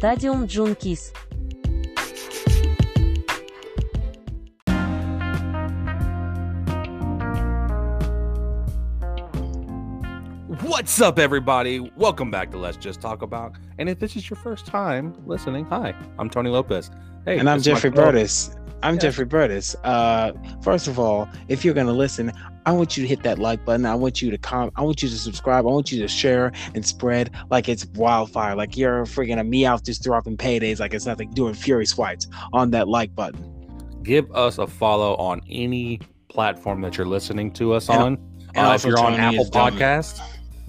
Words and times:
Stadium 0.00 0.48
Junkies. 0.48 1.12
What's 10.62 11.02
up, 11.02 11.18
everybody? 11.18 11.80
Welcome 11.98 12.30
back 12.30 12.50
to 12.52 12.56
Let's 12.56 12.78
Just 12.78 13.02
Talk 13.02 13.20
About. 13.20 13.52
And 13.78 13.90
if 13.90 13.98
this 13.98 14.16
is 14.16 14.30
your 14.30 14.38
first 14.38 14.64
time 14.64 15.14
listening, 15.26 15.66
hi, 15.66 15.94
I'm 16.18 16.30
Tony 16.30 16.48
Lopez. 16.48 16.90
Hey, 17.26 17.38
and 17.38 17.50
I'm 17.50 17.58
this 17.58 17.66
is 17.66 17.68
my 17.68 17.74
Jeffrey 17.74 17.90
co- 17.90 17.96
Burtis. 17.96 18.56
I'm 18.82 18.94
Yeah. 18.94 19.00
Jeffrey 19.00 19.24
Burtis. 19.24 19.74
Uh, 19.84 20.32
first 20.62 20.88
of 20.88 20.98
all, 20.98 21.28
if 21.48 21.64
you're 21.64 21.74
gonna 21.74 21.92
listen, 21.92 22.32
I 22.66 22.72
want 22.72 22.96
you 22.96 23.02
to 23.02 23.08
hit 23.08 23.22
that 23.22 23.38
like 23.38 23.64
button. 23.64 23.86
I 23.86 23.94
want 23.94 24.20
you 24.22 24.30
to 24.30 24.38
com. 24.38 24.70
I 24.76 24.82
want 24.82 25.02
you 25.02 25.08
to 25.08 25.14
subscribe. 25.16 25.64
I 25.66 25.70
want 25.70 25.90
you 25.90 26.00
to 26.02 26.08
share 26.08 26.52
and 26.74 26.84
spread 26.84 27.30
like 27.50 27.68
it's 27.68 27.86
wildfire. 27.94 28.54
Like 28.54 28.76
you're 28.76 29.04
freaking 29.06 29.40
a 29.40 29.44
me 29.44 29.64
out 29.66 29.84
just 29.84 30.02
dropping 30.02 30.36
paydays 30.36 30.80
like 30.80 30.94
it's 30.94 31.06
nothing. 31.06 31.30
Doing 31.30 31.54
fury 31.54 31.86
swipes 31.86 32.26
on 32.52 32.70
that 32.72 32.88
like 32.88 33.14
button. 33.14 33.44
Give 34.02 34.30
us 34.34 34.58
a 34.58 34.66
follow 34.66 35.14
on 35.16 35.40
any 35.50 36.00
platform 36.28 36.80
that 36.82 36.96
you're 36.96 37.06
listening 37.06 37.50
to 37.52 37.72
us 37.74 37.88
And- 37.88 37.98
on. 38.02 38.18
and 38.54 38.66
Uh, 38.66 38.70
if 38.74 38.84
also 38.84 38.88
you're 38.88 38.98
on 39.00 39.14
Apple. 39.14 39.44
Podcast, 39.46 40.20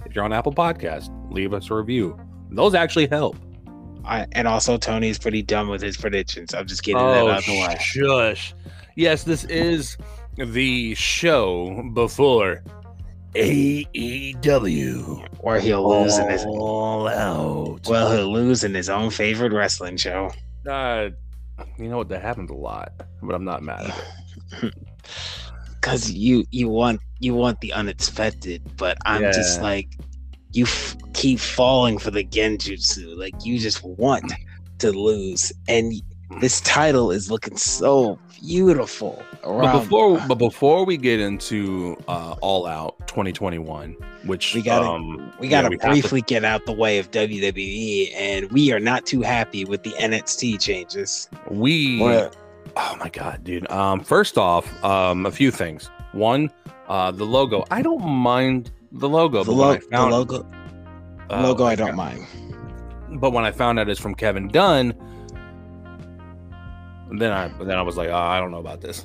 if 0.06 0.14
you're 0.14 0.24
on 0.24 0.32
Apple 0.32 0.52
Podcast, 0.52 1.10
leave 1.30 1.52
us 1.54 1.70
a 1.70 1.74
review. 1.74 2.16
Those 2.50 2.74
actually 2.74 3.06
help. 3.06 3.36
I, 4.04 4.26
and 4.32 4.48
also 4.48 4.76
Tony's 4.76 5.18
pretty 5.18 5.42
dumb 5.42 5.68
with 5.68 5.82
his 5.82 5.96
predictions. 5.96 6.54
I'm 6.54 6.66
just 6.66 6.82
getting 6.82 7.02
that 7.02 7.26
out 7.26 7.38
of 7.38 7.44
the 7.46 7.52
way. 7.52 7.76
Oh, 7.78 7.78
shush. 7.78 8.54
Yes, 8.96 9.24
this 9.24 9.44
is 9.44 9.96
the 10.36 10.94
show 10.94 11.90
before 11.94 12.62
AEW. 13.34 15.28
Or 15.40 15.58
he'll 15.58 15.88
lose 15.88 16.18
in 16.18 16.28
his. 16.30 16.44
All 16.44 17.08
out. 17.08 17.88
Well, 17.88 18.12
he'll 18.12 18.32
lose 18.32 18.64
in 18.64 18.74
his 18.74 18.88
own 18.88 19.10
favorite 19.10 19.52
wrestling 19.52 19.96
show. 19.96 20.30
Uh, 20.68 21.10
you 21.78 21.88
know 21.88 21.98
what? 21.98 22.08
That 22.08 22.22
happens 22.22 22.50
a 22.50 22.54
lot, 22.54 22.92
but 23.22 23.34
I'm 23.34 23.44
not 23.44 23.62
mad 23.62 23.86
at 23.86 24.62
it. 24.64 24.74
Cause 25.80 26.10
you 26.12 26.44
you 26.52 26.68
want 26.68 27.00
you 27.18 27.34
want 27.34 27.60
the 27.60 27.72
unexpected, 27.72 28.62
but 28.76 28.96
I'm 29.04 29.22
just 29.32 29.60
like 29.60 29.88
you 30.52 30.64
f- 30.64 30.96
keep 31.14 31.38
falling 31.38 31.98
for 31.98 32.10
the 32.10 32.24
genjutsu. 32.24 33.16
Like 33.16 33.44
you 33.44 33.58
just 33.58 33.82
want 33.84 34.32
to 34.78 34.92
lose, 34.92 35.52
and 35.68 35.92
this 36.40 36.60
title 36.62 37.10
is 37.10 37.30
looking 37.30 37.56
so 37.56 38.18
beautiful. 38.40 39.22
But 39.44 39.80
before, 39.80 40.20
but 40.28 40.36
before 40.36 40.84
we 40.84 40.96
get 40.96 41.20
into 41.20 41.96
uh, 42.08 42.36
All 42.40 42.66
Out 42.66 42.96
2021, 43.08 43.96
which 44.24 44.54
We 44.54 44.62
gotta- 44.62 44.86
um, 44.86 45.32
we 45.40 45.48
gotta 45.48 45.68
we 45.68 45.74
have 45.76 45.82
to- 45.82 45.88
briefly 45.90 46.22
get 46.22 46.44
out 46.44 46.64
the 46.66 46.72
way 46.72 46.98
of 46.98 47.10
WWE, 47.10 48.12
and 48.16 48.50
we 48.52 48.72
are 48.72 48.80
not 48.80 49.04
too 49.06 49.20
happy 49.22 49.64
with 49.64 49.82
the 49.82 49.90
NXT 49.92 50.60
changes. 50.60 51.28
we 51.50 51.98
What? 52.00 52.36
Oh 52.76 52.96
my 52.98 53.08
god, 53.10 53.44
dude. 53.44 53.70
Um, 53.70 54.00
first 54.00 54.38
off, 54.38 54.82
um, 54.84 55.26
a 55.26 55.30
few 55.30 55.50
things. 55.50 55.90
One, 56.12 56.50
uh, 56.88 57.10
the 57.10 57.24
logo. 57.24 57.64
I 57.70 57.82
don't 57.82 58.02
mind 58.04 58.70
the 58.92 59.08
logo. 59.08 59.42
The, 59.44 59.52
lo- 59.52 59.78
found, 59.90 60.12
the 60.12 60.16
logo, 60.16 60.46
oh 61.30 61.40
logo, 61.42 61.64
I 61.64 61.74
don't 61.74 61.96
mind. 61.96 62.26
But 63.20 63.32
when 63.32 63.44
I 63.44 63.52
found 63.52 63.78
out 63.78 63.88
it's 63.88 64.00
from 64.00 64.14
Kevin 64.14 64.48
Dunn, 64.48 64.94
then 67.18 67.30
I 67.32 67.48
then 67.62 67.76
I 67.76 67.82
was 67.82 67.96
like, 67.96 68.08
oh, 68.08 68.14
I 68.16 68.38
don't 68.40 68.50
know 68.50 68.58
about 68.58 68.80
this. 68.80 69.04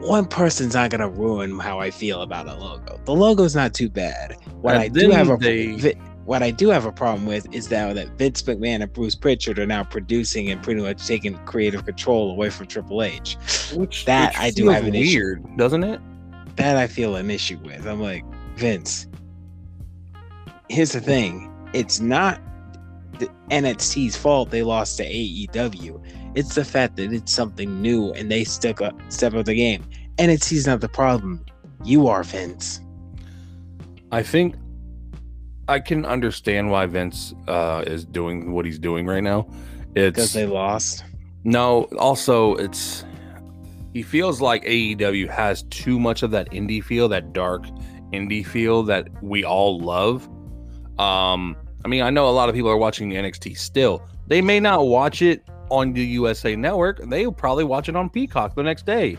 One 0.00 0.26
person's 0.26 0.74
not 0.74 0.90
gonna 0.90 1.08
ruin 1.08 1.58
how 1.58 1.78
I 1.80 1.90
feel 1.90 2.22
about 2.22 2.46
a 2.48 2.54
logo. 2.54 3.00
The 3.04 3.14
logo's 3.14 3.54
not 3.54 3.74
too 3.74 3.88
bad. 3.88 4.36
What 4.60 4.74
And 4.74 4.82
I 4.82 4.88
do 4.88 5.10
have 5.10 5.30
a 5.30 5.36
they- 5.36 5.94
what 6.24 6.42
I 6.42 6.50
do 6.50 6.70
have 6.70 6.84
a 6.86 6.90
problem 6.92 7.24
with 7.26 7.46
is 7.54 7.68
that 7.68 7.94
that 7.94 8.08
Vince 8.18 8.42
McMahon 8.42 8.82
and 8.82 8.92
Bruce 8.92 9.14
Pritchard 9.14 9.60
are 9.60 9.66
now 9.66 9.84
producing 9.84 10.50
and 10.50 10.60
pretty 10.60 10.82
much 10.82 11.06
taking 11.06 11.36
creative 11.46 11.84
control 11.84 12.32
away 12.32 12.50
from 12.50 12.66
Triple 12.66 13.00
H. 13.04 13.36
Which 13.74 14.04
That 14.06 14.32
which 14.32 14.38
I 14.40 14.50
do 14.50 14.68
have 14.68 14.84
an 14.86 14.96
issue. 14.96 15.18
weird, 15.18 15.56
doesn't 15.56 15.84
it? 15.84 16.00
That 16.56 16.76
I 16.76 16.86
feel 16.86 17.16
an 17.16 17.30
issue 17.30 17.58
with. 17.58 17.86
I'm 17.86 18.00
like 18.00 18.24
Vince. 18.56 19.06
Here's 20.68 20.92
the 20.92 21.00
thing: 21.00 21.50
it's 21.72 22.00
not 22.00 22.40
the 23.18 23.28
NXT's 23.50 24.16
fault 24.16 24.50
they 24.50 24.62
lost 24.62 24.96
to 24.98 25.04
AEW. 25.04 26.02
It's 26.34 26.54
the 26.54 26.64
fact 26.64 26.96
that 26.96 27.12
it's 27.12 27.32
something 27.32 27.80
new 27.80 28.12
and 28.12 28.30
they 28.30 28.44
stuck 28.44 28.82
up, 28.82 28.94
step 29.08 29.34
up 29.34 29.46
the 29.46 29.54
game. 29.54 29.84
NXT's 30.18 30.66
not 30.66 30.80
the 30.80 30.88
problem. 30.88 31.44
You 31.84 32.08
are 32.08 32.22
Vince. 32.22 32.80
I 34.12 34.22
think 34.22 34.54
I 35.68 35.80
can 35.80 36.04
understand 36.04 36.70
why 36.70 36.86
Vince 36.86 37.34
uh, 37.48 37.84
is 37.86 38.04
doing 38.04 38.52
what 38.52 38.64
he's 38.64 38.78
doing 38.78 39.06
right 39.06 39.22
now. 39.22 39.48
It's 39.94 40.14
because 40.14 40.32
they 40.32 40.46
lost. 40.46 41.04
no, 41.44 41.84
also 41.98 42.54
it's 42.56 43.04
he 43.96 44.02
feels 44.02 44.42
like 44.42 44.62
AEW 44.64 45.26
has 45.30 45.62
too 45.70 45.98
much 45.98 46.22
of 46.22 46.30
that 46.30 46.50
indie 46.50 46.84
feel, 46.84 47.08
that 47.08 47.32
dark 47.32 47.64
indie 48.12 48.44
feel 48.44 48.82
that 48.82 49.08
we 49.22 49.42
all 49.42 49.78
love. 49.80 50.28
Um, 50.98 51.56
I 51.82 51.88
mean, 51.88 52.02
I 52.02 52.10
know 52.10 52.28
a 52.28 52.36
lot 52.40 52.50
of 52.50 52.54
people 52.54 52.68
are 52.70 52.76
watching 52.76 53.08
NXT 53.12 53.56
still. 53.56 54.06
They 54.26 54.42
may 54.42 54.60
not 54.60 54.86
watch 54.86 55.22
it 55.22 55.48
on 55.70 55.94
the 55.94 56.04
USA 56.04 56.54
Network. 56.56 57.00
They'll 57.08 57.32
probably 57.32 57.64
watch 57.64 57.88
it 57.88 57.96
on 57.96 58.10
Peacock 58.10 58.54
the 58.54 58.62
next 58.62 58.84
day. 58.84 59.16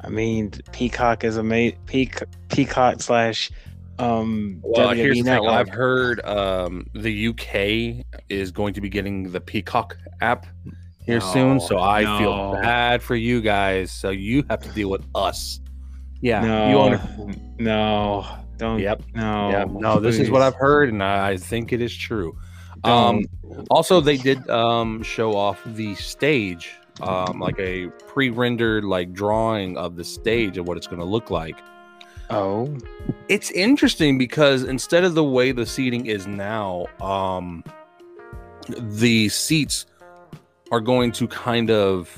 I 0.00 0.08
mean, 0.10 0.52
Peacock 0.70 1.24
is 1.24 1.36
a 1.36 1.42
ma- 1.42 1.74
Peac- 1.86 2.22
Peacock 2.50 3.02
slash 3.02 3.50
um 3.98 4.60
Well, 4.62 4.90
WWE 4.90 4.96
here's 4.96 5.16
the 5.18 5.22
thing. 5.24 5.32
network. 5.32 5.50
I've 5.50 5.68
heard 5.68 6.24
um, 6.24 6.86
the 6.94 7.28
UK 7.28 8.04
is 8.28 8.52
going 8.52 8.74
to 8.74 8.80
be 8.80 8.88
getting 8.88 9.32
the 9.32 9.40
Peacock 9.40 9.96
app 10.20 10.46
here 11.04 11.20
soon, 11.20 11.60
so 11.60 11.78
I 11.78 12.02
no. 12.02 12.18
feel 12.18 12.52
bad 12.62 13.02
for 13.02 13.16
you 13.16 13.40
guys. 13.40 13.90
So 13.90 14.10
you 14.10 14.44
have 14.48 14.60
to 14.62 14.68
deal 14.70 14.90
with 14.90 15.04
us. 15.14 15.60
Yeah, 16.20 16.40
no, 16.40 16.68
you 16.70 16.76
own 16.76 17.54
no, 17.58 18.26
don't. 18.56 18.78
Yep. 18.78 19.02
No, 19.14 19.50
yeah, 19.50 19.64
no, 19.68 19.98
this 19.98 20.18
is 20.18 20.30
what. 20.30 20.42
I've 20.42 20.54
heard, 20.54 20.88
and 20.88 21.02
I 21.02 21.36
think 21.36 21.72
it 21.72 21.80
is 21.80 21.96
true. 21.96 22.36
Um, 22.84 23.22
Don't. 23.42 23.66
also, 23.70 24.00
they 24.00 24.16
did 24.16 24.48
um, 24.50 25.02
show 25.02 25.36
off 25.36 25.60
the 25.66 25.94
stage, 25.96 26.72
um, 27.00 27.38
like 27.38 27.58
a 27.58 27.88
pre-rendered 28.08 28.84
like 28.84 29.12
drawing 29.12 29.76
of 29.76 29.96
the 29.96 30.04
stage 30.04 30.58
of 30.58 30.66
what 30.66 30.76
it's 30.76 30.86
going 30.86 30.98
to 31.00 31.06
look 31.06 31.30
like. 31.30 31.56
oh, 32.30 32.76
It's 33.28 33.50
interesting 33.52 34.18
because 34.18 34.64
instead 34.64 35.04
of 35.04 35.14
the 35.14 35.24
way 35.24 35.52
the 35.52 35.66
seating 35.66 36.06
is 36.06 36.26
now, 36.26 36.86
um, 37.00 37.62
the 38.68 39.28
seats 39.28 39.86
are 40.72 40.80
going 40.80 41.12
to 41.12 41.28
kind 41.28 41.70
of 41.70 42.10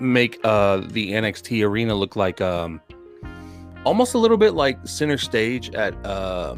make 0.00 0.38
uh, 0.44 0.78
the 0.88 1.12
NXT 1.12 1.64
arena 1.64 1.94
look 1.94 2.16
like 2.16 2.40
um, 2.40 2.80
almost 3.84 4.14
a 4.14 4.18
little 4.18 4.36
bit 4.36 4.54
like 4.54 4.76
center 4.86 5.16
stage 5.16 5.70
at 5.74 5.94
uh, 6.04 6.56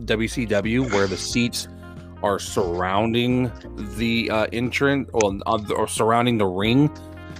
WCW, 0.00 0.92
where 0.92 1.06
the 1.06 1.16
seats 1.16 1.68
are 2.22 2.38
surrounding 2.38 3.50
the 3.96 4.30
uh, 4.30 4.46
entrance 4.52 5.08
or, 5.14 5.38
or 5.74 5.88
surrounding 5.88 6.38
the 6.38 6.46
ring. 6.46 6.90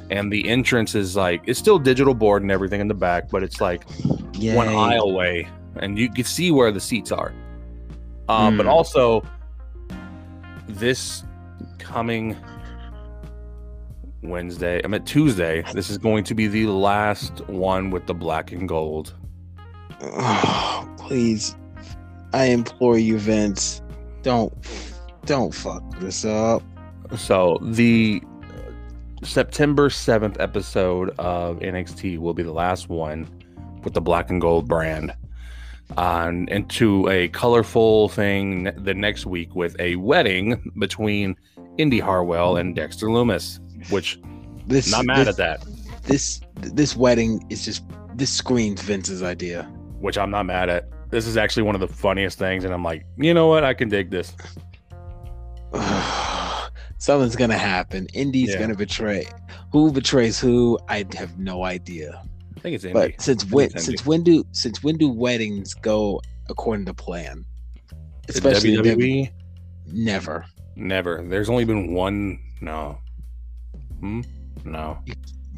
And 0.08 0.32
the 0.32 0.48
entrance 0.48 0.94
is 0.94 1.16
like 1.16 1.42
it's 1.46 1.58
still 1.58 1.78
digital 1.78 2.14
board 2.14 2.42
and 2.42 2.50
everything 2.50 2.80
in 2.80 2.88
the 2.88 2.94
back, 2.94 3.28
but 3.28 3.42
it's 3.42 3.60
like 3.60 3.84
yeah. 4.38 4.54
one 4.54 4.68
aisle 4.68 5.10
away, 5.10 5.48
and 5.76 5.98
you 5.98 6.10
can 6.10 6.24
see 6.24 6.50
where 6.50 6.72
the 6.72 6.80
seats 6.80 7.12
are. 7.12 7.34
Um, 8.28 8.56
But 8.56 8.66
Hmm. 8.66 8.72
also, 8.72 9.22
this 10.68 11.24
coming 11.78 12.36
Wednesday, 14.28 14.80
I 14.84 14.88
mean 14.88 15.04
Tuesday, 15.04 15.62
this 15.72 15.90
is 15.90 15.98
going 15.98 16.24
to 16.24 16.34
be 16.34 16.46
the 16.46 16.66
last 16.66 17.40
one 17.48 17.90
with 17.90 18.06
the 18.06 18.14
black 18.14 18.52
and 18.52 18.68
gold. 18.68 19.14
Oh, 20.00 20.94
please, 20.98 21.56
I 22.32 22.46
implore 22.46 22.98
you, 22.98 23.18
Vince, 23.18 23.82
don't, 24.22 24.52
don't 25.24 25.54
fuck 25.54 25.82
this 26.00 26.24
up. 26.24 26.62
So 27.16 27.58
the 27.62 28.22
September 29.22 29.88
7th 29.88 30.38
episode 30.40 31.10
of 31.18 31.58
NXT 31.60 32.18
will 32.18 32.34
be 32.34 32.42
the 32.42 32.52
last 32.52 32.88
one 32.88 33.28
with 33.82 33.94
the 33.94 34.00
black 34.00 34.30
and 34.30 34.40
gold 34.40 34.68
brand. 34.68 35.14
On 35.96 36.48
into 36.48 37.08
a 37.08 37.28
colorful 37.28 38.08
thing 38.08 38.64
the 38.76 38.92
next 38.92 39.24
week 39.24 39.54
with 39.54 39.76
a 39.78 39.94
wedding 39.96 40.72
between 40.78 41.36
Indi 41.78 42.00
Hartwell 42.00 42.56
and 42.56 42.74
Dexter 42.74 43.10
Loomis, 43.10 43.60
which 43.90 44.18
This, 44.66 44.90
not 44.90 45.04
mad 45.06 45.26
this, 45.26 45.28
at 45.28 45.36
that. 45.36 45.66
This, 46.02 46.40
this 46.56 46.96
wedding 46.96 47.44
is 47.50 47.64
just 47.64 47.84
this 48.14 48.32
screams 48.32 48.80
Vince's 48.82 49.22
idea. 49.22 49.62
Which 50.00 50.18
I'm 50.18 50.30
not 50.30 50.44
mad 50.46 50.68
at. 50.68 50.88
This 51.10 51.26
is 51.26 51.36
actually 51.36 51.62
one 51.62 51.74
of 51.74 51.80
the 51.80 51.88
funniest 51.88 52.38
things, 52.38 52.64
and 52.64 52.74
I'm 52.74 52.82
like, 52.82 53.06
you 53.16 53.32
know 53.34 53.46
what? 53.46 53.64
I 53.64 53.74
can 53.74 53.88
dig 53.88 54.10
this. 54.10 54.32
Something's 56.98 57.36
gonna 57.36 57.58
happen. 57.58 58.06
Indi's 58.14 58.50
Yeah. 58.50 58.60
gonna 58.60 58.74
betray. 58.74 59.26
Who 59.72 59.92
betrays 59.92 60.40
who? 60.40 60.78
I 60.88 61.04
have 61.14 61.38
no 61.38 61.64
idea. 61.64 62.22
I 62.56 62.60
think 62.60 62.74
it's 62.74 62.84
Indy. 62.84 62.94
But 62.94 63.20
since 63.20 63.44
when 63.50 63.70
since 63.78 64.06
when 64.06 64.22
do 64.22 64.44
since 64.52 64.82
when 64.82 64.96
do 64.96 65.08
weddings 65.08 65.74
go 65.74 66.20
according 66.48 66.86
to 66.86 66.94
plan? 66.94 67.44
Especially 68.28 68.76
WWE. 68.76 69.30
Never. 69.92 70.46
Never. 70.74 71.24
There's 71.28 71.48
only 71.48 71.64
been 71.64 71.92
one. 71.92 72.40
No. 72.60 72.98
Hmm? 74.00 74.20
No. 74.64 74.98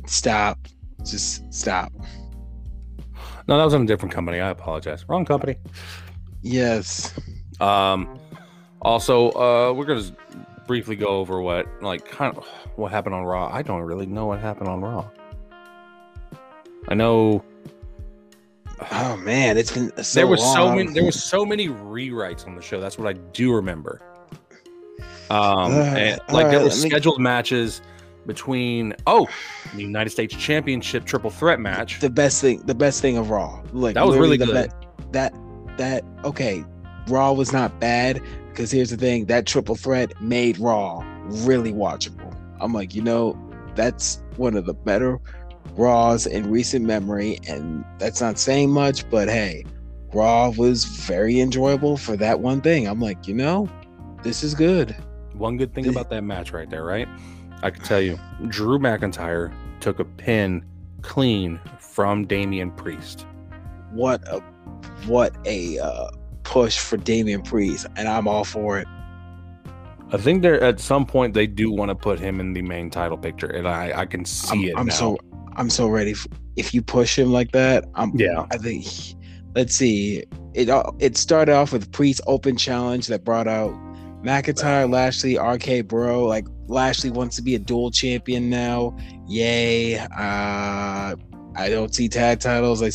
Stop. 0.06 0.58
Just 1.04 1.52
stop. 1.52 1.92
No, 3.46 3.56
that 3.56 3.64
was 3.64 3.74
in 3.74 3.82
a 3.82 3.86
different 3.86 4.14
company. 4.14 4.40
I 4.40 4.50
apologize. 4.50 5.08
Wrong 5.08 5.24
company. 5.24 5.56
Yes. 6.42 7.14
Um. 7.60 8.18
Also, 8.82 9.30
uh, 9.32 9.72
we're 9.72 9.84
gonna 9.86 10.04
briefly 10.66 10.94
go 10.94 11.06
over 11.08 11.40
what, 11.40 11.66
like, 11.82 12.04
kind 12.08 12.36
of 12.36 12.46
what 12.76 12.92
happened 12.92 13.14
on 13.14 13.24
Raw. 13.24 13.50
I 13.52 13.62
don't 13.62 13.80
really 13.82 14.06
know 14.06 14.26
what 14.26 14.38
happened 14.38 14.68
on 14.68 14.80
Raw. 14.80 15.08
I 16.88 16.94
know 16.94 17.42
Oh 18.92 19.16
man, 19.16 19.58
it's 19.58 19.72
been 19.72 19.90
so 20.04 20.20
there 20.20 20.26
was 20.26 20.40
so 20.40 20.72
many. 20.74 20.92
There 20.92 21.04
was 21.04 21.22
so 21.22 21.44
many 21.44 21.68
rewrites 21.68 22.46
on 22.46 22.54
the 22.54 22.62
show. 22.62 22.80
That's 22.80 22.96
what 22.98 23.08
I 23.08 23.14
do 23.32 23.52
remember. 23.52 24.00
Um, 25.30 25.72
Uh, 25.72 25.72
and, 25.96 26.20
like 26.30 26.48
there 26.50 26.60
were 26.60 26.66
let 26.68 26.82
me- 26.82 26.88
scheduled 26.88 27.20
matches 27.20 27.82
between 28.26 28.94
oh, 29.06 29.26
the 29.74 29.82
United 29.82 30.10
States 30.10 30.34
Championship 30.34 31.04
triple 31.04 31.30
threat 31.30 31.60
match. 31.60 32.00
the 32.00 32.10
best 32.10 32.40
thing 32.40 32.60
the 32.66 32.74
best 32.74 33.00
thing 33.00 33.16
of 33.16 33.30
raw 33.30 33.62
like 33.72 33.94
That 33.94 34.06
was 34.06 34.16
really 34.16 34.36
good. 34.36 34.48
be- 34.48 35.10
that 35.12 35.32
that 35.78 36.04
okay 36.24 36.64
raw 37.08 37.32
was 37.32 37.52
not 37.52 37.78
bad 37.80 38.20
because 38.50 38.70
here's 38.70 38.90
the 38.90 38.96
thing 38.96 39.24
that 39.26 39.46
triple 39.46 39.74
threat 39.76 40.12
made 40.20 40.58
raw 40.58 41.00
really 41.26 41.72
watchable 41.72 42.34
i'm 42.60 42.74
like 42.74 42.94
you 42.94 43.00
know 43.00 43.38
that's 43.74 44.22
one 44.36 44.56
of 44.56 44.66
the 44.66 44.74
better 44.74 45.18
raws 45.76 46.26
in 46.26 46.50
recent 46.50 46.84
memory 46.84 47.38
and 47.48 47.84
that's 47.98 48.20
not 48.20 48.38
saying 48.38 48.68
much 48.68 49.08
but 49.08 49.28
hey 49.28 49.64
raw 50.12 50.50
was 50.50 50.84
very 50.84 51.40
enjoyable 51.40 51.96
for 51.96 52.16
that 52.16 52.40
one 52.40 52.60
thing 52.60 52.86
i'm 52.88 53.00
like 53.00 53.26
you 53.28 53.34
know 53.34 53.68
this 54.22 54.42
is 54.42 54.52
good 54.54 54.94
One 55.34 55.56
good 55.56 55.72
thing 55.72 55.86
about 55.88 56.10
that 56.10 56.24
match 56.24 56.52
right 56.52 56.68
there, 56.68 56.82
right? 56.84 57.06
I 57.62 57.70
can 57.70 57.82
tell 57.82 58.00
you, 58.00 58.18
Drew 58.48 58.78
McIntyre 58.78 59.52
took 59.80 59.98
a 59.98 60.04
pin 60.04 60.64
clean 61.02 61.60
from 61.78 62.26
Damian 62.26 62.70
Priest. 62.72 63.26
what 63.92 64.26
a 64.28 64.40
what 65.06 65.36
a 65.44 65.78
uh, 65.78 66.10
push 66.42 66.78
for 66.78 66.96
Damian 66.96 67.42
Priest, 67.42 67.86
and 67.96 68.08
I'm 68.08 68.28
all 68.28 68.44
for 68.44 68.78
it. 68.78 68.86
I 70.10 70.16
think 70.16 70.42
there 70.42 70.60
at 70.62 70.80
some 70.80 71.04
point 71.04 71.34
they 71.34 71.46
do 71.46 71.70
want 71.70 71.90
to 71.90 71.94
put 71.94 72.18
him 72.18 72.40
in 72.40 72.52
the 72.52 72.62
main 72.62 72.90
title 72.90 73.18
picture, 73.18 73.46
and 73.48 73.68
I 73.68 74.00
I 74.00 74.06
can 74.06 74.24
see 74.24 74.52
I'm, 74.52 74.64
it 74.64 74.74
I'm 74.76 74.86
now. 74.86 74.94
so 74.94 75.18
I'm 75.56 75.70
so 75.70 75.88
ready. 75.88 76.12
f 76.12 76.26
if 76.56 76.74
you 76.74 76.82
push 76.82 77.18
him 77.18 77.30
like 77.32 77.52
that, 77.52 77.84
I'm 77.94 78.12
yeah, 78.14 78.46
I 78.50 78.58
think. 78.58 78.86
Let's 79.54 79.74
see. 79.74 80.24
It 80.54 80.68
it 80.98 81.16
started 81.16 81.54
off 81.54 81.72
with 81.72 81.90
Priest 81.92 82.20
Open 82.26 82.56
Challenge 82.56 83.06
that 83.08 83.24
brought 83.24 83.48
out 83.48 83.72
McIntyre, 84.22 84.90
Lashley, 84.90 85.38
RK 85.38 85.86
Bro. 85.86 86.26
Like 86.26 86.46
Lashley 86.66 87.10
wants 87.10 87.36
to 87.36 87.42
be 87.42 87.54
a 87.54 87.58
dual 87.58 87.90
champion 87.90 88.50
now. 88.50 88.96
Yay! 89.26 89.98
Uh, 89.98 91.14
I 91.56 91.68
don't 91.68 91.94
see 91.94 92.08
tag 92.08 92.40
titles. 92.40 92.82
I 92.82 92.90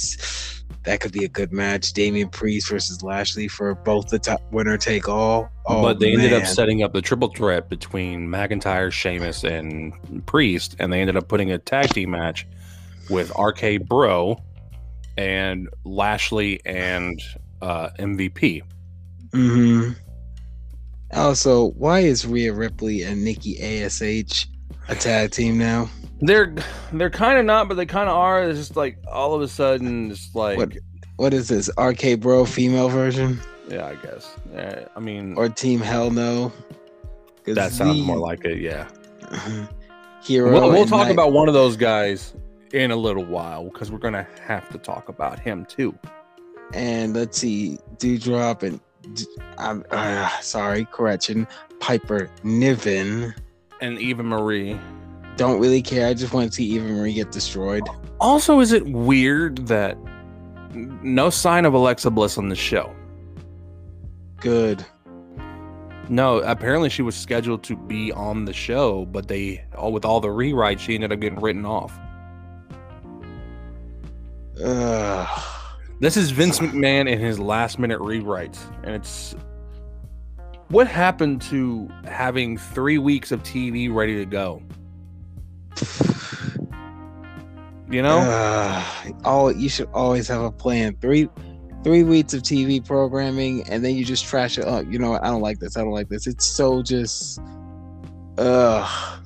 that 0.83 0.99
could 0.99 1.13
be 1.13 1.23
a 1.23 1.29
good 1.29 1.53
match. 1.53 1.93
Damian 1.93 2.29
Priest 2.29 2.69
versus 2.69 3.01
Lashley 3.01 3.47
for 3.47 3.73
both 3.73 4.09
the 4.09 4.19
top 4.19 4.41
winner 4.51 4.77
take 4.77 5.07
all. 5.07 5.49
Oh, 5.65 5.81
but 5.81 5.99
they 5.99 6.11
ended 6.11 6.33
up 6.33 6.45
setting 6.45 6.83
up 6.83 6.93
the 6.93 7.01
triple 7.01 7.29
threat 7.29 7.69
between 7.69 8.27
McIntyre, 8.27 8.91
Sheamus, 8.91 9.43
and 9.45 9.93
Priest, 10.25 10.75
and 10.79 10.91
they 10.91 10.99
ended 10.99 11.15
up 11.15 11.29
putting 11.29 11.51
a 11.51 11.57
tag 11.57 11.89
team 11.89 12.11
match 12.11 12.45
with 13.09 13.31
RK 13.37 13.85
Bro 13.87 14.37
and 15.17 15.69
Lashley 15.85 16.59
and 16.65 17.21
uh, 17.61 17.89
MVP. 17.97 18.61
hmm 19.31 19.91
Also, 21.15 21.69
why 21.71 21.99
is 21.99 22.25
Rhea 22.25 22.53
Ripley 22.53 23.03
and 23.03 23.23
Nikki 23.23 23.61
Ash 23.61 24.01
a 24.01 24.95
tag 24.95 25.31
team 25.31 25.57
now? 25.57 25.89
They're 26.21 26.53
they're 26.93 27.09
kind 27.09 27.37
of 27.37 27.45
not, 27.45 27.67
but 27.67 27.75
they 27.75 27.85
kind 27.85 28.09
of 28.09 28.15
are. 28.15 28.43
It's 28.43 28.57
just 28.59 28.75
like 28.75 28.97
all 29.11 29.33
of 29.33 29.41
a 29.41 29.47
sudden, 29.47 30.11
it's 30.11 30.33
like 30.33 30.57
What? 30.57 30.73
What 31.17 31.33
is 31.33 31.47
this? 31.47 31.69
RK 31.77 32.19
Bro 32.19 32.45
female 32.45 32.89
version 32.89 33.39
yeah, 33.69 33.85
I 33.87 33.95
guess. 33.95 34.35
Uh, 34.55 34.87
I 34.95 34.99
mean, 34.99 35.35
or 35.37 35.47
Team 35.47 35.79
Hell 35.79 36.11
No. 36.11 36.51
that 37.45 37.71
sounds 37.71 37.97
the- 37.97 38.03
more 38.03 38.17
like 38.17 38.43
it. 38.45 38.59
Yeah. 38.59 38.87
Hero. 40.23 40.51
We'll, 40.51 40.69
we'll 40.71 40.85
talk 40.85 41.05
Knight- 41.07 41.11
about 41.11 41.31
one 41.33 41.47
of 41.47 41.53
those 41.53 41.75
guys 41.77 42.33
in 42.73 42.91
a 42.91 42.95
little 42.95 43.23
while 43.25 43.65
because 43.69 43.91
we're 43.91 43.97
gonna 43.99 44.27
have 44.45 44.69
to 44.71 44.77
talk 44.77 45.07
about 45.09 45.39
him 45.39 45.65
too. 45.65 45.97
and 46.73 47.13
let's 47.15 47.37
see, 47.37 47.77
Doudrop 47.97 48.63
and 48.63 48.79
D- 48.79 48.83
I'm 49.57 49.83
uh, 49.91 50.29
sorry, 50.41 50.85
correction, 50.85 51.47
Piper 51.79 52.29
Niven. 52.43 53.33
And 53.81 53.99
Eva 53.99 54.23
Marie. 54.23 54.79
Don't 55.35 55.59
really 55.59 55.81
care. 55.81 56.07
I 56.07 56.13
just 56.13 56.33
want 56.33 56.51
to 56.51 56.55
see 56.55 56.65
Eva 56.65 56.87
Marie 56.87 57.13
get 57.13 57.31
destroyed. 57.31 57.83
Also, 58.19 58.59
is 58.59 58.71
it 58.71 58.85
weird 58.85 59.67
that 59.67 59.97
no 60.73 61.29
sign 61.29 61.65
of 61.65 61.73
Alexa 61.73 62.09
Bliss 62.11 62.37
on 62.37 62.49
the 62.49 62.55
show? 62.55 62.95
Good. 64.37 64.85
No, 66.09 66.39
apparently 66.39 66.89
she 66.89 67.01
was 67.01 67.15
scheduled 67.15 67.63
to 67.63 67.75
be 67.75 68.11
on 68.11 68.45
the 68.45 68.53
show, 68.53 69.05
but 69.05 69.27
they 69.27 69.63
all 69.75 69.91
with 69.91 70.05
all 70.05 70.19
the 70.19 70.27
rewrites, 70.27 70.79
she 70.79 70.95
ended 70.95 71.11
up 71.11 71.19
getting 71.19 71.39
written 71.39 71.65
off. 71.65 71.97
Ugh. 74.63 75.62
This 76.03 76.17
is 76.17 76.31
Vince 76.31 76.59
McMahon 76.59 77.09
in 77.09 77.17
his 77.17 77.39
last 77.39 77.79
minute 77.79 77.97
rewrites, 78.01 78.59
and 78.83 78.93
it's 78.93 79.37
what 80.67 80.85
happened 80.85 81.41
to 81.43 81.89
having 82.03 82.57
three 82.57 82.97
weeks 82.97 83.31
of 83.31 83.41
TV 83.43 83.89
ready 83.89 84.17
to 84.17 84.25
go. 84.25 84.61
You 87.89 88.01
know, 88.01 88.17
Ugh. 88.17 89.15
all 89.23 89.49
you 89.49 89.69
should 89.69 89.87
always 89.93 90.27
have 90.27 90.41
a 90.41 90.51
plan. 90.51 90.97
Three 90.99 91.29
three 91.85 92.03
weeks 92.03 92.33
of 92.33 92.41
TV 92.41 92.85
programming 92.85 93.63
and 93.69 93.85
then 93.85 93.95
you 93.95 94.03
just 94.03 94.25
trash 94.25 94.57
it 94.57 94.65
up. 94.65 94.85
You 94.89 94.99
know 94.99 95.11
what? 95.11 95.23
I 95.23 95.27
don't 95.27 95.41
like 95.41 95.59
this. 95.59 95.77
I 95.77 95.83
don't 95.83 95.91
like 95.91 96.09
this. 96.09 96.27
It's 96.27 96.45
so 96.45 96.83
just 96.83 97.39
ugh. 98.37 99.23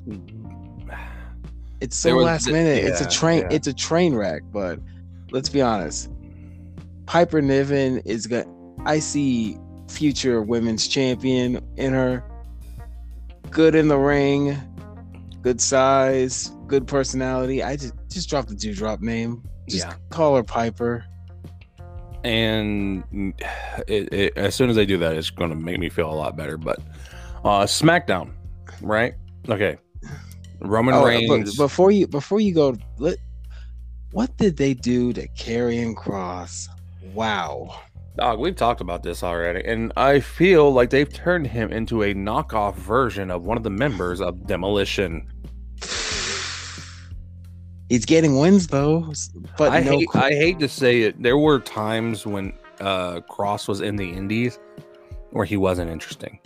It's 1.81 1.97
so 1.97 2.17
was 2.17 2.25
last 2.25 2.47
minute. 2.47 2.83
it's 2.83 3.01
a 3.01 3.09
train 3.09 3.39
yeah. 3.41 3.55
it's 3.55 3.65
a 3.65 3.73
train 3.73 4.13
wreck, 4.13 4.43
but 4.51 4.79
let's 5.31 5.49
be 5.49 5.63
honest. 5.63 6.11
Piper 7.07 7.41
Niven 7.41 7.99
is 7.99 8.27
going 8.27 8.45
I 8.85 8.99
see 8.99 9.57
future 9.89 10.41
women's 10.41 10.87
champion 10.87 11.59
in 11.77 11.93
her. 11.93 12.23
Good 13.49 13.75
in 13.75 13.87
the 13.87 13.97
ring, 13.97 14.55
good 15.41 15.59
size, 15.61 16.51
good 16.67 16.85
personality. 16.85 17.63
I 17.63 17.75
just 17.77 17.93
just 18.09 18.29
drop 18.29 18.47
the 18.47 18.55
Doudrop 18.55 19.01
name. 19.01 19.41
Just 19.69 19.87
Yeah. 19.87 19.93
call 20.09 20.35
her 20.35 20.43
Piper. 20.43 21.05
and 22.23 23.03
it, 23.87 24.11
it, 24.13 24.33
as 24.37 24.53
soon 24.55 24.69
as 24.69 24.77
I 24.77 24.83
do 24.85 24.97
that, 24.97 25.15
it's 25.15 25.29
going 25.29 25.49
to 25.49 25.55
make 25.55 25.79
me 25.79 25.89
feel 25.89 26.11
a 26.11 26.13
lot 26.13 26.35
better. 26.35 26.57
But 26.57 26.79
uh 27.45 27.63
SmackDown, 27.65 28.33
right? 28.81 29.13
Okay, 29.47 29.77
Roman 30.59 30.95
Oh, 30.95 31.05
Reigns. 31.05 31.55
before 31.55 31.91
you 31.91 32.05
before 32.07 32.41
you 32.41 32.53
go, 32.53 32.75
let, 32.97 33.17
what 34.11 34.35
did 34.37 34.57
they 34.57 34.73
do 34.73 35.13
to 35.13 35.25
Karrion 35.29 35.95
Cross? 35.95 36.67
Wow. 37.13 37.81
Dog, 38.17 38.39
we've 38.39 38.55
talked 38.55 38.81
about 38.81 39.03
this 39.03 39.21
already, 39.21 39.63
and 39.63 39.93
I 39.95 40.19
feel 40.19 40.71
like 40.71 40.89
they've 40.89 41.11
turned 41.11 41.47
him 41.47 41.71
into 41.71 42.01
a 42.01 42.15
knockoff 42.15 42.73
version 42.75 43.29
of 43.29 43.45
one 43.45 43.57
of 43.57 43.63
the 43.63 43.69
members 43.69 44.21
of 44.21 44.47
Demolition. 44.47 45.27
He's 47.89 48.05
getting 48.05 48.37
wins 48.37 48.67
though, 48.67 49.13
but 49.57 49.71
I 49.71 49.79
no. 49.81 49.91
hate, 49.91 50.09
I 50.13 50.31
hate 50.31 50.59
to 50.59 50.67
say 50.67 51.03
it. 51.03 51.21
There 51.21 51.37
were 51.37 51.59
times 51.59 52.25
when 52.25 52.53
uh, 52.81 53.21
Cross 53.21 53.67
was 53.67 53.81
in 53.81 53.95
the 53.95 54.09
Indies 54.09 54.59
where 55.31 55.45
he 55.45 55.55
wasn't 55.55 55.91
interesting. 55.91 56.39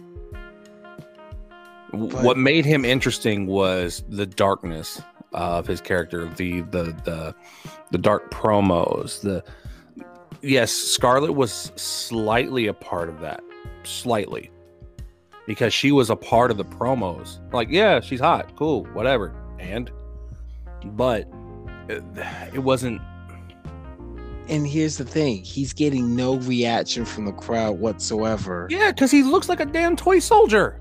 But- 1.91 2.23
what 2.23 2.37
made 2.37 2.65
him 2.65 2.85
interesting 2.85 3.47
was 3.47 4.03
the 4.07 4.25
darkness 4.25 5.01
of 5.33 5.65
his 5.65 5.81
character, 5.81 6.25
the 6.35 6.61
the 6.61 6.83
the 7.05 7.35
the 7.91 7.97
dark 7.97 8.29
promos. 8.29 9.21
The 9.21 9.43
yes, 10.41 10.71
Scarlett 10.71 11.35
was 11.35 11.71
slightly 11.75 12.67
a 12.67 12.73
part 12.73 13.09
of 13.09 13.19
that, 13.21 13.43
slightly, 13.83 14.51
because 15.47 15.73
she 15.73 15.91
was 15.91 16.09
a 16.09 16.15
part 16.15 16.51
of 16.51 16.57
the 16.57 16.65
promos. 16.65 17.39
Like, 17.53 17.69
yeah, 17.69 17.99
she's 17.99 18.19
hot, 18.19 18.55
cool, 18.55 18.85
whatever, 18.93 19.33
and 19.59 19.91
but 20.83 21.27
it, 21.87 22.03
it 22.53 22.59
wasn't 22.59 23.01
and 24.51 24.67
here's 24.67 24.97
the 24.97 25.05
thing: 25.05 25.43
he's 25.43 25.71
getting 25.73 26.15
no 26.15 26.35
reaction 26.35 27.05
from 27.05 27.25
the 27.25 27.31
crowd 27.31 27.79
whatsoever. 27.79 28.67
Yeah, 28.69 28.91
because 28.91 29.09
he 29.09 29.23
looks 29.23 29.47
like 29.47 29.59
a 29.59 29.65
damn 29.65 29.95
toy 29.95 30.19
soldier. 30.19 30.79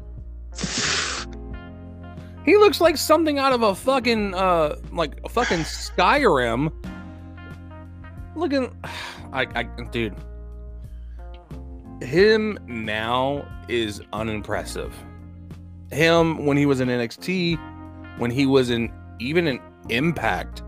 He 2.45 2.57
looks 2.57 2.81
like 2.81 2.97
something 2.97 3.39
out 3.39 3.53
of 3.53 3.63
a 3.63 3.75
fucking 3.75 4.35
uh 4.35 4.77
like 4.93 5.21
a 5.25 5.29
fucking 5.29 5.61
Skyrim. 5.61 6.73
Looking 8.35 8.75
I 9.33 9.47
I 9.55 9.63
dude. 9.91 10.15
him 12.03 12.59
now 12.67 13.47
is 13.69 14.01
unimpressive. 14.13 14.95
Him 15.91 16.47
when 16.47 16.57
he 16.57 16.67
was 16.67 16.81
in 16.81 16.89
NXT, 16.89 17.59
when 18.19 18.31
he 18.31 18.47
was 18.47 18.71
in 18.71 18.93
even 19.19 19.47
in 19.47 19.61
Impact, 19.89 20.63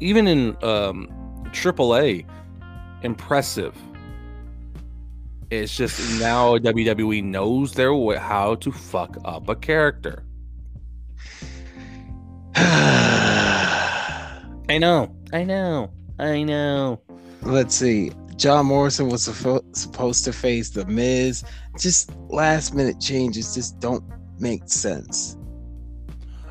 even 0.00 0.26
in 0.26 0.56
um 0.62 1.08
AAA, 1.52 2.24
impressive. 3.02 3.76
It's 5.50 5.74
just 5.74 6.20
now 6.20 6.58
WWE 6.58 7.24
knows 7.24 7.72
their 7.72 7.94
way 7.94 8.16
how 8.16 8.56
to 8.56 8.72
fuck 8.72 9.16
up 9.24 9.48
a 9.48 9.56
character. 9.56 10.24
I 12.54 12.68
know, 14.78 15.14
I 15.32 15.44
know, 15.44 15.90
I 16.18 16.42
know. 16.42 17.00
Let's 17.42 17.74
see. 17.74 18.12
John 18.36 18.66
Morrison 18.66 19.08
was 19.08 19.26
suffo- 19.28 19.64
supposed 19.76 20.24
to 20.24 20.32
face 20.32 20.70
The 20.70 20.84
Miz. 20.86 21.44
Just 21.78 22.12
last 22.28 22.74
minute 22.74 23.00
changes 23.00 23.54
just 23.54 23.80
don't 23.80 24.04
make 24.38 24.68
sense. 24.68 25.36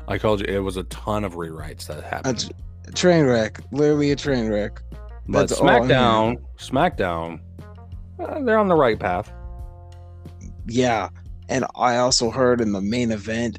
I 0.06 0.18
called 0.18 0.40
you. 0.40 0.46
It 0.48 0.58
was 0.60 0.76
a 0.76 0.84
ton 0.84 1.24
of 1.24 1.34
rewrites 1.34 1.86
that 1.86 1.98
A, 1.98 2.02
happened. 2.02 2.50
tr- 2.86 2.92
train 2.92 3.24
wreck, 3.26 3.60
literally 3.72 4.10
a 4.10 4.16
train 4.16 4.48
wreck. 4.48 4.82
but 5.26 5.48
that's 5.48 5.60
all 5.60 5.66
SmackDown, 5.68 6.36
SmackDown, 6.58 7.40
uh, 8.18 8.40
they're 8.42 8.58
on 8.58 8.68
the 8.68 8.74
right 8.74 8.98
path. 8.98 9.30
Yeah, 10.66 11.08
and 11.48 11.64
I 11.76 11.96
also 11.98 12.30
heard 12.30 12.60
in 12.60 12.72
the 12.72 12.80
main 12.80 13.10
event 13.12 13.58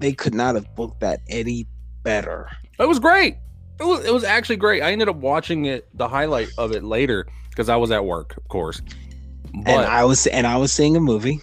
they 0.00 0.12
could 0.12 0.34
not 0.34 0.54
have 0.56 0.72
booked 0.74 1.00
that 1.00 1.20
any 1.28 1.66
better. 2.02 2.48
It 2.78 2.86
was 2.88 2.98
great. 2.98 3.36
It 3.80 3.84
was, 3.84 4.04
it 4.04 4.12
was 4.12 4.24
actually 4.24 4.56
great. 4.56 4.82
I 4.82 4.92
ended 4.92 5.08
up 5.08 5.16
watching 5.16 5.64
it, 5.64 5.88
the 5.94 6.08
highlight 6.08 6.48
of 6.58 6.72
it 6.72 6.84
later, 6.84 7.26
because 7.50 7.68
I 7.68 7.76
was 7.76 7.90
at 7.90 8.04
work, 8.04 8.36
of 8.36 8.46
course. 8.48 8.80
and 9.66 9.82
I 9.82 10.04
was 10.04 10.26
and 10.28 10.46
I 10.46 10.56
was 10.56 10.72
seeing 10.72 10.96
a 10.96 11.00
movie. 11.00 11.40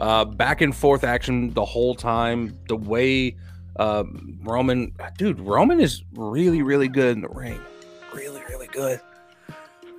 uh, 0.00 0.24
back 0.24 0.60
and 0.60 0.74
forth 0.74 1.04
action 1.04 1.52
the 1.54 1.64
whole 1.64 1.94
time. 1.94 2.56
The 2.68 2.76
way 2.76 3.36
uh, 3.76 4.04
Roman, 4.42 4.92
dude, 5.16 5.38
Roman 5.40 5.80
is 5.80 6.02
really, 6.14 6.62
really 6.62 6.88
good 6.88 7.16
in 7.16 7.22
the 7.22 7.28
ring. 7.28 7.60
Really, 8.14 8.40
really 8.48 8.68
good. 8.68 9.00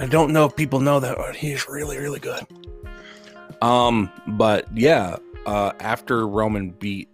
I 0.01 0.05
don't 0.05 0.31
know 0.31 0.45
if 0.45 0.55
people 0.55 0.79
know 0.79 1.00
that, 1.01 1.17
but 1.17 1.36
he's 1.36 1.67
really, 1.67 1.98
really 1.98 2.19
good. 2.19 2.45
Um, 3.62 4.09
but 4.27 4.65
yeah, 4.75 5.17
uh, 5.45 5.74
after 5.81 6.25
Roman 6.27 6.69
beat 6.71 7.09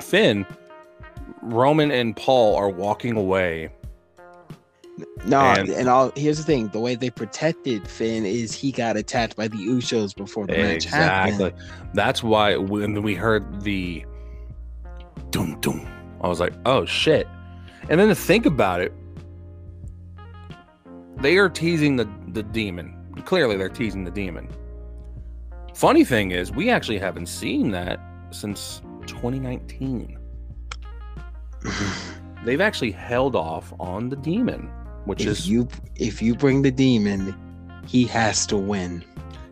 Finn, 0.00 0.46
Roman 1.46 1.90
and 1.90 2.16
Paul 2.16 2.56
are 2.56 2.68
walking 2.68 3.16
away. 3.16 3.70
No, 5.26 5.40
And- 5.40 5.68
and, 5.68 5.88
all 5.88 6.10
here's 6.16 6.38
the 6.38 6.42
thing: 6.44 6.68
the 6.68 6.80
way 6.80 6.94
they 6.94 7.10
protected 7.10 7.86
Finn 7.86 8.24
is 8.24 8.54
he 8.54 8.72
got 8.72 8.96
attacked 8.96 9.36
by 9.36 9.46
the 9.48 9.58
Usos 9.58 10.16
before 10.16 10.46
the 10.46 10.54
match 10.54 10.84
Exactly. 10.86 11.32
happened. 11.50 11.62
That's 11.94 12.22
why 12.22 12.56
when 12.56 13.02
we 13.02 13.14
heard 13.14 13.62
the 13.62 14.04
dum 15.30 15.58
dum, 15.60 15.86
I 16.22 16.28
was 16.28 16.40
like, 16.40 16.54
oh 16.64 16.84
shit. 16.86 17.28
And 17.90 18.00
then 18.00 18.08
to 18.08 18.14
think 18.14 18.46
about 18.46 18.80
it, 18.80 18.92
they 21.18 21.36
are 21.36 21.48
teasing 21.48 21.96
the, 21.96 22.08
the 22.28 22.42
demon. 22.42 22.94
Clearly, 23.24 23.56
they're 23.56 23.68
teasing 23.68 24.04
the 24.04 24.10
demon. 24.10 24.48
Funny 25.74 26.04
thing 26.04 26.30
is, 26.30 26.50
we 26.52 26.70
actually 26.70 26.98
haven't 26.98 27.26
seen 27.26 27.70
that 27.72 28.00
since 28.30 28.80
2019. 29.06 30.15
They've 32.44 32.60
actually 32.60 32.92
held 32.92 33.34
off 33.34 33.72
on 33.80 34.08
the 34.08 34.16
demon, 34.16 34.70
which 35.04 35.22
if 35.22 35.28
is 35.28 35.48
you 35.48 35.68
if 35.96 36.22
you 36.22 36.34
bring 36.34 36.62
the 36.62 36.70
demon, 36.70 37.34
he 37.86 38.04
has 38.04 38.46
to 38.46 38.56
win. 38.56 39.04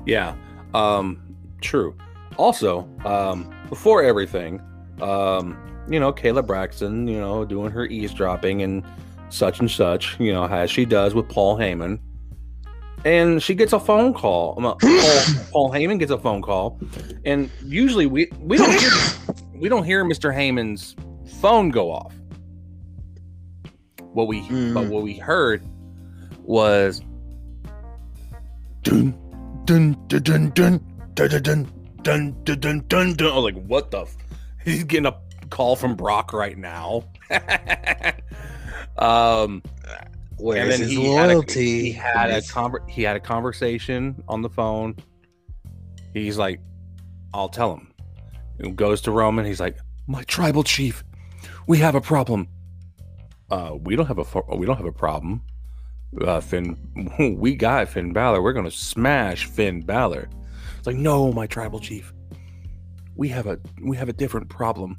Yeah. 0.07 0.37
Um, 0.75 1.21
true. 1.61 1.97
Also, 2.37 2.89
um, 3.05 3.53
before 3.69 4.03
everything, 4.03 4.61
um, 5.01 5.59
you 5.89 6.01
know, 6.01 6.13
Kayla 6.13 6.47
Braxton, 6.47 7.07
you 7.09 7.19
know, 7.19 7.45
doing 7.45 7.71
her 7.71 7.87
eavesdropping 7.87 8.63
and 8.63 8.85
such 9.29 9.61
and 9.61 9.71
such, 9.71 10.19
you 10.21 10.33
know, 10.33 10.47
as 10.47 10.71
she 10.71 10.85
does 10.85 11.15
with 11.15 11.29
Paul 11.29 11.59
Heyman. 11.59 11.99
And 13.05 13.43
she 13.43 13.55
gets 13.55 13.73
a 13.73 13.81
phone 13.81 14.15
call. 14.15 14.55
Paul, 14.61 14.77
Paul 15.51 15.71
Heyman 15.71 15.99
gets 15.99 16.11
a 16.11 16.19
phone 16.19 16.41
call, 16.41 16.81
and 17.25 17.51
usually 17.63 18.07
we 18.07 18.31
we 18.41 18.57
don't 18.57 18.73
hear, 18.73 18.91
we 19.55 19.69
don't 19.69 19.85
hear 19.85 20.05
Mr. 20.05 20.35
Heyman's 20.35 20.97
phone 21.45 21.69
go 21.69 21.93
off. 21.93 22.15
What 24.15 24.29
we 24.29 24.41
but 24.41 24.49
Mm. 24.49 24.89
what 24.89 25.03
we 25.03 25.13
heard 25.15 25.63
was 26.43 27.03
dun 28.83 29.13
dun 29.67 29.95
dun 30.07 30.23
dun 30.23 30.51
dun 30.55 30.81
dun 31.15 31.29
dun 31.33 31.33
dun 31.43 31.67
dun 32.03 32.35
dun 32.45 32.59
dun 32.61 32.85
dun 32.89 33.15
dun. 33.15 33.29
I 33.31 33.35
was 33.37 33.45
like, 33.45 33.63
what 33.67 33.91
the? 33.91 34.01
F-? 34.03 34.17
He's 34.65 34.85
getting 34.85 35.05
a 35.05 35.15
call 35.51 35.77
from 35.77 35.97
Brock 35.97 36.33
right 36.33 36.57
now. 36.57 37.05
um, 38.97 39.63
Where's 40.39 40.79
his 40.79 40.91
he 40.91 41.13
had, 41.13 41.29
a, 41.31 41.35
loyalty? 41.35 41.83
he 41.83 41.93
had 41.93 42.31
a 42.31 42.41
conver- 42.41 42.89
he 42.89 43.03
had 43.03 43.17
a 43.17 43.21
conversation 43.21 44.23
on 44.29 44.41
the 44.41 44.49
phone. 44.49 44.97
He's 46.15 46.39
like, 46.39 46.61
"I'll 47.35 47.49
tell 47.51 47.75
him." 47.75 47.93
He 48.63 48.71
goes 48.71 49.03
to 49.03 49.11
Roman. 49.11 49.45
He's 49.45 49.61
like, 49.61 49.77
"My 50.07 50.23
tribal 50.25 50.63
chief, 50.63 51.05
we 51.67 51.79
have 51.79 51.95
a 51.95 52.01
problem." 52.01 52.49
Uh, 53.51 53.77
we 53.83 53.95
don't 53.95 54.07
have 54.07 54.19
a 54.19 54.57
we 54.57 54.67
don't 54.67 54.77
have 54.77 54.87
a 54.87 54.93
problem. 54.93 55.43
Uh, 56.21 56.41
Finn, 56.41 57.37
we 57.39 57.55
got 57.55 57.89
Finn 57.89 58.13
Balor. 58.13 58.43
We're 58.43 58.53
gonna 58.53 58.71
smash 58.71 59.47
Finn 59.47 59.83
Balor. 59.83 60.29
It's 60.79 60.87
like, 60.87 60.97
no, 60.97 61.33
my 61.33 61.47
tribal 61.47 61.81
chief. 61.81 62.13
We 63.17 63.29
have 63.29 63.47
a 63.47 63.59
we 63.83 63.97
have 63.97 64.09
a 64.09 64.13
different 64.13 64.49
problem. 64.49 64.97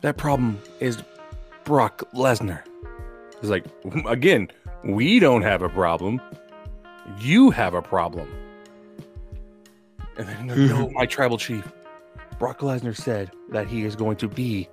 That 0.00 0.16
problem 0.16 0.60
is 0.80 1.02
Brock 1.64 2.02
Lesnar. 2.14 2.62
It's 3.38 3.48
like, 3.48 3.64
again, 4.06 4.48
we 4.84 5.18
don't 5.18 5.42
have 5.42 5.62
a 5.62 5.68
problem. 5.68 6.20
You 7.20 7.50
have 7.50 7.74
a 7.74 7.82
problem. 7.82 8.32
And 10.16 10.28
then, 10.28 10.46
no, 10.68 10.90
my 10.90 11.06
tribal 11.06 11.38
chief, 11.38 11.70
Brock 12.38 12.60
Lesnar 12.60 12.96
said 12.96 13.30
that 13.50 13.66
he 13.66 13.84
is 13.84 13.96
going 13.96 14.16
to 14.16 14.28
be 14.28 14.68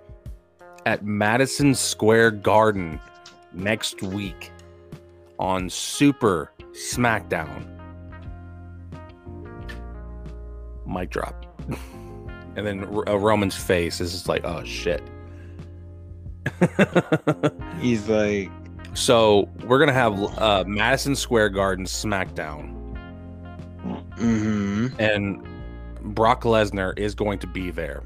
at 0.86 1.04
Madison 1.04 1.74
Square 1.74 2.32
Garden 2.32 3.00
next 3.54 4.02
week 4.02 4.52
on 5.40 5.70
Super 5.70 6.52
SmackDown. 6.74 7.72
Mic 10.86 11.10
drop. 11.10 11.46
and 12.56 12.66
then 12.66 12.84
uh, 13.08 13.18
Roman's 13.18 13.56
face 13.56 14.00
is 14.00 14.12
just 14.12 14.30
like, 14.30 14.44
oh 14.46 14.64
shit. 14.64 15.02
He's 17.82 18.08
like, 18.08 18.52
So 18.94 19.50
we're 19.66 19.80
gonna 19.80 19.94
have 19.94 20.22
uh, 20.38 20.64
Madison 20.68 21.16
Square 21.16 21.50
Garden 21.50 21.86
SmackDown, 21.86 22.72
mm-hmm. 24.18 24.88
and 25.00 25.44
Brock 26.14 26.44
Lesnar 26.44 26.98
is 27.00 27.16
going 27.16 27.40
to 27.40 27.48
be 27.48 27.72
there. 27.72 28.04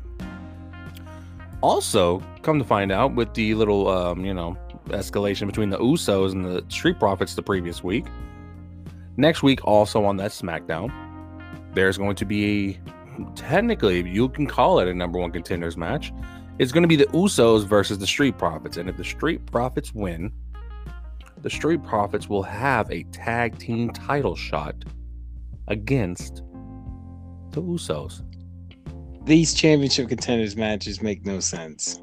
Also, 1.62 2.24
come 2.42 2.58
to 2.58 2.66
find 2.66 2.92
out, 2.92 3.16
with 3.16 3.34
the 3.34 3.54
little 3.54 3.88
um, 3.90 4.24
you 4.24 4.34
know 4.34 4.58
escalation 4.88 5.46
between 5.46 5.70
the 5.70 5.78
Usos 5.78 6.32
and 6.32 6.46
the 6.46 6.64
Street 6.70 7.00
Profits 7.00 7.36
the 7.36 7.44
previous 7.44 7.84
week, 7.84 8.06
next 9.18 9.44
week 9.44 9.64
also 9.66 10.06
on 10.06 10.18
that 10.18 10.32
SmackDown, 10.32 10.92
there's 11.74 11.98
going 11.98 12.16
to 12.16 12.26
be 12.26 12.80
technically 13.36 14.08
you 14.10 14.30
can 14.30 14.48
call 14.48 14.80
it 14.80 14.88
a 14.88 14.94
number 14.94 15.20
one 15.20 15.32
contenders 15.32 15.76
match. 15.76 16.14
It's 16.60 16.72
going 16.72 16.84
to 16.84 16.88
be 16.88 16.96
the 16.96 17.08
Usos 17.08 17.66
versus 17.66 17.98
the 17.98 18.08
Street 18.08 18.38
Profits, 18.38 18.78
and 18.78 18.90
if 18.90 18.98
the 18.98 19.04
Street 19.04 19.46
Profits 19.46 19.94
win, 19.94 20.32
the 21.42 21.50
Street 21.50 21.84
Profits 21.84 22.30
will 22.30 22.44
have 22.44 22.90
a 22.92 23.04
tag 23.12 23.58
team 23.58 23.92
title 23.92 24.36
shot 24.36 24.76
against 25.68 26.44
the 27.52 27.62
Usos. 27.62 28.24
These 29.26 29.54
championship 29.54 30.10
contenders 30.10 30.56
matches 30.56 31.02
make 31.02 31.26
no 31.26 31.40
sense. 31.40 32.02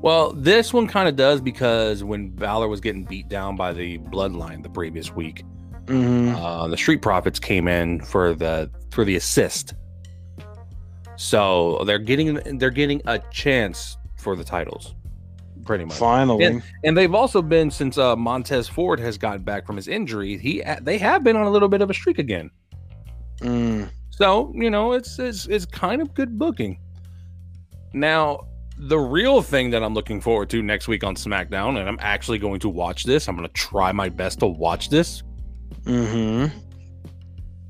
Well, 0.00 0.32
this 0.32 0.72
one 0.72 0.86
kind 0.86 1.08
of 1.08 1.16
does 1.16 1.40
because 1.40 2.04
when 2.04 2.28
Balor 2.30 2.68
was 2.68 2.80
getting 2.80 3.04
beat 3.04 3.28
down 3.28 3.56
by 3.56 3.72
the 3.72 3.98
Bloodline 3.98 4.62
the 4.62 4.68
previous 4.70 5.12
week, 5.14 5.44
Mm-hmm. 5.86 6.34
uh, 6.34 6.66
the 6.68 6.78
Street 6.78 7.02
Profits 7.02 7.38
came 7.38 7.68
in 7.68 8.00
for 8.00 8.32
the 8.32 8.70
for 8.90 9.04
the 9.04 9.16
assist. 9.16 9.74
So 11.16 11.82
they're 11.84 11.98
getting 11.98 12.58
they're 12.58 12.70
getting 12.70 13.02
a 13.06 13.18
chance 13.30 13.98
for 14.16 14.34
the 14.34 14.44
titles, 14.44 14.94
pretty 15.66 15.84
much. 15.84 15.98
Finally, 15.98 16.62
And 16.84 16.96
they've 16.96 17.14
also 17.14 17.42
been 17.42 17.70
since 17.70 17.98
uh, 17.98 18.16
Montez 18.16 18.66
Ford 18.66 18.98
has 18.98 19.18
gotten 19.18 19.42
back 19.42 19.66
from 19.66 19.76
his 19.76 19.86
injury. 19.86 20.38
He 20.38 20.62
they 20.80 20.96
have 20.98 21.22
been 21.22 21.36
on 21.36 21.46
a 21.46 21.50
little 21.50 21.68
bit 21.68 21.82
of 21.82 21.90
a 21.90 21.94
streak 21.94 22.18
again. 22.18 22.50
Mm. 23.40 23.90
So 24.16 24.52
you 24.54 24.70
know, 24.70 24.92
it's 24.92 25.18
it's 25.18 25.46
it's 25.46 25.66
kind 25.66 26.00
of 26.00 26.14
good 26.14 26.38
booking. 26.38 26.78
Now, 27.92 28.46
the 28.78 28.98
real 28.98 29.42
thing 29.42 29.70
that 29.70 29.82
I'm 29.82 29.94
looking 29.94 30.20
forward 30.20 30.50
to 30.50 30.62
next 30.62 30.88
week 30.88 31.04
on 31.04 31.14
SmackDown, 31.16 31.78
and 31.78 31.88
I'm 31.88 31.98
actually 32.00 32.38
going 32.38 32.60
to 32.60 32.68
watch 32.68 33.04
this. 33.04 33.28
I'm 33.28 33.36
going 33.36 33.46
to 33.48 33.54
try 33.54 33.92
my 33.92 34.08
best 34.08 34.40
to 34.40 34.46
watch 34.46 34.88
this. 34.88 35.22
Mm-hmm. 35.84 36.56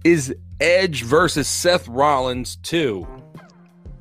is 0.05 0.35
Edge 0.61 1.03
versus 1.03 1.49
Seth 1.49 1.89
Rollins 1.89 2.57
2. 2.57 3.07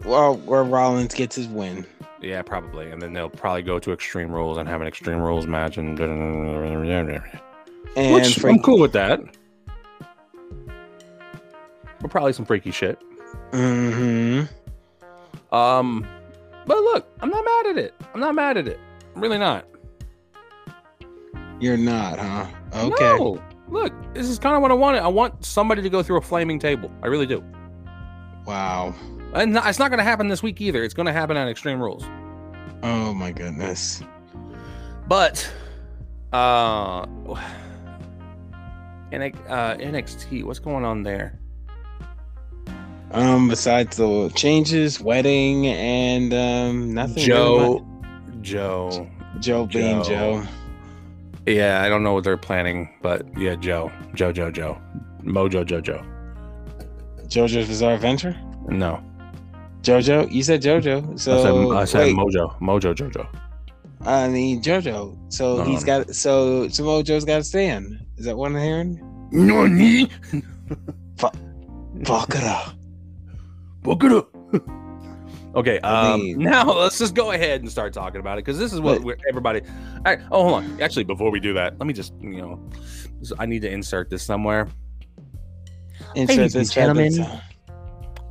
Well, 0.06 0.36
where 0.38 0.64
Rollins 0.64 1.14
gets 1.16 1.36
his 1.36 1.48
win. 1.48 1.86
Yeah, 2.22 2.42
probably. 2.42 2.92
And 2.92 3.02
then 3.02 3.14
they'll 3.14 3.30
probably 3.30 3.64
go 3.64 3.80
to 3.80 3.92
Extreme 3.92 4.32
Rules 4.32 4.58
and 4.58 4.70
have 4.70 4.82
an 4.82 4.88
Extreme 4.88 5.20
Rules 5.20 5.48
match. 5.48 5.78
And, 5.78 6.00
And 7.96 8.14
Which 8.14 8.36
for- 8.36 8.50
I'm 8.50 8.60
cool 8.60 8.80
with 8.80 8.94
that. 8.94 9.20
But 12.04 12.12
probably 12.12 12.34
some 12.34 12.46
freaky 12.46 12.70
shit. 12.70 13.00
Mhm. 13.52 14.48
Um, 15.54 16.06
but 16.66 16.78
look, 16.78 17.08
I'm 17.22 17.30
not 17.30 17.46
mad 17.46 17.68
at 17.68 17.78
it. 17.78 17.96
I'm 18.14 18.20
not 18.20 18.36
mad 18.36 18.58
at 18.58 18.68
it. 18.68 18.80
I'm 19.16 19.22
really 19.22 19.38
not. 19.38 19.66
You're 21.60 21.78
not, 21.78 22.20
huh? 22.20 22.46
Okay. 22.76 23.18
No. 23.18 23.42
Look, 23.70 23.94
this 24.14 24.28
is 24.28 24.38
kind 24.38 24.56
of 24.56 24.62
what 24.62 24.70
I 24.70 24.74
wanted. 24.74 25.02
I 25.02 25.08
want 25.08 25.46
somebody 25.46 25.82
to 25.82 25.90
go 25.90 26.04
through 26.04 26.18
a 26.18 26.22
flaming 26.22 26.60
table. 26.60 26.92
I 27.02 27.08
really 27.08 27.26
do. 27.26 27.42
Wow. 28.46 28.94
And 29.34 29.56
it's 29.56 29.80
not 29.80 29.90
going 29.90 30.00
to 30.00 30.04
happen 30.04 30.28
this 30.28 30.44
week 30.44 30.60
either. 30.60 30.84
It's 30.84 30.94
going 30.94 31.06
to 31.06 31.14
happen 31.14 31.38
on 31.38 31.48
Extreme 31.48 31.82
Rules. 31.82 32.04
Oh 32.84 33.14
my 33.14 33.32
goodness. 33.32 34.04
But 35.08 35.50
uh, 36.34 37.06
NX, 39.14 39.36
uh 39.50 39.78
NXT, 39.78 40.44
what's 40.44 40.60
going 40.60 40.84
on 40.84 41.04
there? 41.04 41.40
Um, 43.14 43.48
besides 43.48 43.98
the 43.98 44.32
changes, 44.36 45.00
wedding, 45.00 45.68
and 45.68 46.34
um, 46.34 46.94
nothing. 46.94 47.28
really 47.30 47.80
Joe, 47.82 47.88
Joe. 48.42 49.10
Joe 49.40 49.66
being 49.68 50.04
Joe. 50.04 50.44
Joe. 50.44 50.48
Yeah, 51.46 51.82
I 51.84 51.90
don't 51.90 52.04
know 52.04 52.14
what 52.14 52.24
they're 52.24 52.38
planning, 52.38 52.90
but 53.02 53.26
yeah, 53.38 53.56
Joe, 53.56 53.92
Joe, 54.16 54.32
Joe, 54.32 54.50
Joe, 54.50 54.82
Mojo, 55.24 55.64
Jojo. 55.66 56.06
JoJo's 57.28 57.68
Bizarre 57.68 57.96
Adventure. 57.96 58.36
No, 58.68 59.04
JoJo, 59.82 60.32
you 60.32 60.44
said 60.44 60.62
JoJo. 60.62 61.20
So 61.20 61.40
I 61.72 61.86
said, 61.86 62.02
I 62.02 62.06
said 62.08 62.16
Mojo, 62.16 62.60
Mojo, 62.62 62.96
Jojo. 62.96 63.28
I 64.06 64.28
mean 64.28 64.62
JoJo. 64.62 65.32
So 65.32 65.58
No, 65.58 65.64
he's 65.64 65.86
no, 65.86 66.04
got 66.04 66.16
so 66.16 66.68
so 66.70 66.84
Mojo's 66.84 67.26
got 67.26 67.38
to 67.38 67.44
stand. 67.44 68.06
Is 68.18 68.26
that 68.26 68.38
what 68.38 68.52
I'm 68.52 68.58
hearing? 68.58 69.00
No 69.32 69.68
need. 69.68 70.12
Fuck 71.18 72.36
it 72.36 72.44
up. 72.44 72.76
Book 73.84 74.04
it 74.04 74.12
up. 74.12 74.30
okay, 75.56 75.80
um, 75.80 76.22
mean- 76.22 76.40
now 76.44 76.72
let's 76.72 76.98
just 76.98 77.14
go 77.14 77.32
ahead 77.32 77.62
and 77.62 77.70
start 77.70 77.94
talking 77.94 78.20
about 78.20 78.38
it 78.38 78.46
because 78.46 78.58
this 78.58 78.74
is 78.74 78.80
what 78.82 79.02
we're, 79.04 79.18
everybody. 79.30 79.62
All 79.62 80.02
right, 80.06 80.20
oh, 80.32 80.44
hold 80.44 80.64
on. 80.64 80.82
Actually, 80.82 81.04
before 81.04 81.30
we 81.32 81.40
do 81.40 81.54
that, 81.54 81.78
let 81.80 81.86
me 81.86 81.94
just 81.94 82.14
you 82.22 82.42
know, 82.42 82.70
I 83.38 83.46
need 83.46 83.62
to 83.62 83.70
insert 83.70 84.10
this 84.10 84.24
somewhere. 84.24 84.68
Insert 86.16 86.38
Ladies 86.38 86.56
and 86.56 86.62
this 86.62 86.74
gentlemen. 86.74 87.12
gentlemen. 87.14 87.42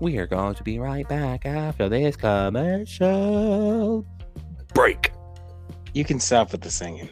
We 0.01 0.19
are 0.19 0.27
going 0.27 0.55
to 0.57 0.63
be 0.65 0.81
right 0.81 1.09
back 1.09 1.47
after 1.47 1.89
this 1.89 2.17
commercial 2.17 4.05
break. 4.75 5.13
You 5.95 6.05
can 6.05 6.19
stop 6.19 6.51
with 6.51 6.63
the 6.63 6.71
singing. 6.71 7.09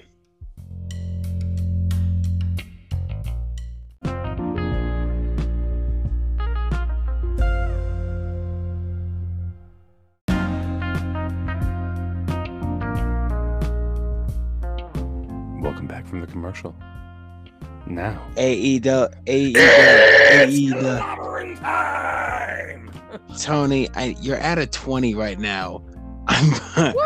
Commercial. 16.41 16.75
Now, 17.87 18.23
AE 18.37 18.79
the 18.79 19.13
AE 19.27 19.53
the 19.53 19.61
AE 19.61 20.69
the 20.69 20.99
clobbering 21.03 21.59
time. 21.59 22.91
Tony, 23.39 23.89
I, 23.95 24.17
you're 24.21 24.37
at 24.37 24.59
a 24.59 24.67
20 24.67 25.15
right 25.15 25.39
now. 25.39 25.83
I'm 26.29 26.51
What? 26.95 26.97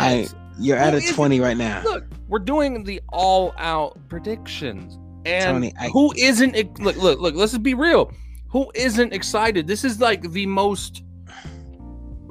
I 0.00 0.28
you're 0.58 0.76
at 0.76 0.90
Who 0.92 0.98
a 0.98 1.02
is 1.02 1.10
it? 1.10 1.14
20 1.14 1.40
right 1.40 1.56
now. 1.56 1.82
look, 1.84 2.04
we're 2.28 2.38
doing 2.38 2.84
the 2.84 3.00
all-out 3.10 3.98
predictions, 4.08 4.98
and 5.24 5.44
Tony, 5.44 5.72
I- 5.78 5.88
who 5.88 6.12
isn't? 6.16 6.56
ex- 6.56 6.80
Look, 6.80 6.96
look, 6.96 7.20
look. 7.20 7.34
Let's 7.34 7.52
just 7.52 7.62
be 7.62 7.74
real. 7.74 8.12
Who 8.50 8.70
isn't 8.74 9.12
excited? 9.12 9.66
This 9.66 9.84
is 9.84 10.00
like 10.00 10.22
the 10.32 10.46
most 10.46 11.02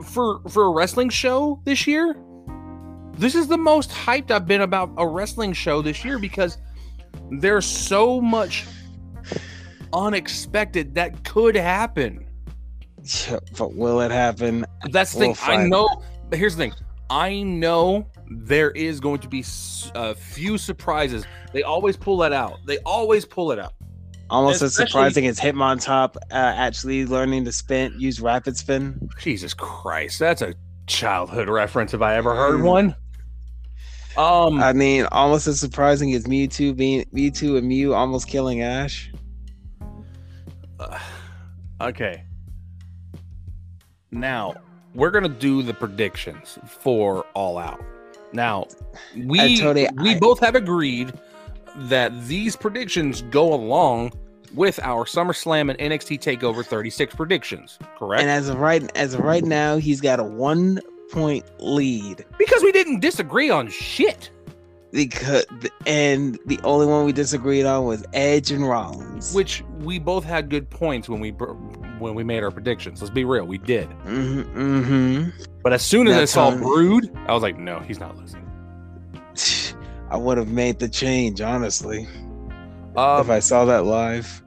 for 0.04 0.41
for 0.50 0.65
a 0.65 0.69
wrestling 0.69 1.10
show 1.10 1.62
this 1.63 1.86
year. 1.88 2.15
This 3.19 3.36
is 3.36 3.47
the 3.47 3.58
most 3.58 3.89
hyped 3.91 4.32
I've 4.32 4.47
been 4.47 4.62
about 4.62 4.91
a 4.97 5.05
wrestling 5.05 5.51
show 5.51 5.82
this 5.82 6.05
year 6.05 6.17
because 6.17 6.58
there's 7.29 7.65
so 7.65 8.21
much 8.21 8.65
unexpected 9.91 10.95
that 10.95 11.25
could 11.25 11.58
happen. 11.58 12.25
But 13.58 13.75
will 13.75 13.99
it 13.99 14.12
happen? 14.12 14.65
That's 14.91 15.12
the 15.12 15.34
thing. 15.34 15.36
We'll 15.45 15.60
I 15.60 15.67
know. 15.67 16.01
But 16.29 16.39
here's 16.39 16.55
the 16.55 16.63
thing. 16.63 16.73
I 17.10 17.43
know 17.43 18.08
there 18.29 18.71
is 18.71 19.01
going 19.01 19.19
to 19.19 19.27
be 19.27 19.43
a 19.95 20.15
few 20.15 20.58
surprises. 20.58 21.25
They 21.51 21.63
always 21.63 21.97
pull 21.97 22.15
that 22.19 22.32
out. 22.32 22.60
They 22.65 22.77
always 22.79 23.25
pull 23.25 23.51
it 23.51 23.60
out. 23.60 23.73
Almost 24.29 24.62
as 24.62 24.75
surprising 24.75 25.27
as 25.27 25.38
Hitmontop 25.38 26.15
uh, 26.15 26.21
actually 26.32 27.05
learning 27.05 27.43
to 27.45 27.51
spin, 27.51 27.93
use 27.99 28.21
rapid 28.21 28.55
spin. 28.55 29.10
Jesus 29.19 29.53
Christ, 29.53 30.19
that's 30.19 30.41
a 30.41 30.53
childhood 30.88 31.49
reference 31.49 31.93
if 31.93 32.01
I 32.01 32.15
ever 32.15 32.34
heard 32.34 32.62
one. 32.62 32.95
Um, 34.17 34.62
I 34.62 34.74
mean, 34.74 35.06
almost 35.12 35.48
as 35.48 35.60
surprising 35.60 36.13
as 36.13 36.26
Mewtwo 36.26 36.76
being 36.76 37.06
Mewtwo 37.13 37.58
and 37.58 37.67
Mew 37.67 37.93
almost 37.93 38.28
killing 38.28 38.62
Ash. 38.62 39.12
okay. 41.82 42.24
Now 44.12 44.56
we're 44.95 45.12
gonna 45.12 45.30
do 45.30 45.62
the 45.62 45.74
predictions 45.74 46.58
for 46.65 47.26
All 47.36 47.58
Out. 47.58 47.82
Now 48.34 48.67
we 49.15 49.60
Tony, 49.60 49.88
we 50.02 50.15
I- 50.15 50.19
both 50.19 50.39
have 50.39 50.56
agreed 50.56 51.13
that 51.76 52.28
these 52.28 52.56
predictions 52.56 53.22
go 53.24 53.54
along 53.54 54.12
with 54.56 54.80
our 54.82 55.06
SummerSlam 55.06 55.69
and 55.69 55.78
NXT 55.78 56.19
Takeover 56.19 56.65
36 56.65 57.13
predictions, 57.13 57.78
correct? 57.98 58.22
And 58.22 58.32
as 58.32 58.50
of 58.50 58.60
right 58.60 58.89
as 58.98 59.13
of 59.13 59.19
right 59.22 59.43
now, 59.43 59.78
he's 59.78 60.02
got 60.02 60.19
a 60.19 60.24
one 60.24 60.80
point 61.12 61.45
lead. 61.60 62.26
because 62.38 62.63
we 62.63 62.72
didn't 62.72 63.00
disagree 63.00 63.50
on 63.50 63.69
shit. 63.69 64.30
Because 64.91 65.45
and 65.86 66.39
the 66.48 66.60
only 66.63 66.88
one 66.88 67.06
we 67.06 67.12
disagreed 67.13 67.65
on 67.65 67.86
was 67.86 68.04
Edge 68.13 68.50
and 68.52 68.67
Rollins. 68.67 69.34
Which 69.36 69.63
we 69.82 70.00
both 70.00 70.24
had 70.24 70.50
good 70.50 70.67
points 70.69 71.08
when 71.08 71.19
we 71.19 71.30
when 72.00 72.15
we 72.15 72.24
made 72.24 72.43
our 72.43 72.50
predictions. 72.50 73.00
Let's 73.02 73.13
be 73.13 73.24
real, 73.24 73.45
we 73.45 73.60
did. 73.60 73.86
hmm 74.04 74.41
hmm 74.41 75.30
But 75.62 75.74
as 75.74 75.84
soon 75.84 76.08
as 76.08 76.15
I 76.15 76.19
That's 76.22 76.32
saw 76.32 76.48
on- 76.48 76.60
Brood, 76.60 77.12
I 77.28 77.34
was 77.34 77.43
like, 77.43 77.58
no, 77.60 77.80
he's 77.82 78.00
not 78.00 78.17
losing. 78.17 78.43
I 80.10 80.17
would 80.17 80.39
have 80.39 80.48
made 80.50 80.80
the 80.80 80.89
change, 80.89 81.39
honestly, 81.39 82.08
Um, 82.95 83.22
if 83.22 83.30
I 83.30 83.39
saw 83.39 83.65
that 83.65 83.86
live. 83.86 84.41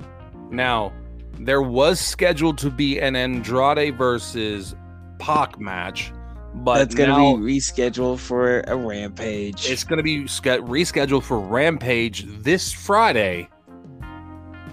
Now, 0.50 0.92
there 1.38 1.62
was 1.62 2.00
scheduled 2.00 2.58
to 2.58 2.70
be 2.70 2.98
an 2.98 3.14
Andrade 3.14 3.96
versus 3.96 4.74
Pac 5.20 5.60
match, 5.60 6.12
but 6.54 6.78
That's 6.78 6.94
gonna 6.94 7.14
be 7.14 7.58
rescheduled 7.58 8.18
for 8.18 8.60
a 8.60 8.76
rampage. 8.76 9.68
it's 9.70 9.84
going 9.84 9.96
to 9.96 10.02
be 10.02 10.24
rescheduled 10.24 11.22
for 11.22 11.40
Rampage 11.40 12.24
this 12.42 12.72
Friday 12.72 13.48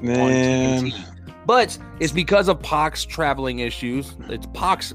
Man, 0.01 0.93
But 1.45 1.77
it's 1.99 2.13
because 2.13 2.47
of 2.47 2.61
Pac's 2.61 3.03
traveling 3.03 3.59
issues. 3.59 4.15
It's 4.29 4.47
Pac's 4.53 4.93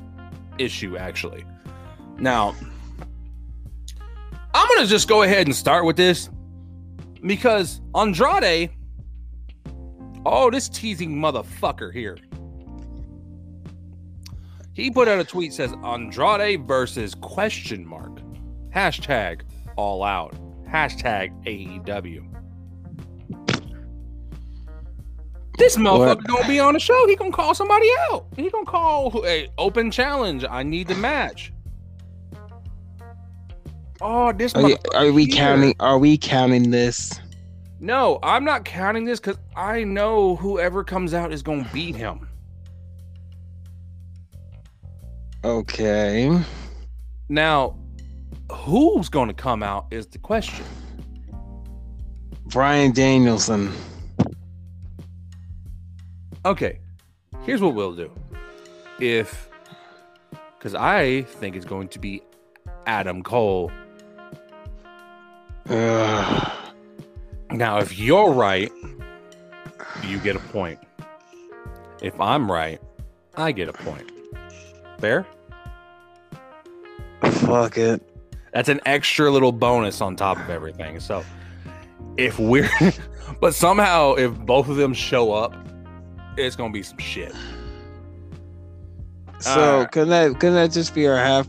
issue, 0.59 0.97
actually. 0.97 1.45
Now, 2.19 2.55
I'm 4.55 4.69
going 4.69 4.81
to 4.83 4.87
just 4.87 5.09
go 5.09 5.23
ahead 5.23 5.47
and 5.47 5.55
start 5.55 5.85
with 5.85 5.97
this 5.97 6.31
because 7.27 7.81
Andrade, 7.95 8.71
oh, 10.25 10.51
this 10.51 10.69
teasing 10.69 11.15
motherfucker 11.17 11.93
here. 11.93 12.17
He 14.75 14.91
put 14.91 15.07
out 15.09 15.19
a 15.21 15.25
tweet 15.25 15.53
says 15.53 15.73
Andrade 15.85 16.67
versus 16.67 17.15
question 17.15 17.87
mark. 17.87 18.21
Hashtag 18.75 19.43
all 19.77 20.03
out. 20.03 20.35
Hashtag 20.69 21.31
AEW. 21.47 22.31
This 25.57 25.77
motherfucker 25.77 26.17
What? 26.17 26.25
gonna 26.25 26.49
be 26.49 26.59
on 26.59 26.75
the 26.75 26.81
show. 26.81 27.07
He 27.07 27.15
gonna 27.15 27.31
call 27.31 27.55
somebody 27.55 27.87
out. 28.11 28.27
He 28.37 28.51
gonna 28.51 28.65
call 28.67 29.25
a 29.25 29.49
open 29.59 29.91
challenge. 29.93 30.45
I 30.51 30.65
need 30.65 30.89
the 30.89 30.97
match. 30.97 31.53
Oh, 34.01 34.33
this 34.33 34.53
are, 34.55 34.69
you- 34.69 34.77
are 34.95 35.13
we 35.13 35.27
here. 35.27 35.37
counting? 35.37 35.75
Are 35.79 35.99
we 35.99 36.19
counting 36.19 36.71
this? 36.73 37.21
No, 37.79 38.19
I'm 38.23 38.45
not 38.45 38.65
counting 38.65 39.05
this 39.05 39.21
because 39.21 39.39
I 39.55 39.85
know 39.85 40.35
whoever 40.37 40.83
comes 40.83 41.15
out 41.15 41.33
is 41.33 41.43
gonna 41.43 41.69
beat 41.73 41.95
him. 41.95 42.29
Okay. 45.45 46.41
Now, 47.29 47.79
who's 48.51 49.11
gonna 49.11 49.35
come 49.35 49.63
out 49.63 49.87
is 49.91 50.07
the 50.07 50.19
question. 50.19 50.65
Bryan 52.47 52.93
Danielson. 52.93 53.71
Okay, 56.47 56.79
here's 57.43 57.61
what 57.61 57.75
we'll 57.75 57.95
do. 57.95 58.11
If, 59.01 59.51
because 60.57 60.75
I 60.75 61.23
think 61.23 61.57
it's 61.57 61.67
going 61.67 61.89
to 61.89 61.99
be 61.99 62.23
Adam 62.87 63.23
Cole. 63.23 63.71
Ugh. 65.69 66.53
Now, 67.51 67.79
if 67.79 67.99
you're 67.99 68.33
right, 68.33 68.73
you 70.07 70.19
get 70.21 70.37
a 70.37 70.41
point. 70.41 70.79
If 72.01 72.19
I'm 72.19 72.51
right, 72.51 72.81
I 73.37 73.53
get 73.53 73.69
a 73.69 73.73
point. 73.73 74.14
Fair? 74.99 75.27
Fuck 77.23 77.79
it. 77.79 78.03
That's 78.53 78.69
an 78.69 78.81
extra 78.87 79.31
little 79.31 79.53
bonus 79.53 80.01
on 80.01 80.17
top 80.17 80.39
of 80.39 80.51
everything. 80.51 81.01
So 81.01 81.25
if 82.17 82.39
we're, 82.39 82.71
but 83.41 83.55
somehow 83.55 84.15
if 84.15 84.33
both 84.41 84.69
of 84.69 84.77
them 84.77 84.95
show 84.95 85.33
up, 85.33 85.55
it's 86.37 86.57
gonna 86.57 86.73
be 86.73 86.83
some 86.83 86.99
shit. 86.99 87.33
So 89.41 89.61
Alright. 89.61 89.91
can 89.93 90.09
that 90.09 90.41
can 90.41 90.55
that 90.55 90.71
just 90.73 90.95
be 90.95 91.07
our 91.07 91.17
half? 91.17 91.49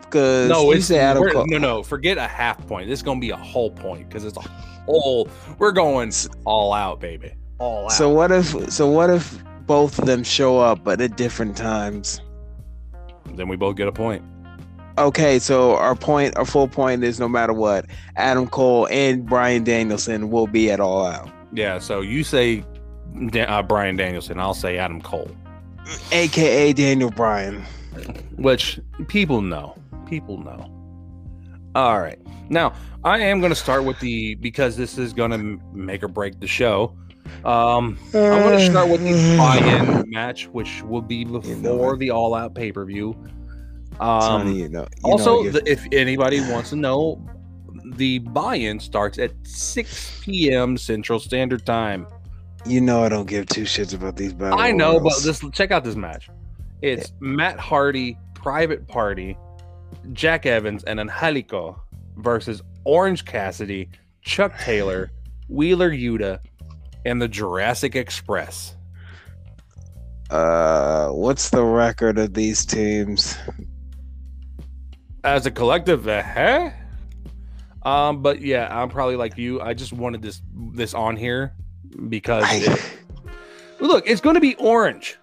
Because 0.00 0.48
No, 0.48 0.70
it's 0.70 0.86
say 0.86 0.98
Adam 0.98 1.22
we're- 1.22 1.44
no, 1.46 1.58
no. 1.58 1.82
Forget 1.82 2.16
a 2.18 2.26
half 2.26 2.64
point. 2.66 2.88
This 2.88 3.00
is 3.00 3.02
gonna 3.02 3.20
be 3.20 3.30
a 3.30 3.36
whole 3.36 3.70
point 3.70 4.08
because 4.08 4.24
it's 4.24 4.36
a 4.36 4.40
whole. 4.86 5.28
We're 5.58 5.72
going 5.72 6.12
all 6.44 6.72
out, 6.72 7.00
baby. 7.00 7.32
All 7.58 7.86
out. 7.86 7.92
So 7.92 8.08
what 8.10 8.30
if 8.30 8.70
so 8.72 8.88
what 8.88 9.10
if 9.10 9.42
both 9.66 9.98
of 9.98 10.06
them 10.06 10.22
show 10.22 10.58
up 10.60 10.84
but 10.84 11.00
at 11.00 11.16
different 11.16 11.56
times? 11.56 12.20
Then 13.34 13.48
we 13.48 13.56
both 13.56 13.76
get 13.76 13.88
a 13.88 13.92
point. 13.92 14.22
Okay, 14.96 15.40
so 15.40 15.74
our 15.76 15.96
point, 15.96 16.36
our 16.36 16.44
full 16.44 16.68
point 16.68 17.02
is 17.02 17.18
no 17.18 17.28
matter 17.28 17.52
what, 17.52 17.86
Adam 18.16 18.46
Cole 18.46 18.86
and 18.92 19.26
Bryan 19.26 19.64
Danielson 19.64 20.30
will 20.30 20.46
be 20.46 20.70
at 20.70 20.78
all 20.78 21.04
out, 21.04 21.28
Yeah. 21.52 21.78
So 21.80 22.00
you 22.00 22.22
say 22.22 22.64
uh, 23.36 23.62
Bryan 23.62 23.96
Danielson. 23.96 24.38
I'll 24.38 24.54
say 24.54 24.78
Adam 24.78 25.00
Cole, 25.00 25.30
aka 26.12 26.72
Daniel 26.72 27.10
Bryan. 27.10 27.64
which 28.36 28.78
people 29.08 29.40
know. 29.40 29.76
People 30.06 30.38
know. 30.38 30.70
All 31.74 32.00
right. 32.00 32.18
Now 32.48 32.72
I 33.02 33.18
am 33.18 33.40
going 33.40 33.50
to 33.50 33.56
start 33.56 33.84
with 33.84 33.98
the 33.98 34.36
because 34.36 34.76
this 34.76 34.96
is 34.96 35.12
going 35.12 35.30
to 35.32 35.60
make 35.72 36.04
or 36.04 36.08
break 36.08 36.38
the 36.38 36.46
show. 36.46 36.96
Um, 37.44 37.98
I'm 38.08 38.42
going 38.42 38.58
to 38.58 38.66
start 38.66 38.88
with 38.88 39.02
the 39.02 39.36
buy-in 39.36 40.04
match, 40.10 40.46
which 40.48 40.82
will 40.82 41.02
be 41.02 41.24
before 41.24 41.50
You 41.50 41.56
know 41.56 41.96
the 41.96 42.10
all-out 42.10 42.54
pay-per-view. 42.54 43.14
Sonny, 43.98 44.50
Um, 44.50 44.56
you 44.58 44.68
know, 44.68 44.86
you 45.04 45.10
also, 45.12 45.42
know, 45.42 45.50
the, 45.50 45.70
if 45.70 45.84
anybody 45.92 46.40
wants 46.40 46.70
to 46.70 46.76
know, 46.76 47.24
the 47.96 48.18
buy-in 48.20 48.80
starts 48.80 49.18
at 49.18 49.30
6 49.44 50.20
p.m. 50.24 50.76
Central 50.76 51.20
Standard 51.20 51.64
Time. 51.66 52.06
you 52.66 52.80
know 52.80 53.04
I 53.04 53.08
don't 53.08 53.28
give 53.28 53.46
two 53.46 53.62
shits 53.64 53.94
about 53.94 54.16
these 54.16 54.32
battle. 54.32 54.58
I 54.58 54.72
know, 54.72 54.94
but 54.94 55.12
royals. 55.12 55.22
this 55.24 55.44
check 55.52 55.70
out 55.70 55.84
this 55.84 55.96
match. 55.96 56.30
It's 56.82 57.12
Matt 57.20 57.58
Hardy, 57.58 58.18
Private 58.34 58.88
Party, 58.88 59.36
Jack 60.12 60.46
Evans, 60.46 60.82
and 60.84 60.98
Angelico 60.98 61.80
versus 62.16 62.62
Orange 62.84 63.24
Cassidy, 63.24 63.90
Chuck 64.22 64.58
Taylor, 64.58 65.10
Wheeler 65.48 65.90
Yuta, 65.90 66.38
and 67.04 67.20
the 67.20 67.28
Jurassic 67.28 67.94
Express. 67.96 68.76
uh, 70.30 71.08
what's 71.10 71.50
the 71.50 71.62
record 71.62 72.18
of 72.18 72.34
these 72.34 72.64
teams? 72.64 73.36
As 75.22 75.46
a 75.46 75.50
collective, 75.50 76.04
the 76.04 76.22
heck? 76.22 76.80
Um, 77.82 78.22
but 78.22 78.40
yeah, 78.40 78.68
I'm 78.70 78.88
probably 78.88 79.16
like 79.16 79.36
you. 79.36 79.60
I 79.60 79.74
just 79.74 79.92
wanted 79.92 80.22
this 80.22 80.40
this 80.72 80.94
on 80.94 81.16
here 81.16 81.52
because 82.08 82.44
it- 82.50 82.98
look, 83.80 84.08
it's 84.08 84.20
going 84.20 84.34
to 84.34 84.40
be 84.40 84.54
orange. 84.56 85.18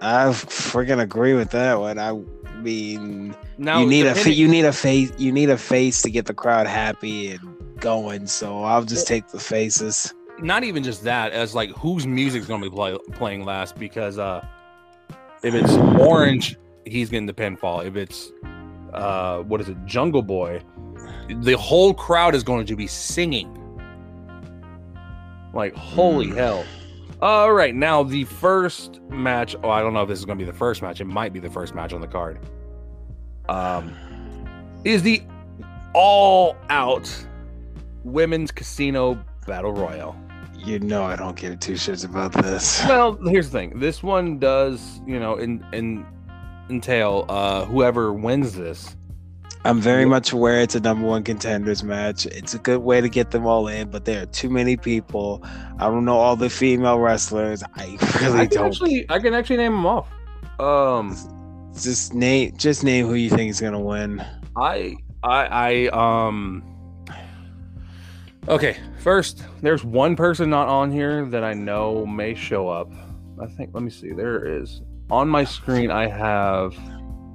I 0.00 0.26
freaking 0.28 1.00
agree 1.02 1.34
with 1.34 1.50
that 1.50 1.78
one. 1.78 1.98
I 1.98 2.12
mean, 2.60 3.34
Now 3.58 3.80
you 3.80 3.86
need 3.86 4.06
a 4.06 4.14
fa- 4.14 4.32
you 4.32 4.48
need 4.48 4.64
a 4.64 4.72
face 4.72 5.12
you 5.18 5.32
need 5.32 5.50
a 5.50 5.58
face 5.58 6.02
to 6.02 6.10
get 6.10 6.26
the 6.26 6.34
crowd 6.34 6.66
happy 6.66 7.32
and 7.32 7.56
going. 7.80 8.26
So 8.26 8.62
I'll 8.64 8.84
just 8.84 9.06
take 9.06 9.28
the 9.28 9.40
faces. 9.40 10.14
Not 10.42 10.64
even 10.64 10.82
just 10.82 11.02
that 11.04 11.32
as 11.32 11.54
like 11.54 11.70
whose 11.70 12.06
music's 12.06 12.46
gonna 12.46 12.62
be 12.62 12.70
play, 12.70 12.96
playing 13.12 13.44
last 13.44 13.76
because 13.76 14.18
uh 14.18 14.44
if 15.42 15.54
it's 15.54 15.72
orange 16.00 16.56
he's 16.84 17.10
getting 17.10 17.26
the 17.26 17.32
pinfall. 17.34 17.84
If 17.86 17.96
it's 17.96 18.30
uh 18.92 19.40
what 19.42 19.60
is 19.60 19.68
it 19.68 19.76
jungle 19.84 20.22
boy 20.22 20.62
the 21.28 21.52
whole 21.58 21.92
crowd 21.92 22.34
is 22.34 22.42
going 22.42 22.66
to 22.66 22.76
be 22.76 22.86
singing. 22.86 23.54
Like 25.52 25.74
holy 25.74 26.26
Mm. 26.28 26.36
hell. 26.36 26.64
All 27.20 27.52
right 27.52 27.74
now 27.74 28.02
the 28.02 28.24
first 28.24 29.00
match 29.08 29.56
oh 29.64 29.70
i 29.70 29.80
don't 29.80 29.92
know 29.92 30.02
if 30.02 30.08
this 30.08 30.18
is 30.18 30.24
going 30.24 30.38
to 30.38 30.44
be 30.44 30.50
the 30.50 30.56
first 30.56 30.82
match. 30.82 31.00
It 31.00 31.06
might 31.06 31.32
be 31.32 31.40
the 31.40 31.50
first 31.50 31.74
match 31.74 31.92
on 31.92 32.00
the 32.00 32.06
card. 32.06 32.38
Um 33.48 33.94
is 34.84 35.02
the 35.02 35.22
all 35.94 36.56
out 36.70 37.10
women's 38.04 38.50
casino 38.52 39.18
battle 39.46 39.72
royal 39.72 40.14
You 40.68 40.78
know 40.80 41.04
I 41.04 41.16
don't 41.16 41.34
give 41.34 41.58
two 41.60 41.72
shits 41.72 42.04
about 42.04 42.32
this. 42.32 42.84
well, 42.88 43.14
here's 43.24 43.48
the 43.48 43.58
thing. 43.58 43.78
This 43.78 44.02
one 44.02 44.38
does, 44.38 45.00
you 45.06 45.18
know, 45.18 45.36
in 45.36 45.64
in 45.72 46.04
entail 46.68 47.24
uh 47.30 47.64
whoever 47.64 48.12
wins 48.12 48.52
this. 48.52 48.94
I'm 49.64 49.80
very 49.80 50.04
much 50.04 50.32
aware 50.32 50.60
it's 50.60 50.74
a 50.74 50.80
number 50.80 51.06
one 51.06 51.24
contenders 51.24 51.82
match. 51.82 52.26
It's 52.26 52.52
a 52.52 52.58
good 52.58 52.80
way 52.80 53.00
to 53.00 53.08
get 53.08 53.30
them 53.30 53.46
all 53.46 53.66
in, 53.66 53.90
but 53.90 54.04
there 54.04 54.22
are 54.22 54.26
too 54.26 54.50
many 54.50 54.76
people. 54.76 55.42
I 55.78 55.86
don't 55.86 56.04
know 56.04 56.18
all 56.18 56.36
the 56.36 56.50
female 56.50 56.98
wrestlers. 56.98 57.62
I 57.76 57.96
really 58.20 58.40
I 58.40 58.44
don't. 58.44 58.66
actually 58.66 59.06
I 59.08 59.20
can 59.20 59.32
actually 59.32 59.56
name 59.56 59.72
them 59.72 59.86
off. 59.86 60.10
Um 60.60 61.16
Just 61.80 62.12
name 62.12 62.54
just 62.58 62.84
name 62.84 63.06
who 63.06 63.14
you 63.14 63.30
think 63.30 63.48
is 63.48 63.58
gonna 63.58 63.80
win. 63.80 64.22
I 64.54 64.96
I 65.22 65.46
I 65.46 66.28
um 66.28 66.62
Okay, 68.48 68.76
first 69.00 69.44
there's 69.60 69.84
one 69.84 70.16
person 70.16 70.48
not 70.48 70.68
on 70.68 70.90
here 70.90 71.26
that 71.26 71.44
I 71.44 71.52
know 71.52 72.06
may 72.06 72.34
show 72.34 72.68
up. 72.68 72.90
I 73.40 73.46
think 73.46 73.70
let 73.74 73.82
me 73.82 73.90
see. 73.90 74.12
There 74.12 74.44
is 74.60 74.80
on 75.10 75.28
my 75.28 75.44
screen 75.44 75.90
I 75.90 76.08
have 76.08 76.74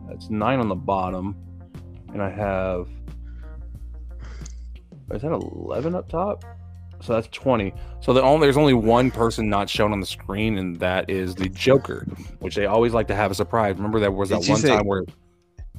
that's 0.09 0.29
9 0.29 0.59
on 0.59 0.67
the 0.69 0.75
bottom 0.75 1.35
and 2.13 2.21
I 2.21 2.29
have 2.29 2.87
is 5.11 5.21
that 5.21 5.31
11 5.31 5.93
up 5.95 6.09
top? 6.09 6.43
So 7.01 7.13
that's 7.13 7.27
20. 7.27 7.73
So 7.99 8.13
the 8.13 8.21
only, 8.23 8.47
there's 8.47 8.57
only 8.57 8.73
one 8.73 9.11
person 9.11 9.49
not 9.49 9.69
shown 9.69 9.91
on 9.91 9.99
the 9.99 10.05
screen, 10.05 10.57
and 10.57 10.79
that 10.79 11.09
is 11.09 11.35
the 11.35 11.49
Joker, 11.49 12.05
which 12.39 12.55
they 12.55 12.65
always 12.65 12.93
like 12.93 13.07
to 13.09 13.15
have 13.15 13.29
a 13.29 13.35
surprise. 13.35 13.75
Remember 13.75 13.99
there 13.99 14.09
was 14.09 14.29
Did 14.29 14.41
that 14.41 14.49
one 14.49 14.59
say- 14.61 14.69
time 14.69 14.85
where 14.87 15.03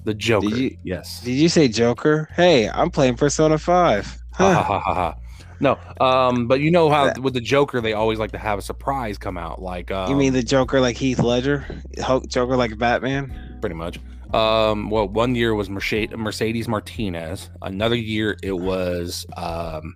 the 0.04 0.12
Joker. 0.12 0.48
you- 0.48 0.76
yes. 0.84 1.22
Did 1.22 1.32
you 1.32 1.48
say 1.48 1.66
Joker? 1.66 2.28
Hey, 2.36 2.68
I'm 2.68 2.90
playing 2.90 3.16
Persona 3.16 3.56
5. 3.56 4.04
Ha, 4.04 4.18
Huh. 4.34 4.52
ha, 4.54 4.62
ha, 4.62 4.78
ha, 4.80 4.94
ha. 4.94 5.14
No, 5.60 5.78
um, 6.00 6.46
but 6.48 6.60
you 6.60 6.70
know 6.70 6.90
how 6.90 7.12
with 7.20 7.34
the 7.34 7.40
Joker 7.40 7.80
they 7.80 7.92
always 7.92 8.18
like 8.18 8.32
to 8.32 8.38
have 8.38 8.58
a 8.58 8.62
surprise 8.62 9.18
come 9.18 9.38
out, 9.38 9.62
like 9.62 9.90
um, 9.90 10.10
you 10.10 10.16
mean 10.16 10.32
the 10.32 10.42
Joker 10.42 10.80
like 10.80 10.96
Heath 10.96 11.20
Ledger? 11.20 11.64
Hulk 12.00 12.28
Joker 12.28 12.56
like 12.56 12.76
Batman? 12.78 13.58
pretty 13.60 13.76
much. 13.76 13.98
Um, 14.34 14.90
well, 14.90 15.06
one 15.06 15.34
year 15.36 15.54
was 15.54 15.70
Mercedes, 15.70 16.16
Mercedes 16.16 16.66
Martinez. 16.66 17.50
Another 17.62 17.94
year 17.94 18.36
it 18.42 18.52
was 18.52 19.24
um, 19.36 19.94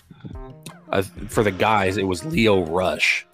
uh, 0.90 1.02
for 1.28 1.42
the 1.42 1.50
guys 1.50 1.96
it 1.96 2.04
was 2.06 2.24
Lio 2.24 2.64
Rush. 2.64 3.26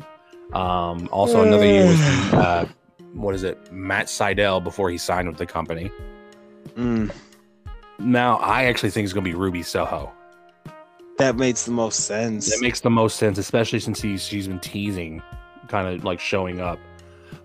Um, 0.54 1.08
also 1.12 1.42
another 1.42 1.66
year 1.66 1.84
was 1.86 2.00
uh, 2.32 2.66
what 3.12 3.34
is 3.34 3.42
it, 3.42 3.70
Matt 3.70 4.06
Sydal 4.06 4.64
before 4.64 4.88
he 4.90 4.96
signed 4.96 5.28
with 5.28 5.36
the 5.36 5.46
company. 5.46 5.90
Mm, 6.74 7.12
Now 7.98 8.36
I 8.38 8.64
actually 8.64 8.90
think 8.90 9.04
it's 9.04 9.12
gonna 9.12 9.24
be 9.24 9.34
Ruby 9.34 9.62
Soho. 9.62 10.10
That 11.18 11.36
makes 11.36 11.64
the 11.64 11.70
most 11.72 12.00
sense. 12.06 12.50
That 12.50 12.60
makes 12.62 12.80
the 12.80 12.90
most 12.90 13.16
sense, 13.16 13.38
especially 13.38 13.80
since 13.80 14.00
he's 14.00 14.22
she's 14.24 14.48
been 14.48 14.60
teasing, 14.60 15.22
kind 15.68 15.88
of 15.88 16.04
like 16.04 16.20
showing 16.20 16.60
up. 16.60 16.78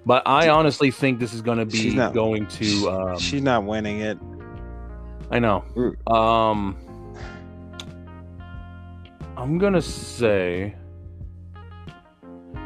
But 0.06 0.24
I 0.26 0.50
honestly 0.50 0.92
think 0.92 1.20
this 1.20 1.34
is 1.34 1.42
going 1.42 1.58
to 1.60 1.66
be 1.66 1.94
not- 1.96 2.14
going 2.14 2.48
to. 2.48 2.90
Um, 2.90 3.20
She's 3.20 3.42
not 3.42 3.64
winning 3.66 4.00
it. 4.00 4.18
I 5.32 5.38
know. 5.40 5.64
Um, 6.08 6.76
I'm 9.38 9.58
gonna 9.58 9.82
say 9.82 10.76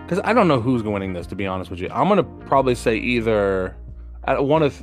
because 0.03 0.21
I 0.23 0.33
don't 0.33 0.47
know 0.47 0.59
who's 0.61 0.81
winning 0.83 1.13
this. 1.13 1.27
To 1.27 1.35
be 1.35 1.45
honest 1.45 1.69
with 1.69 1.79
you, 1.79 1.89
I'm 1.91 2.07
gonna 2.07 2.23
probably 2.23 2.75
say 2.75 2.95
either 2.97 3.75
one 4.27 4.63
of 4.63 4.73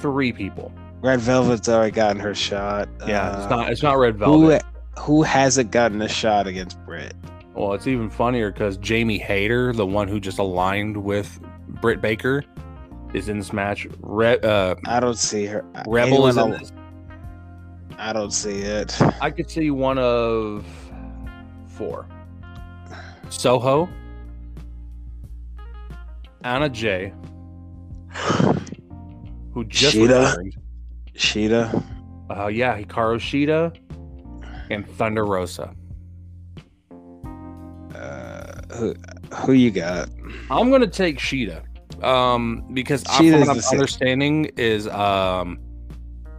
three 0.00 0.32
people. 0.32 0.72
Red 1.00 1.20
Velvet's 1.20 1.68
already 1.68 1.90
gotten 1.90 2.20
her 2.20 2.34
shot. 2.34 2.88
Yeah, 3.08 3.30
Uh, 3.30 3.40
it's 3.42 3.50
not. 3.50 3.70
It's 3.72 3.82
not 3.82 3.98
Red 3.98 4.18
Velvet. 4.18 4.62
Who 4.98 5.22
hasn't 5.22 5.70
gotten 5.70 6.00
a 6.02 6.08
shot 6.08 6.46
against 6.46 6.78
Britt? 6.84 7.14
Well, 7.54 7.74
it's 7.74 7.86
even 7.86 8.08
funnier 8.10 8.50
because 8.50 8.76
Jamie 8.78 9.18
Hayter, 9.18 9.72
the 9.72 9.86
one 9.86 10.08
who 10.08 10.20
just 10.20 10.38
aligned 10.38 10.96
with 10.96 11.40
Britt 11.68 12.00
Baker, 12.00 12.44
is 13.12 13.28
in 13.28 13.38
this 13.38 13.52
match. 13.52 13.86
Re- 14.00 14.38
uh, 14.40 14.74
I 14.86 15.00
don't 15.00 15.18
see 15.18 15.46
her. 15.46 15.64
Rebel 15.86 16.26
is 16.26 16.36
in 16.36 16.50
this. 16.50 16.72
I 17.98 18.12
don't 18.12 18.32
see 18.32 18.60
it. 18.62 19.00
I 19.20 19.30
could 19.30 19.50
see 19.50 19.70
one 19.70 19.98
of 19.98 20.64
four. 21.68 22.06
Soho, 23.28 23.88
Anna 26.44 26.68
Jay, 26.68 27.12
who 29.52 29.64
just 29.64 29.96
Shida. 29.96 30.30
returned. 30.30 30.56
Shida. 31.14 31.84
Uh, 32.30 32.46
yeah, 32.48 32.78
Hikaru 32.78 33.16
Shida 33.18 33.76
and 34.72 34.88
Thunder 34.96 35.24
Rosa. 35.24 35.74
Uh, 37.94 38.74
who, 38.74 38.94
who 39.36 39.52
you 39.52 39.70
got? 39.70 40.08
I'm 40.50 40.70
gonna 40.70 40.86
take 40.86 41.18
Shida, 41.18 41.62
um, 42.02 42.64
because 42.72 43.04
Shida's 43.04 43.46
what 43.46 43.56
I'm 43.56 43.60
same. 43.60 43.78
understanding 43.78 44.44
is 44.56 44.88
um, 44.88 45.58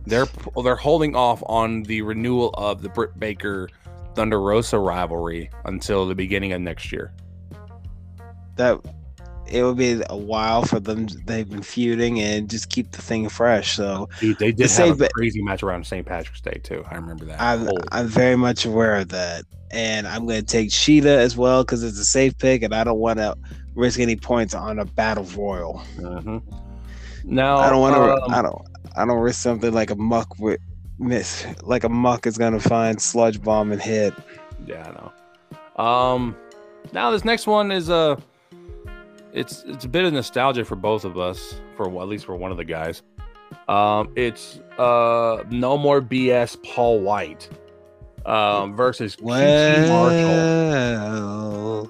they're 0.05 0.27
they're 0.63 0.75
holding 0.75 1.15
off 1.15 1.43
on 1.45 1.83
the 1.83 2.01
renewal 2.01 2.49
of 2.55 2.81
the 2.81 2.89
Britt 2.89 3.17
Baker 3.19 3.69
Thunder 4.15 4.41
Rosa 4.41 4.79
rivalry 4.79 5.49
until 5.65 6.07
the 6.07 6.15
beginning 6.15 6.53
of 6.53 6.61
next 6.61 6.91
year. 6.91 7.13
That 8.55 8.79
it 9.53 9.63
would 9.63 9.77
be 9.77 10.01
a 10.09 10.17
while 10.17 10.63
for 10.63 10.79
them. 10.79 11.07
They've 11.25 11.47
been 11.47 11.61
feuding 11.61 12.19
and 12.19 12.49
just 12.49 12.69
keep 12.69 12.91
the 12.91 13.01
thing 13.01 13.29
fresh. 13.29 13.75
So 13.75 14.09
Dude, 14.19 14.39
they 14.39 14.51
did 14.51 14.69
have 14.71 14.99
a 14.99 15.09
crazy 15.09 15.43
match 15.43 15.61
around 15.61 15.85
St. 15.85 16.05
Patrick's 16.05 16.41
Day 16.41 16.59
too. 16.63 16.83
I 16.89 16.95
remember 16.95 17.25
that. 17.25 17.39
I'm 17.39 17.69
I'm 17.91 18.07
very 18.07 18.35
much 18.35 18.65
aware 18.65 18.95
of 18.95 19.09
that, 19.09 19.45
and 19.69 20.07
I'm 20.07 20.25
going 20.25 20.39
to 20.41 20.45
take 20.45 20.69
Shida 20.69 21.05
as 21.05 21.37
well 21.37 21.63
because 21.63 21.83
it's 21.83 21.99
a 21.99 22.05
safe 22.05 22.35
pick, 22.37 22.63
and 22.63 22.73
I 22.73 22.83
don't 22.83 22.97
want 22.99 23.19
to 23.19 23.35
risk 23.75 23.99
any 23.99 24.15
points 24.15 24.55
on 24.55 24.79
a 24.79 24.85
battle 24.85 25.25
royal. 25.37 25.83
Mhm. 25.97 26.41
Now 27.23 27.57
I 27.57 27.69
don't 27.69 27.79
want 27.79 27.95
to. 27.95 28.23
um, 28.25 28.33
I 28.33 28.41
don't. 28.41 28.61
I 28.97 29.05
don't 29.05 29.19
risk 29.19 29.41
something 29.41 29.71
like 29.71 29.91
a 29.91 29.95
muck 29.95 30.39
with 30.39 30.59
miss. 30.97 31.45
Like 31.61 31.83
a 31.83 31.89
muck 31.89 32.25
is 32.25 32.37
going 32.39 32.53
to 32.53 32.59
find 32.59 32.99
sludge 32.99 33.41
bomb 33.41 33.71
and 33.71 33.81
hit. 33.81 34.13
Yeah, 34.65 34.87
I 34.87 34.91
know. 34.91 35.83
Um, 35.83 36.35
now 36.91 37.11
this 37.11 37.23
next 37.23 37.47
one 37.47 37.71
is 37.71 37.89
uh 37.89 38.15
it's 39.33 39.63
it's 39.63 39.85
a 39.85 39.89
bit 39.89 40.05
of 40.05 40.13
nostalgia 40.13 40.65
for 40.65 40.75
both 40.75 41.05
of 41.05 41.17
us, 41.17 41.59
for 41.75 41.87
at 42.01 42.07
least 42.07 42.25
for 42.25 42.35
one 42.35 42.51
of 42.51 42.57
the 42.57 42.65
guys. 42.65 43.01
Um, 43.67 44.11
it's 44.15 44.59
uh 44.77 45.43
no 45.49 45.77
more 45.77 46.01
BS 46.01 46.61
Paul 46.63 47.01
White 47.01 47.49
um 48.25 48.75
versus 48.75 49.15
QT 49.15 49.89
Marshall. 49.89 51.89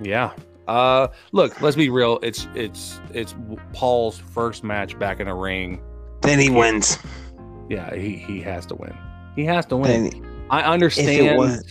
Yeah. 0.00 0.32
Uh, 0.68 1.08
look, 1.30 1.60
let's 1.60 1.76
be 1.76 1.90
real. 1.90 2.18
It's 2.22 2.48
it's 2.54 3.00
it's 3.12 3.34
Paul's 3.72 4.18
first 4.18 4.64
match 4.64 4.98
back 4.98 5.20
in 5.20 5.28
a 5.28 5.34
ring. 5.34 5.80
then 6.22 6.40
he 6.40 6.50
wins. 6.50 6.98
Yeah, 7.68 7.94
he 7.94 8.16
he 8.16 8.40
has 8.40 8.66
to 8.66 8.74
win. 8.74 8.96
He 9.36 9.44
has 9.44 9.64
to 9.66 9.76
win. 9.76 10.10
Then 10.10 10.46
I 10.50 10.62
understand 10.62 11.62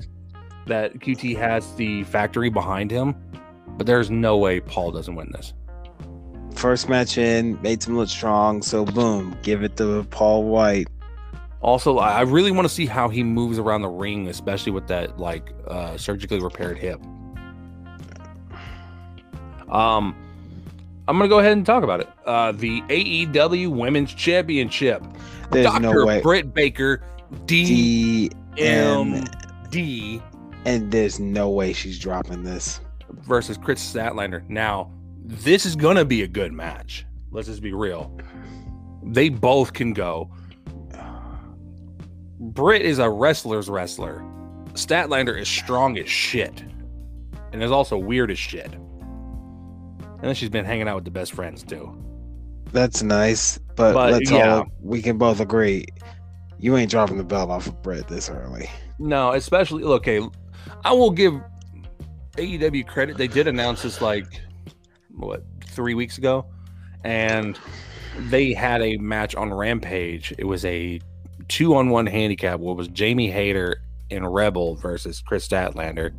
that 0.67 0.99
QT 0.99 1.38
has 1.38 1.75
the 1.75 2.04
factory 2.06 2.49
behind 2.49 2.89
him, 2.89 3.15
but 3.77 3.88
there's 3.88 4.09
no 4.09 4.38
way 4.38 4.59
Paul 4.59 4.91
doesn't 4.91 5.15
win 5.15 5.31
this. 5.31 5.53
first 6.55 6.88
match 6.89 7.17
in 7.17 7.61
made 7.61 7.83
him 7.83 7.97
look 7.97 8.09
strong. 8.09 8.61
So 8.61 8.85
boom, 8.85 9.38
give 9.43 9.63
it 9.63 9.77
to 9.77 10.03
Paul 10.09 10.45
White. 10.45 10.88
Also, 11.61 11.97
I 11.97 12.21
really 12.21 12.51
want 12.51 12.67
to 12.67 12.73
see 12.73 12.85
how 12.85 13.09
he 13.09 13.23
moves 13.23 13.57
around 13.57 13.81
the 13.81 13.89
ring, 13.89 14.27
especially 14.27 14.71
with 14.71 14.88
that 14.88 15.19
like 15.19 15.51
uh, 15.67 15.97
surgically 15.97 16.39
repaired 16.39 16.77
hip. 16.77 17.01
Um, 19.69 20.15
I'm 21.07 21.17
gonna 21.17 21.27
go 21.27 21.39
ahead 21.39 21.53
and 21.53 21.65
talk 21.65 21.83
about 21.83 22.01
it. 22.01 22.09
Uh, 22.25 22.51
the 22.51 22.81
AEW 22.83 23.69
Women's 23.69 24.13
Championship. 24.13 25.03
There's 25.51 25.65
Dr. 25.65 25.81
no 25.81 26.05
way. 26.05 26.21
Britt 26.21 26.53
Baker, 26.53 27.01
DMD 27.45 28.31
and 30.65 30.91
there's 30.91 31.19
no 31.19 31.49
way 31.49 31.73
she's 31.73 31.99
dropping 31.99 32.43
this. 32.43 32.81
Versus 33.25 33.57
Kris 33.57 33.81
Statlander. 33.93 34.47
Now, 34.49 34.91
this 35.23 35.65
is 35.65 35.75
gonna 35.75 36.05
be 36.05 36.21
a 36.23 36.27
good 36.27 36.53
match. 36.53 37.05
Let's 37.31 37.47
just 37.47 37.61
be 37.61 37.73
real. 37.73 38.15
They 39.03 39.29
both 39.29 39.73
can 39.73 39.93
go. 39.93 40.31
Britt 42.39 42.81
is 42.81 42.99
a 42.99 43.09
wrestler's 43.09 43.69
wrestler. 43.69 44.23
Statlander 44.73 45.39
is 45.39 45.47
strong 45.47 45.97
as 45.97 46.09
shit. 46.09 46.63
And 47.51 47.63
is 47.63 47.71
also 47.71 47.97
weird 47.97 48.29
as 48.31 48.38
shit. 48.38 48.73
And 48.73 50.21
then 50.21 50.35
she's 50.35 50.49
been 50.49 50.65
hanging 50.65 50.88
out 50.88 50.95
with 50.95 51.05
the 51.05 51.11
best 51.11 51.33
friends 51.33 51.63
too. 51.63 51.95
That's 52.71 53.01
nice, 53.03 53.57
but, 53.75 53.93
But, 53.93 54.13
let's 54.13 54.31
yeah. 54.31 54.57
all 54.57 54.65
we 54.81 55.01
can 55.01 55.17
both 55.17 55.39
agree 55.39 55.85
you 56.59 56.75
ain't 56.77 56.89
dropping 56.89 57.17
the 57.17 57.23
belt 57.23 57.49
off 57.49 57.67
of 57.67 57.81
Brett 57.81 58.07
this 58.07 58.29
early. 58.29 58.69
No, 58.99 59.33
especially 59.33 59.83
okay. 59.83 60.21
I 60.83 60.93
will 60.93 61.11
give 61.11 61.39
AEW 62.38 62.88
credit. 62.88 63.17
They 63.17 63.28
did 63.28 63.48
announce 63.48 63.84
this 63.84 64.02
like 64.02 64.41
what 65.15 65.43
three 65.67 65.93
weeks 65.93 66.17
ago, 66.17 66.45
and 67.04 67.60
they 68.30 68.54
had 68.54 68.82
a 68.82 68.98
match 68.98 69.36
on 69.36 69.54
Rampage. 69.54 70.34
It 70.38 70.45
was 70.45 70.65
a 70.65 71.00
two-on-one 71.48 72.08
handicap. 72.08 72.60
What 72.60 72.78
was 72.78 72.88
Jamie 72.89 73.30
Hayter 73.30 73.82
and 74.12 74.34
Rebel 74.34 74.76
versus 74.76 75.21
Kris 75.21 75.48
Statlander, 75.48 76.13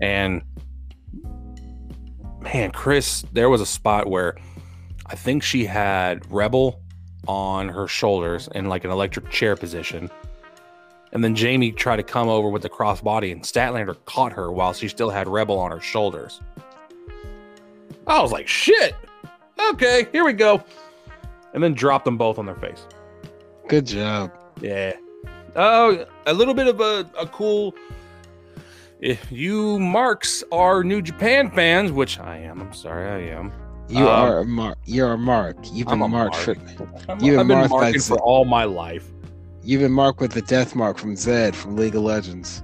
and 0.00 0.42
man, 2.40 2.70
Kris, 2.72 3.24
there 3.32 3.48
was 3.48 3.60
a 3.60 3.66
spot 3.66 4.08
where 4.08 4.36
I 5.06 5.14
think 5.14 5.42
she 5.42 5.64
had 5.64 6.30
Rebel 6.30 6.80
on 7.28 7.68
her 7.68 7.86
shoulders 7.86 8.48
in 8.54 8.68
like 8.68 8.84
an 8.84 8.90
electric 8.90 9.30
chair 9.30 9.56
position. 9.56 10.10
And 11.12 11.22
then 11.22 11.34
Jamie 11.34 11.72
tried 11.72 11.96
to 11.96 12.02
come 12.02 12.28
over 12.28 12.48
with 12.48 12.62
the 12.62 12.70
crossbody, 12.70 13.32
and 13.32 13.42
Statlander 13.42 13.96
caught 14.06 14.32
her 14.32 14.50
while 14.50 14.72
she 14.72 14.88
still 14.88 15.10
had 15.10 15.28
Rebel 15.28 15.58
on 15.58 15.70
her 15.70 15.80
shoulders. 15.80 16.40
I 18.06 18.20
was 18.20 18.32
like, 18.32 18.48
shit. 18.48 18.94
Okay, 19.72 20.06
here 20.10 20.24
we 20.24 20.32
go. 20.32 20.62
And 21.54 21.62
then 21.62 21.74
dropped 21.74 22.06
them 22.06 22.16
both 22.16 22.38
on 22.38 22.46
their 22.46 22.56
face. 22.56 22.86
Good 23.68 23.86
job. 23.86 24.32
Yeah. 24.60 24.94
Oh, 25.54 26.06
a 26.26 26.32
little 26.32 26.54
bit 26.54 26.66
of 26.66 26.80
a, 26.80 27.08
a 27.18 27.26
cool. 27.26 27.74
If 29.00 29.30
you 29.30 29.78
marks 29.78 30.42
are 30.50 30.82
New 30.82 31.02
Japan 31.02 31.50
fans, 31.50 31.92
which 31.92 32.18
I 32.18 32.38
am, 32.38 32.60
I'm 32.60 32.72
sorry, 32.72 33.08
I 33.30 33.36
am. 33.36 33.52
You 33.88 34.08
Um, 34.08 34.08
are 34.08 34.38
a 34.38 34.44
mark. 34.46 34.78
You're 34.86 35.12
a 35.12 35.18
mark. 35.18 35.56
You've 35.72 35.88
been 35.88 36.00
a 36.00 36.08
marked 36.08 36.46
mark. 36.46 36.58
for. 36.76 36.88
I've 37.12 37.18
been 37.18 37.46
Mark 37.48 37.70
marking 37.70 38.00
for 38.00 38.18
all 38.20 38.44
my 38.46 38.64
life. 38.64 39.10
Been 39.64 39.92
marked 39.92 40.20
with 40.20 40.32
the 40.32 40.42
death 40.42 40.74
mark 40.74 40.98
from 40.98 41.16
Zed 41.16 41.54
from 41.54 41.76
League 41.76 41.94
of 41.94 42.02
Legends. 42.02 42.62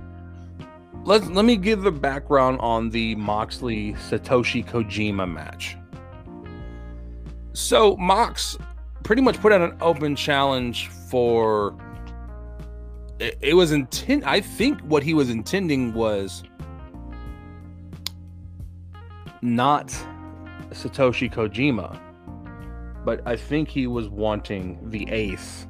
Let's 1.04 1.26
let 1.28 1.44
me 1.44 1.56
give 1.56 1.82
the 1.82 1.92
background 1.92 2.58
on 2.60 2.90
the 2.90 3.14
Moxley 3.14 3.94
Satoshi 3.94 4.66
Kojima 4.66 5.32
match. 5.32 5.76
So 7.54 7.96
Mox 7.96 8.58
pretty 9.04 9.22
much 9.22 9.40
put 9.40 9.52
out 9.52 9.62
an 9.62 9.76
open 9.80 10.16
challenge 10.16 10.88
for 10.88 11.74
it, 13.20 13.38
it 13.40 13.54
was 13.54 13.72
intent 13.72 14.24
I 14.26 14.40
think 14.40 14.80
what 14.80 15.02
he 15.02 15.14
was 15.14 15.30
intending 15.30 15.94
was 15.94 16.42
not 19.40 19.88
Satoshi 20.70 21.32
Kojima, 21.32 21.98
but 23.04 23.22
I 23.24 23.36
think 23.36 23.68
he 23.68 23.86
was 23.86 24.08
wanting 24.08 24.78
the 24.90 25.08
ace 25.10 25.67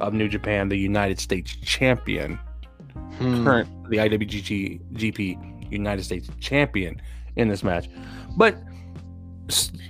of 0.00 0.12
New 0.14 0.28
Japan, 0.28 0.68
the 0.68 0.76
United 0.78 1.18
States 1.20 1.54
champion 1.62 2.38
Hmm. 3.18 3.44
current 3.44 3.68
the 3.90 3.98
IWGP 3.98 4.80
GP 4.94 5.72
United 5.72 6.02
States 6.04 6.28
champion 6.40 7.00
in 7.36 7.48
this 7.48 7.62
match. 7.62 7.88
But 8.36 8.56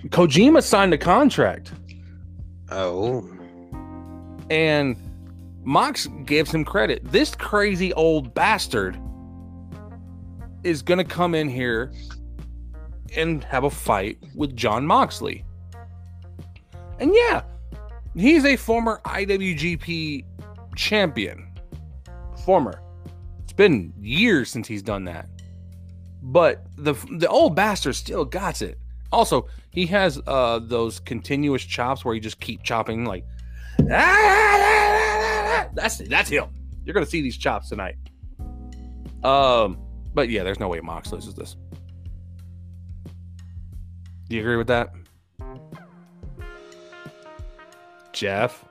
Kojima 0.09 0.63
signed 0.63 0.93
a 0.95 0.99
contract 0.99 1.73
Oh. 2.71 3.27
and 4.51 4.97
Mox 5.63 6.07
gives 6.27 6.53
him 6.53 6.65
credit. 6.65 7.03
This 7.05 7.35
crazy 7.35 7.93
old 7.95 8.35
bastard 8.35 8.99
is 10.63 10.83
going 10.83 10.99
to 10.99 11.05
come 11.05 11.35
in 11.35 11.49
here 11.49 11.93
and 13.17 13.43
have 13.45 13.65
a 13.65 13.71
fight 13.71 14.19
with 14.35 14.55
Jon 14.57 14.87
Moxley. 14.87 15.45
And 17.01 17.13
yeah, 17.15 17.43
he's 18.17 18.45
a 18.45 18.57
former 18.57 19.01
IWGP 19.05 20.25
champion. 20.77 21.49
Former. 22.45 22.81
It's 23.43 23.53
been 23.53 23.93
years 24.01 24.51
since 24.51 24.67
he's 24.69 24.83
done 24.83 25.05
that. 25.05 25.29
But 26.23 26.67
the 26.77 26.95
the 27.19 27.29
old 27.29 27.55
bastard 27.55 27.97
still 27.97 28.25
got 28.25 28.63
it. 28.63 28.79
Also, 29.13 29.47
he 29.71 29.87
has 29.87 30.21
uh 30.27 30.59
those 30.61 31.01
continuous 31.01 31.63
chops 31.63 32.05
where 32.05 32.15
you 32.15 32.21
just 32.21 32.41
keep 32.41 32.63
chopping 32.63 33.05
like 33.05 33.25
that's 35.75 35.99
that's 36.09 36.31
him. 36.31 36.47
You're 36.85 36.95
gonna 36.95 37.07
see 37.07 37.21
these 37.21 37.37
chops 37.37 37.69
tonight. 37.69 37.97
Um, 39.23 39.79
but 40.15 40.29
yeah, 40.29 40.43
there's 40.43 40.61
no 40.61 40.69
way 40.69 40.81
Mox 40.81 41.13
loses 41.13 41.35
this. 41.35 41.57
Do 44.29 44.37
you 44.37 44.41
agree 44.41 44.57
with 44.57 44.69
that, 44.69 44.93
Jeff? 48.15 48.65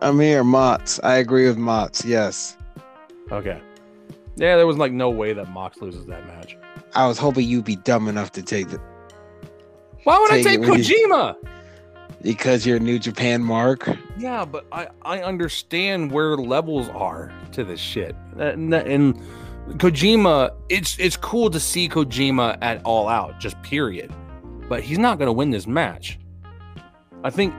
I'm 0.00 0.18
here, 0.20 0.44
Mots. 0.44 1.00
I 1.02 1.16
agree 1.16 1.46
with 1.48 1.58
Mots. 1.58 2.04
Yes. 2.04 2.56
Okay. 3.32 3.60
Yeah, 4.36 4.56
there 4.56 4.66
was 4.66 4.76
like 4.78 4.92
no 4.92 5.10
way 5.10 5.32
that 5.32 5.50
Mox 5.50 5.80
loses 5.82 6.06
that 6.06 6.24
match. 6.26 6.56
I 6.94 7.06
was 7.06 7.18
hoping 7.18 7.46
you'd 7.48 7.64
be 7.64 7.76
dumb 7.76 8.08
enough 8.08 8.30
to 8.32 8.42
take 8.42 8.68
the 8.68 8.80
Why 10.04 10.18
would 10.20 10.30
Take 10.30 10.46
I 10.46 10.50
take 10.50 10.60
when 10.60 10.78
you- 10.82 10.84
Kojima? 10.84 11.36
because 12.22 12.64
you're 12.66 12.78
New 12.80 12.98
Japan 12.98 13.42
Mark. 13.42 13.88
Yeah, 14.18 14.44
but 14.44 14.64
I 14.72 14.88
I 15.02 15.20
understand 15.22 16.10
where 16.12 16.36
levels 16.36 16.88
are 16.90 17.32
to 17.52 17.64
this 17.64 17.80
shit. 17.80 18.14
And, 18.38 18.72
and 18.74 19.20
Kojima, 19.78 20.50
it's 20.68 20.96
it's 21.00 21.16
cool 21.16 21.50
to 21.50 21.58
see 21.60 21.88
Kojima 21.88 22.58
at 22.62 22.80
all 22.84 23.08
out, 23.08 23.38
just 23.40 23.60
period. 23.62 24.12
But 24.68 24.82
he's 24.82 24.98
not 24.98 25.18
to 25.26 25.32
win 25.32 25.50
this 25.50 25.66
match. 25.66 26.18
I 27.24 27.30
think 27.30 27.54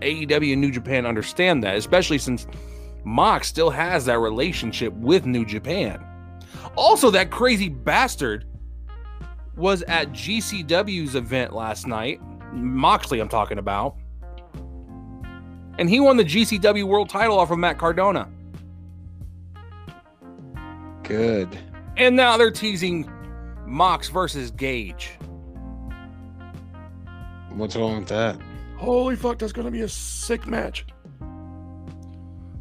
AEW 0.00 0.52
and 0.52 0.60
New 0.60 0.70
Japan 0.70 1.06
understand 1.06 1.62
that, 1.64 1.76
especially 1.76 2.18
since 2.18 2.46
Mox 3.04 3.48
still 3.48 3.70
has 3.70 4.04
that 4.06 4.18
relationship 4.18 4.92
with 4.94 5.26
New 5.26 5.44
Japan. 5.44 6.04
Also, 6.76 7.10
that 7.10 7.30
crazy 7.30 7.68
bastard 7.68 8.44
was 9.56 9.82
at 9.82 10.10
GCW's 10.12 11.14
event 11.14 11.54
last 11.54 11.86
night. 11.86 12.20
Moxley, 12.52 13.20
I'm 13.20 13.28
talking 13.28 13.58
about. 13.58 13.96
And 15.78 15.88
he 15.90 16.00
won 16.00 16.16
the 16.16 16.24
GCW 16.24 16.84
world 16.84 17.08
title 17.08 17.38
off 17.38 17.50
of 17.50 17.58
Matt 17.58 17.78
Cardona. 17.78 18.28
Good. 21.02 21.56
And 21.96 22.16
now 22.16 22.36
they're 22.36 22.50
teasing 22.50 23.10
Mox 23.66 24.08
versus 24.08 24.50
Gage. 24.50 25.12
What's 27.50 27.76
wrong 27.76 28.00
with 28.00 28.08
that? 28.08 28.38
Holy 28.78 29.16
fuck, 29.16 29.38
that's 29.38 29.52
gonna 29.52 29.70
be 29.70 29.80
a 29.82 29.88
sick 29.88 30.46
match. 30.46 30.86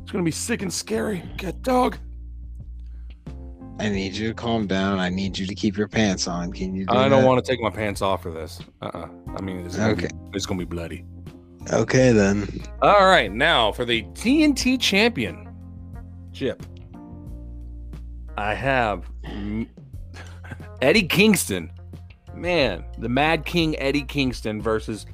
It's 0.04 0.12
gonna 0.12 0.24
be 0.24 0.32
sick 0.32 0.62
and 0.62 0.72
scary. 0.72 1.24
Get 1.38 1.62
dog. 1.62 1.98
I 3.80 3.90
need 3.90 4.16
you 4.16 4.30
to 4.30 4.34
calm 4.34 4.68
down. 4.68 5.00
I 5.00 5.10
need 5.10 5.38
you 5.38 5.46
to 5.46 5.54
keep 5.54 5.76
your 5.76 5.90
pants 5.90 6.28
on. 6.28 6.54
Can 6.54 6.74
you? 6.74 6.86
Do 6.86 6.94
I 6.96 7.10
don't 7.10 7.22
that? 7.22 7.28
want 7.28 7.44
to 7.44 7.52
take 7.52 7.60
my 7.60 7.70
pants 7.70 8.02
off 8.02 8.24
for 8.24 8.32
this. 8.32 8.62
Uh-uh. 8.82 9.10
I 9.36 9.42
mean, 9.42 9.66
it's 9.66 9.76
gonna, 9.76 9.92
Okay. 9.92 10.08
be, 10.08 10.16
it's 10.34 10.46
gonna 10.46 10.60
be 10.60 10.66
bloody. 10.66 11.04
Okay 11.74 12.12
then. 12.14 12.48
All 12.82 13.06
right, 13.08 13.32
now 13.32 13.72
for 13.74 13.84
the 13.84 14.04
TNT 14.14 14.80
champion, 14.80 15.50
Chip. 16.32 16.64
I 18.38 18.54
have 18.54 19.10
Eddie 20.82 21.08
Kingston. 21.08 21.72
Man, 22.34 22.86
the 23.00 23.10
Mad 23.10 23.46
King 23.46 23.78
Eddie 23.80 24.04
Kingston 24.04 24.62
versus 24.62 25.06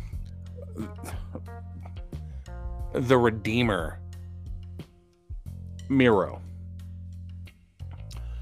the 2.94 3.18
Redeemer, 3.18 4.00
Miro. 5.90 6.42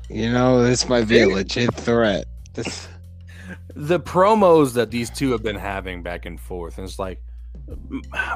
You 0.10 0.32
know 0.32 0.64
this 0.64 0.90
might 0.90 1.08
be 1.08 1.22
a 1.22 1.28
legit 1.28 1.74
threat. 1.76 2.26
This. 2.54 2.88
the 3.76 4.00
promos 4.00 4.74
that 4.74 4.90
these 4.90 5.10
two 5.10 5.32
have 5.32 5.44
been 5.44 5.56
having 5.56 6.02
back 6.02 6.26
and 6.26 6.40
forth, 6.40 6.78
and 6.78 6.88
it's 6.88 6.98
like 6.98 7.22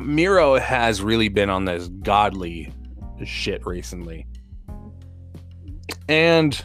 Miro 0.02 0.60
has 0.60 1.02
really 1.02 1.30
been 1.30 1.50
on 1.50 1.66
this 1.66 1.88
godly 1.88 2.72
shit 3.26 3.66
recently, 3.66 4.28
and 6.08 6.63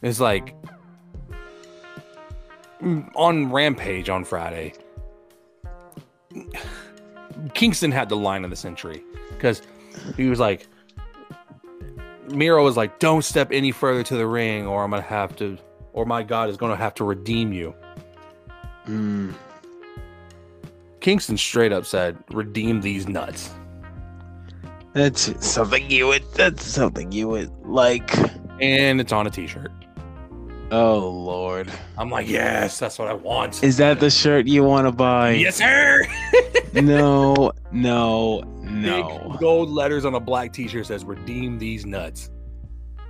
it's 0.00 0.20
like 0.20 0.54
on 3.14 3.50
Rampage 3.52 4.08
on 4.08 4.24
Friday. 4.24 4.74
Kingston 7.54 7.92
had 7.92 8.08
the 8.08 8.16
line 8.16 8.44
of 8.44 8.50
the 8.50 8.56
century 8.56 9.02
because 9.30 9.62
he 10.16 10.28
was 10.28 10.38
like, 10.38 10.66
Miro 12.28 12.64
was 12.64 12.76
like, 12.76 12.98
"Don't 12.98 13.22
step 13.22 13.48
any 13.52 13.72
further 13.72 14.02
to 14.04 14.16
the 14.16 14.26
ring, 14.26 14.66
or 14.66 14.84
I'm 14.84 14.90
gonna 14.90 15.02
have 15.02 15.36
to, 15.36 15.58
or 15.92 16.06
my 16.06 16.22
God 16.22 16.48
is 16.48 16.56
gonna 16.56 16.76
have 16.76 16.94
to 16.94 17.04
redeem 17.04 17.52
you." 17.52 17.74
Mm, 18.86 19.34
Kingston 21.00 21.36
straight 21.36 21.72
up 21.72 21.84
said, 21.84 22.16
"Redeem 22.30 22.80
these 22.80 23.08
nuts." 23.08 23.50
that's 24.92 25.46
something 25.46 25.90
you 25.90 26.06
would. 26.08 26.22
That's 26.34 26.64
something 26.64 27.12
you 27.12 27.28
would 27.28 27.50
like. 27.64 28.14
and 28.60 29.00
it's 29.00 29.12
on 29.12 29.26
a 29.26 29.30
t-shirt. 29.30 29.72
Oh 30.72 31.10
Lord. 31.10 31.70
I'm 31.98 32.08
like, 32.08 32.26
yes, 32.28 32.78
that's 32.78 32.98
what 32.98 33.06
I 33.08 33.12
want. 33.12 33.62
Is 33.62 33.76
that 33.76 34.00
the 34.00 34.08
shirt 34.10 34.46
you 34.46 34.64
want 34.64 34.86
to 34.86 34.92
buy? 34.92 35.32
yes, 35.32 35.56
sir. 35.56 36.02
No. 36.72 37.52
No. 37.70 38.40
No. 38.62 39.28
Big 39.32 39.38
gold 39.40 39.68
letters 39.68 40.06
on 40.06 40.14
a 40.14 40.20
black 40.20 40.54
t-shirt 40.54 40.86
says 40.86 41.04
"Redeem 41.04 41.58
these 41.58 41.84
nuts." 41.84 42.30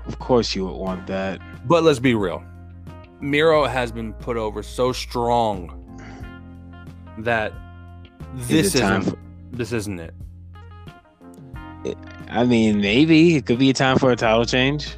Of 0.07 0.19
course 0.19 0.57
you 0.57 0.67
would 0.67 0.75
want 0.77 1.07
that. 1.07 1.41
But 1.69 1.85
let's 1.85 2.01
be 2.01 2.17
real. 2.17 2.43
Miro 3.21 3.65
has 3.67 3.93
been 3.93 4.15
put 4.15 4.37
over 4.37 4.65
so 4.65 4.93
strong 4.93 5.79
that 7.19 7.53
this 8.35 8.75
Is 8.75 8.81
time 8.81 9.03
isn't 9.03 9.19
this 9.53 9.73
isn't 9.73 10.01
it. 10.01 10.15
I 12.29 12.45
mean, 12.45 12.81
maybe 12.81 13.37
it 13.37 13.47
could 13.47 13.61
be 13.61 13.71
a 13.71 13.75
time 13.75 13.99
for 13.99 14.11
a 14.11 14.17
title 14.17 14.45
change. 14.45 14.97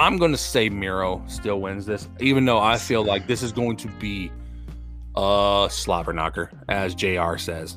I'm 0.00 0.16
gonna 0.16 0.38
say 0.38 0.70
Miro 0.70 1.22
still 1.26 1.60
wins 1.60 1.84
this, 1.84 2.08
even 2.20 2.46
though 2.46 2.58
I 2.58 2.78
feel 2.78 3.04
like 3.04 3.26
this 3.26 3.42
is 3.42 3.52
going 3.52 3.76
to 3.76 3.88
be 3.88 4.32
a 5.14 5.68
slobber 5.70 6.14
knocker, 6.14 6.50
as 6.70 6.94
JR 6.94 7.36
says. 7.36 7.76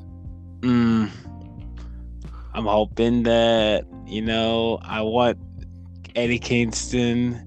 Mm, 0.62 1.10
I'm 2.54 2.66
hoping 2.66 3.24
that 3.24 3.86
you 4.08 4.22
know 4.22 4.80
I 4.84 5.02
want 5.02 5.38
Eddie 6.16 6.40
Kingston 6.40 7.46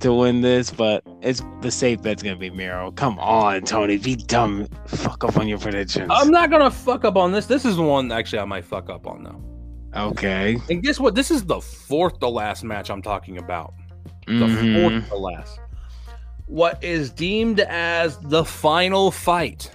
to 0.00 0.12
win 0.12 0.42
this, 0.42 0.70
but 0.70 1.02
it's 1.22 1.40
the 1.62 1.70
safe 1.70 2.02
bet's 2.02 2.22
gonna 2.22 2.36
be 2.36 2.50
Miro. 2.50 2.90
Come 2.92 3.18
on, 3.18 3.62
Tony, 3.62 3.96
be 3.96 4.16
dumb. 4.16 4.68
Fuck 4.86 5.24
up 5.24 5.38
on 5.38 5.48
your 5.48 5.58
predictions. 5.58 6.10
I'm 6.14 6.30
not 6.30 6.50
gonna 6.50 6.70
fuck 6.70 7.06
up 7.06 7.16
on 7.16 7.32
this. 7.32 7.46
This 7.46 7.64
is 7.64 7.78
one 7.78 8.12
actually 8.12 8.40
I 8.40 8.44
might 8.44 8.66
fuck 8.66 8.90
up 8.90 9.06
on 9.06 9.24
though. 9.24 10.08
okay. 10.08 10.58
And 10.68 10.82
guess 10.82 11.00
what? 11.00 11.14
This 11.14 11.30
is 11.30 11.46
the 11.46 11.62
fourth 11.62 12.18
to 12.18 12.28
last 12.28 12.64
match 12.64 12.90
I'm 12.90 13.00
talking 13.00 13.38
about. 13.38 13.72
The 14.26 14.32
Mhm. 14.32 14.80
fourth 15.00 15.08
to 15.10 15.16
last. 15.16 15.60
What 16.46 16.82
is 16.82 17.10
deemed 17.10 17.60
as 17.60 18.18
the 18.18 18.44
final 18.44 19.10
fight? 19.10 19.70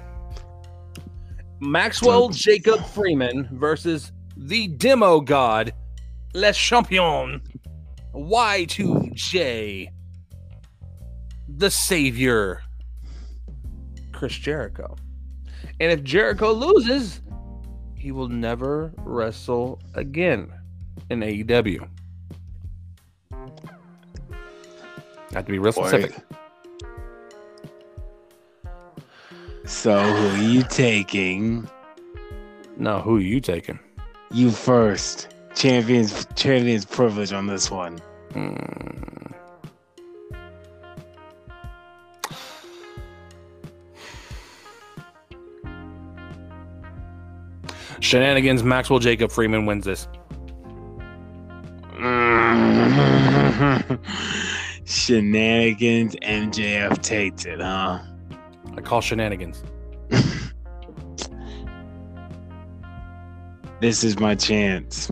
Maxwell 1.59 2.29
Jacob 2.29 2.85
Freeman 2.85 3.47
versus 3.51 4.11
the 4.37 4.67
demo 4.67 5.19
god, 5.19 5.73
Le 6.33 6.53
Champion, 6.53 7.41
Y2J, 8.13 9.89
the 11.47 11.69
savior, 11.69 12.61
Chris 14.13 14.33
Jericho. 14.33 14.95
And 15.79 15.91
if 15.91 16.03
Jericho 16.03 16.51
loses, 16.51 17.21
he 17.95 18.11
will 18.11 18.29
never 18.29 18.93
wrestle 18.97 19.79
again 19.95 20.51
in 21.09 21.21
AEW. 21.23 21.87
Have 25.33 25.45
to 25.45 25.51
be 25.51 25.59
real 25.59 25.71
Boy. 25.73 25.87
specific. 25.87 26.15
So 29.65 29.99
who 29.99 30.27
are 30.29 30.43
you 30.43 30.63
taking? 30.63 31.69
No, 32.77 32.99
who 33.01 33.17
are 33.17 33.21
you 33.21 33.39
taking? 33.39 33.79
You 34.31 34.51
first. 34.51 35.35
Champions 35.55 36.25
champions 36.35 36.85
privilege 36.85 37.33
on 37.33 37.45
this 37.45 37.69
one. 37.69 37.99
Hmm. 38.33 38.55
Shenanigans, 47.99 48.63
Maxwell 48.63 48.99
Jacob 48.99 49.31
Freeman 49.31 49.65
wins 49.65 49.85
this. 49.85 50.07
Shenanigans 55.09 56.15
MJF 56.17 57.01
takes 57.01 57.43
it, 57.45 57.59
huh? 57.59 57.97
I 58.77 58.81
call 58.81 59.01
shenanigans. 59.01 59.63
This 63.81 64.03
is 64.03 64.19
my 64.19 64.35
chance. 64.35 65.09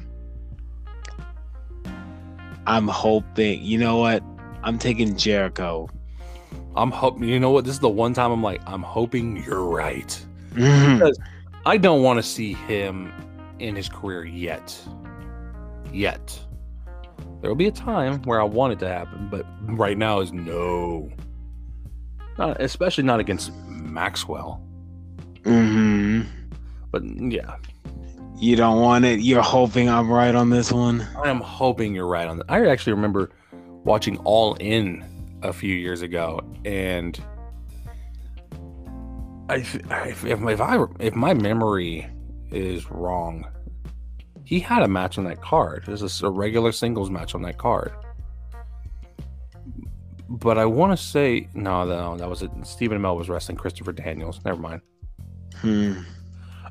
I'm 2.68 2.88
hoping. 2.88 3.64
You 3.64 3.80
know 3.80 3.98
what? 3.98 4.22
I'm 4.62 4.78
taking 4.78 5.16
Jericho. 5.18 5.90
I'm 6.76 6.92
hoping, 6.92 7.24
you 7.28 7.40
know 7.40 7.50
what? 7.50 7.66
This 7.66 7.74
is 7.74 7.80
the 7.80 7.90
one 7.90 8.14
time 8.14 8.30
I'm 8.32 8.44
like, 8.44 8.62
I'm 8.68 8.84
hoping 8.84 9.42
you're 9.44 9.64
right. 9.64 10.24
Mhm. 10.52 11.12
I 11.66 11.78
don't 11.78 12.04
want 12.04 12.18
to 12.18 12.24
see 12.24 12.54
him 12.54 13.12
in 13.58 13.76
his 13.76 13.90
career 13.90 14.26
yet. 14.26 14.80
Yet. 15.92 16.38
There 17.42 17.50
will 17.50 17.56
be 17.56 17.68
a 17.68 17.72
time 17.72 18.22
where 18.24 18.42
I 18.42 18.44
want 18.44 18.74
it 18.74 18.80
to 18.80 18.88
happen, 18.88 19.28
but 19.30 19.46
right 19.62 19.98
now 19.98 20.20
is 20.20 20.32
no. 20.34 21.10
Not, 22.38 22.62
especially 22.62 23.04
not 23.04 23.20
against 23.20 23.52
Maxwell. 23.68 24.62
Mhm. 25.44 26.26
But 26.92 27.04
yeah, 27.04 27.56
You 28.40 28.56
don't 28.56 28.80
want 28.82 29.04
it. 29.06 29.20
You're 29.22 29.42
hoping 29.42 29.90
I'm 29.90 30.12
right 30.12 30.36
on 30.36 30.52
this 30.52 30.72
one. 30.72 31.08
I 31.24 31.30
am 31.30 31.42
hoping 31.42 31.96
you're 31.96 32.08
right 32.08 32.28
on 32.28 32.38
that. 32.38 32.46
I 32.50 32.68
actually 32.68 32.94
remember 32.94 33.32
watching 33.84 34.18
All 34.20 34.54
In 34.56 35.04
a 35.42 35.52
few 35.52 35.74
years 35.74 36.02
ago, 36.04 36.42
and 36.64 37.20
I, 39.50 39.56
if, 39.56 40.26
if 40.26 40.62
I 40.62 40.86
if 41.00 41.16
my 41.16 41.34
memory 41.34 42.08
is 42.52 42.90
wrong, 42.92 43.48
he 44.48 44.62
had 44.62 44.82
a 44.82 44.88
match 44.88 45.18
on 45.18 45.26
that 45.26 45.42
card. 45.42 45.84
This 45.86 46.02
is 46.02 46.22
a 46.22 46.30
regular 46.30 46.72
singles 46.72 47.10
match 47.10 47.36
on 47.36 47.42
that 47.42 47.58
card. 47.58 47.92
But 50.30 50.58
I 50.58 50.64
want 50.64 50.98
to 50.98 51.06
say 51.06 51.50
no, 51.54 51.84
no, 51.84 52.16
that 52.16 52.30
was 52.30 52.44
it. 52.44 52.52
Stephen 52.64 52.98
Amell 52.98 53.18
was 53.18 53.28
wrestling 53.28 53.58
Christopher 53.58 53.92
Daniels. 53.92 54.40
Never 54.46 54.62
mind. 54.62 54.82
Hmm. 55.58 56.00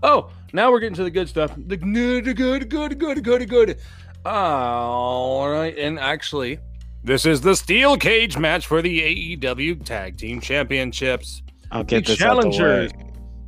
Oh, 0.02 0.30
now 0.54 0.72
we're 0.72 0.80
getting 0.80 0.96
to 0.96 1.04
the 1.04 1.10
good 1.10 1.28
stuff. 1.28 1.52
The 1.54 1.76
good, 1.76 2.34
good, 2.34 2.70
good, 2.70 2.98
good, 2.98 3.22
good, 3.22 3.46
good. 3.46 3.78
All 4.24 5.50
right, 5.50 5.76
and 5.76 5.98
actually, 5.98 6.58
this 7.04 7.26
is 7.26 7.42
the 7.42 7.54
steel 7.54 7.98
cage 7.98 8.38
match 8.38 8.66
for 8.66 8.80
the 8.80 9.36
AEW 9.36 9.84
Tag 9.84 10.16
Team 10.16 10.40
Championships. 10.40 11.42
I'll 11.70 11.84
get 11.84 12.06
The 12.06 12.12
this 12.14 12.22
out 12.22 12.42
the 12.42 12.50
challengers, 12.50 12.92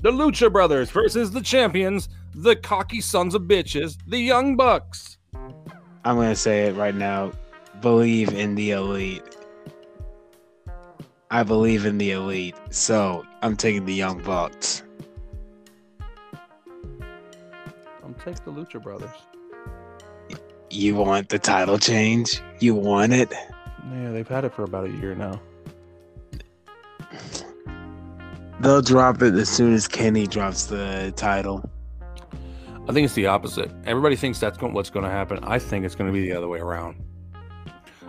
the 0.03 0.13
Lucha 0.13 0.53
Brothers 0.53 0.91
versus 0.91 1.31
the 1.31 1.41
champions, 1.41 2.11
the 2.41 2.55
cocky 2.55 3.01
sons 3.01 3.35
of 3.35 3.43
bitches, 3.43 3.97
the 4.07 4.19
Young 4.19 4.55
Bucks. 4.55 5.19
I'm 6.05 6.17
gonna 6.17 6.37
say 6.37 6.69
it 6.69 6.77
right 6.77 6.95
now. 6.95 7.33
Believe 7.81 8.33
in 8.33 8.55
the 8.55 8.71
elite. 8.71 9.25
I 11.33 11.43
believe 11.43 11.85
in 11.85 11.99
the 11.99 12.13
elite, 12.13 12.55
so 12.71 13.27
I'm 13.43 13.57
taking 13.57 13.87
the 13.87 13.95
Young 13.95 14.23
Bucks. 14.23 14.85
I'm 18.05 18.15
taking 18.15 18.45
the 18.45 18.53
Lucha 18.53 18.81
Brothers. 18.81 19.11
You 20.71 20.95
want 20.95 21.31
the 21.31 21.41
title 21.41 21.79
change? 21.79 22.41
You 22.61 22.77
want 22.77 23.13
it? 23.13 23.33
Yeah, 23.33 24.13
they've 24.13 24.29
had 24.29 24.45
it 24.45 24.55
for 24.55 24.63
about 24.63 24.87
a 24.87 24.91
year 24.91 25.17
now. 25.17 25.41
They'll 28.61 28.83
drop 28.83 29.23
it 29.23 29.35
as 29.35 29.49
soon 29.49 29.75
as 29.75 29.89
Kenny 29.89 30.29
drops 30.29 30.67
the 30.67 31.13
title. 31.17 31.69
I 32.89 32.93
think 32.93 33.05
it's 33.05 33.15
the 33.15 33.27
opposite. 33.27 33.71
Everybody 33.85 34.17
thinks 34.17 34.41
that's 34.41 34.59
what's 34.61 34.89
going 34.91 35.05
to 35.05 35.11
happen. 35.11 35.41
I 35.43 35.59
think 35.59 35.85
it's 35.85 35.95
going 35.95 36.09
to 36.09 36.13
be 36.13 36.23
the 36.23 36.33
other 36.37 36.49
way 36.49 36.59
around. 36.59 36.97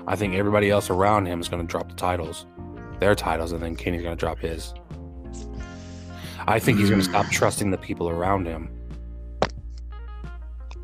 I 0.07 0.15
think 0.15 0.33
everybody 0.35 0.69
else 0.69 0.89
around 0.89 1.25
him 1.25 1.41
is 1.41 1.49
going 1.49 1.61
to 1.65 1.69
drop 1.69 1.89
the 1.89 1.95
titles, 1.95 2.45
their 2.99 3.13
titles, 3.13 3.51
and 3.51 3.61
then 3.61 3.75
Kenny's 3.75 4.01
going 4.01 4.15
to 4.15 4.19
drop 4.19 4.39
his. 4.39 4.73
I 6.47 6.59
think 6.59 6.79
he's 6.79 6.89
going 6.89 7.01
to 7.01 7.07
Hmm. 7.07 7.11
stop 7.11 7.25
trusting 7.29 7.71
the 7.71 7.77
people 7.77 8.09
around 8.09 8.45
him. 8.47 8.69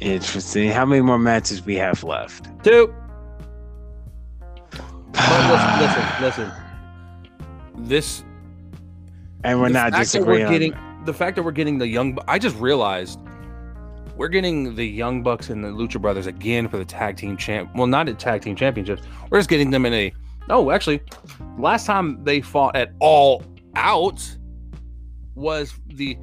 Interesting. 0.02 0.70
How 0.72 0.86
many 0.86 1.02
more 1.02 1.18
matches 1.18 1.66
we 1.66 1.76
have 1.76 2.04
left? 2.04 2.48
Two. 2.64 2.94
Listen, 5.16 5.80
listen, 5.80 6.12
listen. 6.22 6.52
This 7.78 8.24
And 9.44 9.62
we're 9.62 9.70
not 9.70 9.94
disagreeing. 9.94 10.44
we're 10.46 10.50
getting 10.52 10.76
the 11.06 11.14
fact 11.14 11.36
that 11.38 11.44
we're 11.44 11.52
getting 11.52 11.78
the 11.78 11.88
young. 11.88 12.18
I 12.28 12.38
just 12.40 12.58
realized 12.58 13.20
we're 14.18 14.28
getting 14.30 14.76
the 14.76 14.86
Young 14.86 15.24
Bucks 15.24 15.50
and 15.50 15.64
the 15.64 15.70
Lucha 15.70 16.02
Brothers 16.02 16.28
again 16.28 16.68
for 16.68 16.78
the 16.78 16.86
tag 16.86 17.18
team 17.18 17.38
champ. 17.38 17.70
Well, 17.76 17.88
not 17.88 18.08
at 18.10 18.20
tag 18.20 18.42
team 18.42 18.56
championships. 18.56 19.02
We're 19.30 19.40
just 19.40 19.50
getting 19.50 19.72
them 19.72 19.86
in 19.86 19.94
a. 19.94 20.14
No, 20.48 20.72
actually, 20.72 21.02
last 21.58 21.86
time 21.86 22.24
they 22.24 22.40
fought 22.42 22.76
at 22.76 22.92
All 23.00 23.44
Out 23.76 24.38
was 25.36 25.74
the 25.88 26.18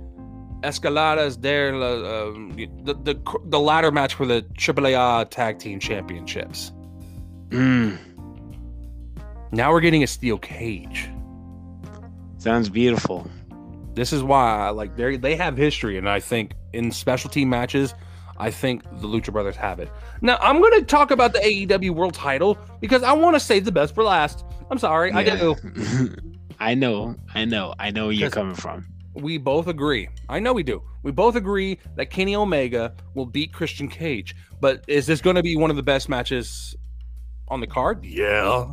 Escaladas 0.62 1.40
der 1.40 1.74
la- 1.74 2.28
um, 2.28 2.52
the, 2.56 2.94
the 3.02 3.20
the 3.46 3.58
ladder 3.58 3.90
match 3.90 4.14
for 4.14 4.24
the 4.26 4.42
AAA 4.54 5.28
tag 5.30 5.58
team 5.58 5.80
championships. 5.80 6.72
Mm, 7.48 7.98
Now 9.50 9.72
we're 9.72 9.80
getting 9.80 10.02
a 10.04 10.06
steel 10.06 10.38
cage. 10.38 11.10
sounds 12.38 12.68
beautiful. 12.70 13.28
This 13.94 14.12
is 14.12 14.22
why 14.22 14.66
I 14.66 14.70
like 14.70 14.96
they 14.96 15.16
they 15.16 15.36
have 15.36 15.56
history, 15.56 15.98
and 15.98 16.08
I 16.08 16.20
think 16.20 16.52
in 16.72 16.90
specialty 16.90 17.44
matches, 17.44 17.94
I 18.38 18.50
think 18.50 18.82
the 19.00 19.06
Lucha 19.06 19.32
Brothers 19.32 19.56
have 19.56 19.80
it. 19.80 19.90
Now 20.20 20.38
I'm 20.40 20.60
going 20.60 20.80
to 20.80 20.86
talk 20.86 21.10
about 21.10 21.32
the 21.32 21.40
AEW 21.40 21.90
World 21.90 22.14
Title 22.14 22.58
because 22.80 23.02
I 23.02 23.12
want 23.12 23.36
to 23.36 23.40
save 23.40 23.64
the 23.64 23.72
best 23.72 23.94
for 23.94 24.02
last. 24.02 24.44
I'm 24.70 24.78
sorry, 24.78 25.12
I 25.12 25.24
do. 25.24 25.56
I 26.60 26.74
know, 26.74 27.16
I 27.34 27.44
know, 27.44 27.74
I 27.78 27.90
know 27.90 28.06
where 28.06 28.12
you're 28.12 28.30
coming 28.30 28.54
from. 28.54 28.86
We 29.14 29.36
both 29.36 29.66
agree. 29.66 30.08
I 30.28 30.38
know 30.38 30.52
we 30.54 30.62
do. 30.62 30.82
We 31.02 31.10
both 31.10 31.36
agree 31.36 31.78
that 31.96 32.10
Kenny 32.10 32.34
Omega 32.34 32.94
will 33.14 33.26
beat 33.26 33.52
Christian 33.52 33.88
Cage. 33.88 34.34
But 34.60 34.84
is 34.86 35.06
this 35.06 35.20
going 35.20 35.36
to 35.36 35.42
be 35.42 35.56
one 35.56 35.70
of 35.70 35.76
the 35.76 35.82
best 35.82 36.08
matches 36.08 36.74
on 37.48 37.60
the 37.60 37.66
card? 37.66 38.04
Yeah. 38.04 38.72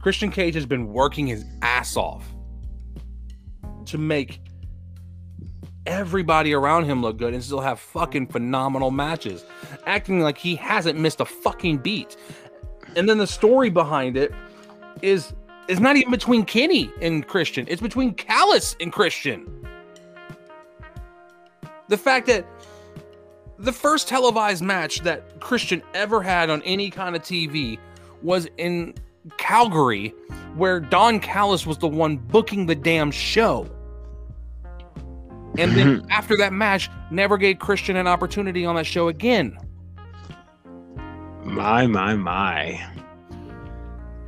Christian 0.00 0.30
Cage 0.30 0.54
has 0.54 0.66
been 0.66 0.88
working 0.92 1.26
his 1.26 1.44
ass 1.62 1.96
off 1.96 2.24
to 3.88 3.98
make 3.98 4.40
everybody 5.86 6.52
around 6.52 6.84
him 6.84 7.00
look 7.00 7.16
good 7.16 7.34
and 7.34 7.42
still 7.42 7.60
have 7.60 7.80
fucking 7.80 8.26
phenomenal 8.26 8.90
matches, 8.90 9.44
acting 9.86 10.20
like 10.20 10.36
he 10.38 10.54
hasn't 10.54 10.98
missed 10.98 11.20
a 11.20 11.24
fucking 11.24 11.78
beat. 11.78 12.16
And 12.96 13.08
then 13.08 13.18
the 13.18 13.26
story 13.26 13.70
behind 13.70 14.16
it 14.16 14.32
is 15.02 15.32
is 15.68 15.80
not 15.80 15.96
even 15.96 16.10
between 16.10 16.44
Kenny 16.44 16.90
and 17.02 17.26
Christian. 17.26 17.66
It's 17.68 17.82
between 17.82 18.14
Callis 18.14 18.74
and 18.80 18.90
Christian. 18.90 19.46
The 21.88 21.98
fact 21.98 22.26
that 22.26 22.46
the 23.58 23.72
first 23.72 24.08
televised 24.08 24.62
match 24.62 25.00
that 25.00 25.40
Christian 25.40 25.82
ever 25.92 26.22
had 26.22 26.48
on 26.48 26.62
any 26.62 26.90
kind 26.90 27.14
of 27.14 27.22
TV 27.22 27.78
was 28.22 28.48
in 28.56 28.94
Calgary, 29.36 30.14
where 30.56 30.80
Don 30.80 31.20
Callis 31.20 31.66
was 31.66 31.78
the 31.78 31.88
one 31.88 32.16
booking 32.16 32.66
the 32.66 32.74
damn 32.74 33.10
show. 33.10 33.68
And 35.58 35.72
then 35.72 35.98
mm-hmm. 35.98 36.10
after 36.10 36.36
that 36.36 36.52
match, 36.52 36.88
never 37.10 37.36
gave 37.36 37.58
Christian 37.58 37.96
an 37.96 38.06
opportunity 38.06 38.64
on 38.64 38.76
that 38.76 38.86
show 38.86 39.08
again. 39.08 39.58
My, 41.42 41.86
my, 41.86 42.14
my. 42.14 42.80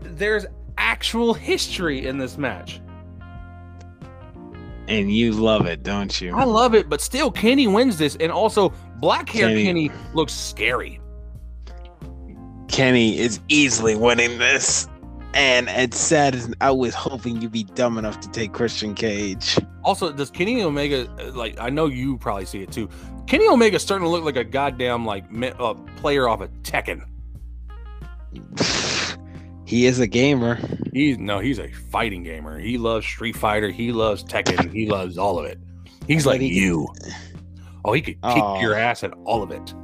There's 0.03 0.45
actual 0.77 1.33
history 1.33 2.07
in 2.07 2.19
this 2.19 2.37
match. 2.37 2.81
And 4.89 5.15
you 5.15 5.33
love 5.33 5.67
it, 5.67 5.85
don't 5.85 6.21
you? 6.21 6.35
I 6.35 6.43
love 6.43 6.75
it, 6.75 6.89
but 6.89 7.01
still, 7.01 7.31
Kenny 7.31 7.69
wins 7.69 7.97
this, 7.97 8.17
and 8.17 8.33
also 8.33 8.73
black 8.97 9.29
hair 9.29 9.47
Kenny- 9.47 9.65
Kenny 9.65 9.91
looks 10.15 10.33
scary. 10.33 11.01
Kenny 12.67 13.19
is 13.19 13.39
easily 13.49 13.95
winning 13.95 14.39
this. 14.39 14.89
And 15.35 15.69
it's 15.69 15.99
sad 15.99 16.35
as 16.35 16.53
I 16.61 16.73
was 16.73 16.95
hoping 16.95 17.41
you'd 17.41 17.53
be 17.53 17.65
dumb 17.65 17.99
enough 17.99 18.19
to 18.21 18.31
take 18.31 18.53
Christian 18.53 18.95
Cage. 18.95 19.57
Also, 19.85 20.13
does 20.13 20.31
Kenny 20.31 20.63
Omega 20.63 21.09
uh, 21.21 21.33
like? 21.33 21.59
I 21.61 21.71
know 21.71 21.87
you 21.87 22.19
probably 22.19 22.47
see 22.47 22.63
it 22.63 22.73
too. 22.73 22.89
Kenny 23.27 23.47
Omega 23.47 23.79
starting 23.79 24.05
to 24.05 24.11
look 24.11 24.25
like 24.25 24.37
a 24.37 24.45
goddamn 24.45 25.07
like 25.07 25.25
uh, 25.59 25.75
player 25.97 26.29
off 26.29 26.41
of 26.41 26.51
Tekken. 26.63 27.03
he 29.67 29.87
is 29.87 30.01
a 30.01 30.07
gamer. 30.07 30.59
He's 30.93 31.19
no, 31.19 31.39
he's 31.39 31.61
a 31.61 31.71
fighting 31.71 32.25
gamer. 32.25 32.59
He 32.59 32.77
loves 32.77 33.07
Street 33.07 33.37
Fighter. 33.37 33.71
He 33.71 33.93
loves 33.93 34.25
Tekken. 34.25 34.73
He 34.73 34.87
loves 34.87 35.17
all 35.17 35.39
of 35.39 35.45
it. 35.47 35.59
He's 36.09 36.27
like 36.27 36.41
he 36.41 36.49
you. 36.49 36.89
Oh, 37.85 37.93
he 37.93 38.03
could 38.03 38.21
kick 38.21 38.45
your 38.61 38.75
ass 38.75 39.05
at 39.05 39.13
all 39.25 39.43
of 39.43 39.53
it. 39.53 39.75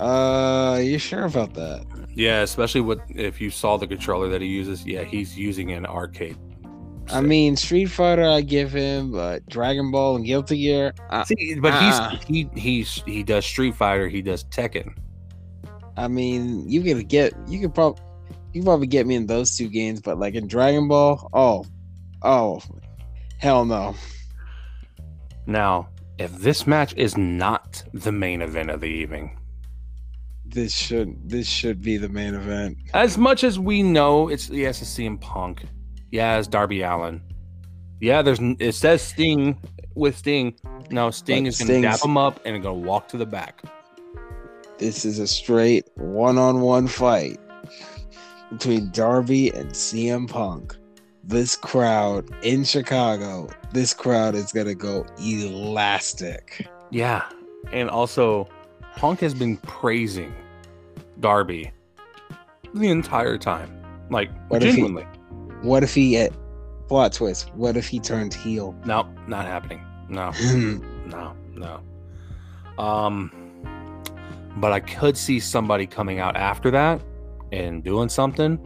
Uh, 0.00 0.78
you 0.82 0.98
sure 0.98 1.24
about 1.24 1.54
that? 1.54 1.86
Yeah, 2.14 2.42
especially 2.42 2.82
with 2.82 3.00
if 3.08 3.40
you 3.40 3.50
saw 3.50 3.76
the 3.76 3.86
controller 3.86 4.28
that 4.28 4.40
he 4.40 4.48
uses. 4.48 4.84
Yeah, 4.86 5.04
he's 5.04 5.38
using 5.38 5.72
an 5.72 5.86
arcade. 5.86 6.36
I 7.08 7.20
mean, 7.20 7.56
Street 7.56 7.86
Fighter, 7.86 8.24
I 8.24 8.42
give 8.42 8.72
him, 8.72 9.10
but 9.10 9.46
Dragon 9.48 9.90
Ball 9.90 10.16
and 10.16 10.24
Guilty 10.24 10.58
Gear, 10.58 10.94
I, 11.10 11.24
See, 11.24 11.58
but 11.60 11.72
uh-uh. 11.72 12.10
he's 12.10 12.48
he 12.54 12.60
he's 12.60 13.02
he 13.06 13.22
does 13.22 13.44
Street 13.44 13.74
Fighter. 13.74 14.08
He 14.08 14.22
does 14.22 14.44
Tekken. 14.44 14.94
I 15.96 16.08
mean, 16.08 16.68
you 16.68 16.82
can 16.82 17.00
get, 17.00 17.34
you 17.46 17.60
could 17.60 17.74
probably, 17.74 18.02
you 18.52 18.60
can 18.60 18.64
probably 18.64 18.86
get 18.86 19.06
me 19.06 19.14
in 19.14 19.26
those 19.26 19.56
two 19.56 19.68
games, 19.68 20.00
but 20.00 20.18
like 20.18 20.34
in 20.34 20.46
Dragon 20.46 20.88
Ball, 20.88 21.28
oh, 21.32 21.66
oh, 22.22 22.62
hell 23.38 23.64
no. 23.64 23.94
Now, 25.46 25.88
if 26.18 26.32
this 26.38 26.66
match 26.66 26.94
is 26.96 27.16
not 27.16 27.82
the 27.92 28.12
main 28.12 28.42
event 28.42 28.70
of 28.70 28.80
the 28.80 28.86
evening, 28.86 29.38
This 30.52 30.74
should, 30.74 31.28
this 31.28 31.46
should 31.48 31.80
be 31.80 31.96
the 31.96 32.08
main 32.08 32.34
event. 32.34 32.76
as 32.94 33.16
much 33.16 33.42
as 33.42 33.58
we 33.58 33.82
know, 33.82 34.28
it's 34.28 34.50
yes, 34.50 34.82
it's 34.82 34.90
CM 34.98 35.20
Punk, 35.20 35.62
yeah, 36.10 36.38
it's 36.38 36.46
Darby 36.46 36.82
Allin, 36.82 37.22
yeah. 38.00 38.20
There's 38.22 38.38
it 38.58 38.72
says 38.74 39.00
Sting 39.02 39.58
with 39.94 40.18
Sting. 40.18 40.54
No, 40.90 41.10
Sting 41.10 41.44
But 41.44 41.48
is 41.48 41.58
going 41.58 41.68
to 41.68 41.72
Sting's- 41.74 42.00
dap 42.00 42.04
him 42.06 42.16
up 42.18 42.40
and 42.44 42.62
to 42.62 42.72
walk 42.72 43.08
to 43.08 43.16
the 43.16 43.24
back. 43.26 43.62
This 44.78 45.04
is 45.04 45.18
a 45.18 45.26
straight 45.26 45.88
one-on-one 45.96 46.88
fight 46.88 47.38
between 48.50 48.90
Darby 48.90 49.48
and 49.50 49.70
CM 49.70 50.28
Punk. 50.28 50.76
This 51.24 51.56
crowd 51.56 52.28
in 52.42 52.64
Chicago, 52.64 53.48
this 53.72 53.94
crowd 53.94 54.34
is 54.34 54.52
gonna 54.52 54.74
go 54.74 55.06
elastic. 55.18 56.66
Yeah, 56.90 57.22
and 57.72 57.88
also 57.88 58.48
Punk 58.96 59.20
has 59.20 59.32
been 59.32 59.56
praising 59.58 60.34
Darby 61.20 61.70
the 62.74 62.88
entire 62.88 63.38
time. 63.38 63.78
Like 64.10 64.30
What 64.48 64.62
if 64.62 64.70
he- 64.74 64.80
genuinely. 64.80 65.06
What 65.62 65.82
if 65.82 65.94
he 65.94 66.16
at 66.18 66.32
plot 66.88 67.12
twist? 67.12 67.54
What 67.54 67.76
if 67.76 67.86
he 67.86 68.00
turned 68.00 68.34
heel? 68.34 68.74
No, 68.84 69.08
not 69.26 69.46
happening. 69.46 69.84
No, 70.08 70.30
no, 71.06 71.34
no. 71.54 71.80
Um, 72.82 73.30
but 74.56 74.72
I 74.72 74.80
could 74.80 75.16
see 75.16 75.38
somebody 75.40 75.86
coming 75.86 76.18
out 76.18 76.36
after 76.36 76.70
that 76.72 77.00
and 77.52 77.82
doing 77.84 78.08
something. 78.08 78.58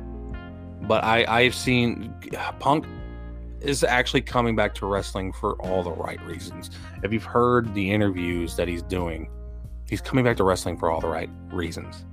But 0.83 1.05
I, 1.05 1.25
I've 1.29 1.55
seen 1.55 2.15
Punk 2.61 2.87
is 3.61 3.83
actually 3.85 4.21
coming 4.23 4.55
back 4.57 4.75
to 4.77 4.87
wrestling 4.87 5.33
for 5.33 5.55
all 5.63 5.83
the 5.83 5.91
right 5.93 6.21
reasons. 6.23 6.71
If 7.03 7.13
you've 7.13 7.25
heard 7.25 7.75
the 7.75 7.91
interviews 7.91 8.57
that 8.57 8.69
he's 8.69 8.83
doing, 8.83 9.29
he's 9.89 10.01
coming 10.01 10.25
back 10.25 10.37
to 10.39 10.45
wrestling 10.45 10.77
for 10.79 10.91
all 10.91 11.01
the 11.01 11.09
right 11.09 11.31
reasons. 11.51 12.05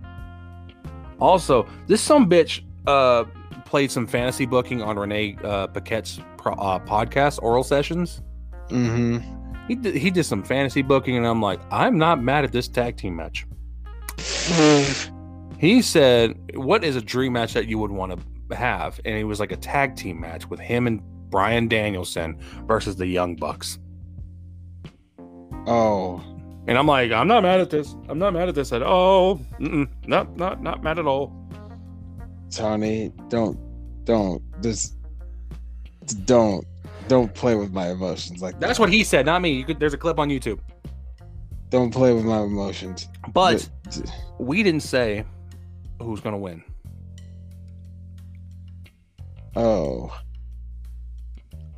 Also, 1.24 1.65
this 1.88 2.01
some 2.01 2.30
bitch 2.30 2.61
uh 2.86 3.24
played 3.65 3.89
some 3.89 4.05
fantasy 4.05 4.45
booking 4.45 4.82
on 4.84 4.99
Renee 4.99 5.38
uh, 5.43 5.67
Paquette's 5.67 6.19
pro- 6.38 6.53
uh, 6.53 6.80
podcast, 6.80 7.41
Oral 7.41 7.63
Sessions. 7.63 8.21
Mm-hmm. 8.69 9.17
he 9.67 9.76
did, 9.76 9.95
he 9.95 10.11
did 10.11 10.24
some 10.26 10.41
fantasy 10.41 10.82
booking 10.82 11.17
and 11.17 11.28
i'm 11.28 11.41
like 11.41 11.59
i'm 11.69 11.97
not 11.97 12.24
mad 12.24 12.45
at 12.45 12.51
this 12.51 12.67
tag 12.67 12.97
team 12.97 13.15
match. 13.15 13.45
He 15.59 15.82
said 15.82 16.38
what 16.55 16.84
is 16.84 16.97
a 16.97 17.01
dream 17.01 17.34
match 17.34 17.53
that 17.53 17.67
you 17.67 17.78
would 17.78 17.91
want 17.91 18.19
to 18.49 18.55
have? 18.55 18.99
And 19.05 19.15
it 19.15 19.24
was 19.24 19.39
like 19.39 19.53
a 19.53 19.55
tag 19.55 19.95
team 19.95 20.19
match 20.19 20.49
with 20.49 20.59
him 20.59 20.88
and 20.88 21.01
Bryan 21.30 21.69
Danielson 21.69 22.38
versus 22.67 22.97
the 22.97 23.07
young 23.07 23.38
bucks. 23.38 23.80
Oh, 25.65 26.21
and 26.68 26.78
i'm 26.78 26.88
like 26.88 27.11
i'm 27.11 27.28
not 27.28 27.43
mad 27.43 27.59
at 27.59 27.70
this. 27.70 27.95
I'm 28.09 28.20
not 28.20 28.34
mad 28.34 28.49
at 28.49 28.55
this 28.55 28.72
at 28.72 28.82
all. 28.82 29.38
Mm-mm, 29.59 29.88
no 30.07 30.24
not 30.36 30.61
not 30.61 30.84
mad 30.84 30.99
at 30.99 31.05
all. 31.05 31.32
Tony, 32.51 33.11
don't, 33.30 33.57
don't, 34.03 34.39
just 34.61 34.95
don't, 36.26 36.64
don't 37.07 37.34
play 37.34 37.55
with 37.55 37.72
my 37.74 37.89
emotions 37.89 38.41
like 38.43 38.59
that's 38.59 38.78
that. 38.78 38.84
what 38.84 38.91
he 38.93 39.03
said 39.03 39.26
not 39.26 39.41
me. 39.41 39.51
You 39.51 39.64
could 39.66 39.80
there's 39.80 39.93
a 39.93 39.97
clip 39.97 40.20
on 40.20 40.30
youtube. 40.30 40.59
Don't 41.70 41.91
play 41.91 42.14
with 42.14 42.24
my 42.26 42.41
emotions. 42.41 43.09
but 43.34 43.68
Th- 43.89 44.05
we 44.39 44.61
didn't 44.61 44.84
say 44.84 45.26
who's 45.99 46.20
gonna 46.22 46.38
win. 46.38 46.64
Oh, 49.55 50.16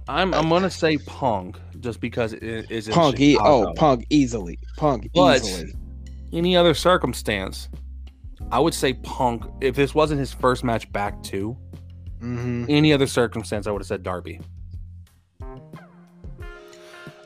i'm 0.07 0.33
i'm 0.33 0.49
gonna 0.49 0.69
say 0.69 0.97
punk 0.99 1.57
just 1.79 1.99
because 1.99 2.33
it 2.33 2.69
is 2.71 2.87
in 2.87 2.93
Punk. 2.93 3.19
E- 3.19 3.35
oh, 3.37 3.39
Chicago. 3.61 3.73
Punk 3.75 4.05
easily. 4.09 4.59
Punk 4.77 5.09
But- 5.13 5.41
easily. 5.41 5.73
any 6.33 6.55
other 6.57 6.73
circumstance, 6.73 7.69
I 8.51 8.59
would 8.59 8.73
say 8.73 8.93
Punk. 8.93 9.43
If 9.61 9.75
this 9.75 9.93
wasn't 9.93 10.19
his 10.19 10.33
first 10.33 10.63
match 10.63 10.91
back 10.91 11.21
to 11.23 11.55
Mm-hmm. 12.21 12.65
any 12.69 12.91
other 12.93 13.05
circumstance, 13.07 13.67
I 13.67 13.71
would 13.71 13.81
have 13.81 13.87
said 13.87 14.01
Darby. 14.01 14.39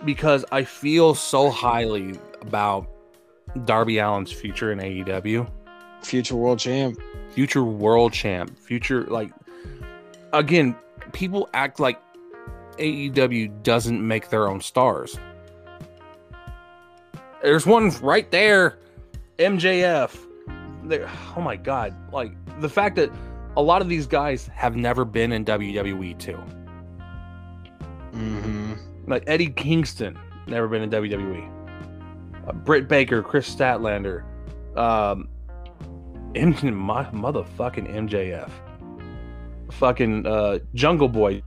Because 0.06 0.46
I 0.52 0.64
feel 0.64 1.14
so 1.16 1.50
highly 1.50 2.18
about 2.42 2.90
Darby 3.66 4.00
Allin's 4.00 4.32
future 4.32 4.72
in 4.72 4.80
AEW, 4.80 5.50
Future 6.04 6.36
world 6.36 6.60
champ. 6.60 6.98
future 7.32 7.64
world 7.64 8.14
champ, 8.14 8.58
future 8.58 9.04
like 9.06 9.32
again, 10.34 10.76
people 11.12 11.50
act 11.54 11.80
like 11.80 12.00
AEW 12.80 13.64
doesn't 13.64 14.06
make 14.06 14.30
their 14.30 14.48
own 14.48 14.62
stars. 14.62 15.20
There's 17.42 17.66
one 17.66 17.90
right 18.02 18.30
there, 18.32 18.80
MJF. 19.38 20.18
There, 20.84 21.10
oh 21.36 21.42
my 21.42 21.56
god! 21.56 21.96
Like 22.12 22.32
the 22.60 22.70
fact 22.70 22.96
that 22.96 23.12
a 23.58 23.62
lot 23.62 23.82
of 23.82 23.90
these 23.90 24.08
guys 24.08 24.48
have 24.48 24.76
never 24.76 25.06
been 25.06 25.32
in 25.32 25.46
WWE 25.46 26.18
too. 26.18 26.40
Mm-hmm. 28.14 28.74
Like 29.08 29.24
Eddie 29.28 29.50
Kingston, 29.50 30.18
never 30.48 30.68
been 30.68 30.82
in 30.82 30.90
WWE. 30.90 31.50
Uh, 32.48 32.54
Britt 32.54 32.88
Baker, 32.88 33.22
Kris 33.22 33.54
Statlander, 33.54 34.24
um, 34.78 35.30
M- 36.36 36.76
my 36.76 37.06
motherfucking 37.14 37.94
MJF, 37.94 38.50
fucking 39.72 40.26
uh, 40.26 40.60
Jungle 40.74 41.10
Boy. 41.10 41.42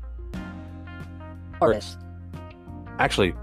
Artist. 1.62 1.98
Actually, 2.98 3.34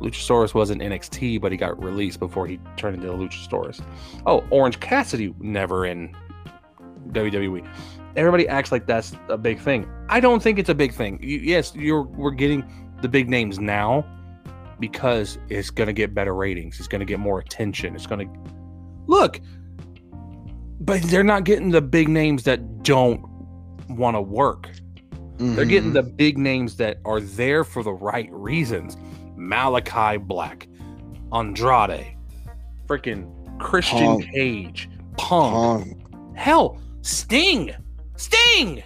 Luchasaurus 0.00 0.54
was 0.54 0.70
in 0.70 0.78
NXT, 0.78 1.40
but 1.40 1.52
he 1.52 1.58
got 1.58 1.82
released 1.82 2.18
before 2.18 2.46
he 2.46 2.58
turned 2.76 2.96
into 2.96 3.08
Luchasaurus. 3.08 3.84
Oh, 4.26 4.44
Orange 4.50 4.80
Cassidy 4.80 5.34
never 5.40 5.86
in 5.86 6.14
WWE. 7.08 7.66
Everybody 8.16 8.46
acts 8.48 8.70
like 8.70 8.86
that's 8.86 9.14
a 9.28 9.38
big 9.38 9.58
thing. 9.58 9.88
I 10.08 10.20
don't 10.20 10.42
think 10.42 10.58
it's 10.58 10.68
a 10.68 10.74
big 10.74 10.92
thing. 10.92 11.18
Yes, 11.22 11.74
you're 11.74 12.02
we're 12.02 12.30
getting 12.30 12.64
the 13.02 13.08
big 13.08 13.28
names 13.28 13.58
now 13.58 14.06
because 14.78 15.38
it's 15.48 15.70
going 15.70 15.86
to 15.86 15.92
get 15.92 16.14
better 16.14 16.34
ratings. 16.34 16.78
It's 16.78 16.88
going 16.88 17.00
to 17.00 17.06
get 17.06 17.18
more 17.18 17.38
attention. 17.38 17.94
It's 17.94 18.06
going 18.06 18.28
to 18.28 18.50
look, 19.06 19.40
but 20.80 21.02
they're 21.02 21.24
not 21.24 21.44
getting 21.44 21.70
the 21.70 21.82
big 21.82 22.08
names 22.08 22.44
that 22.44 22.82
don't 22.82 23.24
want 23.88 24.16
to 24.16 24.20
work. 24.20 24.70
They're 25.38 25.64
getting 25.64 25.90
Mm-hmm. 25.90 25.94
the 25.94 26.02
big 26.02 26.38
names 26.38 26.76
that 26.76 26.98
are 27.04 27.20
there 27.20 27.64
for 27.64 27.82
the 27.82 27.92
right 27.92 28.28
reasons. 28.32 28.96
Malakai 29.36 30.24
Black, 30.26 30.68
Andrade, 31.32 32.16
freaking 32.86 33.30
Christian 33.58 33.98
Punk. 33.98 34.30
Cage, 34.32 34.88
Punk. 35.16 36.00
Hell, 36.36 36.80
Sting. 37.02 37.72
Sting. 38.16 38.82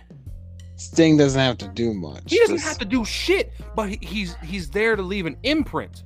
Sting 0.76 1.16
doesn't 1.16 1.40
have 1.40 1.58
to 1.58 1.68
do 1.68 1.92
much. 1.92 2.22
He 2.30 2.38
doesn't 2.38 2.56
Just- 2.56 2.68
have 2.68 2.78
to 2.78 2.84
do 2.84 3.04
shit, 3.04 3.52
but 3.74 3.90
he's 4.02 4.36
he's 4.36 4.70
there 4.70 4.96
to 4.96 5.02
leave 5.02 5.26
an 5.26 5.36
imprint, 5.42 6.04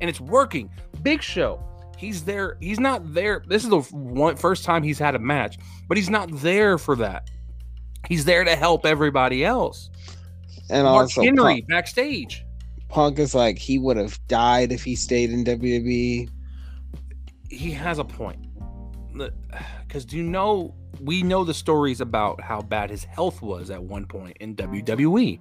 and 0.00 0.08
it's 0.08 0.20
working. 0.20 0.70
Big 1.02 1.22
Show, 1.22 1.60
he's 1.98 2.22
there. 2.22 2.56
He's 2.60 2.78
not 2.78 3.12
there. 3.14 3.42
This 3.48 3.64
is 3.64 3.70
the 3.70 3.80
one 3.96 4.36
first 4.36 4.64
time 4.64 4.82
he's 4.82 4.98
had 4.98 5.14
a 5.14 5.18
match, 5.18 5.58
but 5.88 5.96
he's 5.96 6.10
not 6.10 6.28
there 6.40 6.78
for 6.78 6.94
that. 6.96 7.28
He's 8.08 8.24
there 8.24 8.44
to 8.44 8.56
help 8.56 8.84
everybody 8.86 9.44
else. 9.44 9.90
And 10.70 10.84
Mark 10.84 11.02
also, 11.02 11.22
Henry 11.22 11.36
Punk, 11.62 11.68
backstage. 11.68 12.44
Punk 12.88 13.18
is 13.18 13.34
like 13.34 13.58
he 13.58 13.78
would 13.78 13.96
have 13.96 14.18
died 14.28 14.72
if 14.72 14.82
he 14.84 14.94
stayed 14.96 15.30
in. 15.30 15.44
WWE. 15.44 16.28
he 17.50 17.70
has 17.70 17.98
a 17.98 18.04
point. 18.04 18.38
Because 19.86 20.04
do 20.06 20.16
you 20.16 20.22
know 20.22 20.74
we 21.02 21.22
know 21.22 21.44
the 21.44 21.52
stories 21.54 22.00
about 22.00 22.40
how 22.40 22.62
bad 22.62 22.88
his 22.90 23.04
health 23.04 23.42
was 23.42 23.70
at 23.70 23.82
one 23.82 24.06
point 24.06 24.36
in 24.40 24.54
WWE. 24.56 25.38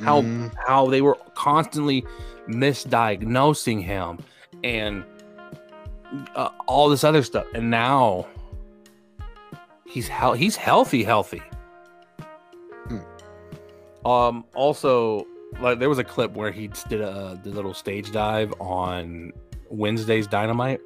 How 0.00 0.22
Mhm. 0.22 0.54
how 0.66 0.88
they 0.88 1.02
were 1.02 1.16
constantly 1.34 2.04
misdiagnosing 2.48 3.82
him 3.82 4.18
and 4.62 5.04
uh, 6.34 6.48
all 6.66 6.88
this 6.88 7.04
other 7.04 7.22
stuff. 7.22 7.44
And 7.54 7.70
now 7.70 8.26
he's 9.86 10.08
hel- 10.08 10.34
he's 10.34 10.56
healthy, 10.56 11.02
healthy. 11.04 11.42
Um. 14.04 14.44
Also, 14.54 15.26
like 15.60 15.78
there 15.78 15.88
was 15.88 15.98
a 15.98 16.04
clip 16.04 16.32
where 16.32 16.50
he 16.50 16.68
did 16.88 17.00
a 17.00 17.40
the 17.42 17.50
little 17.50 17.74
stage 17.74 18.12
dive 18.12 18.52
on 18.60 19.32
Wednesday's 19.70 20.26
Dynamite. 20.26 20.80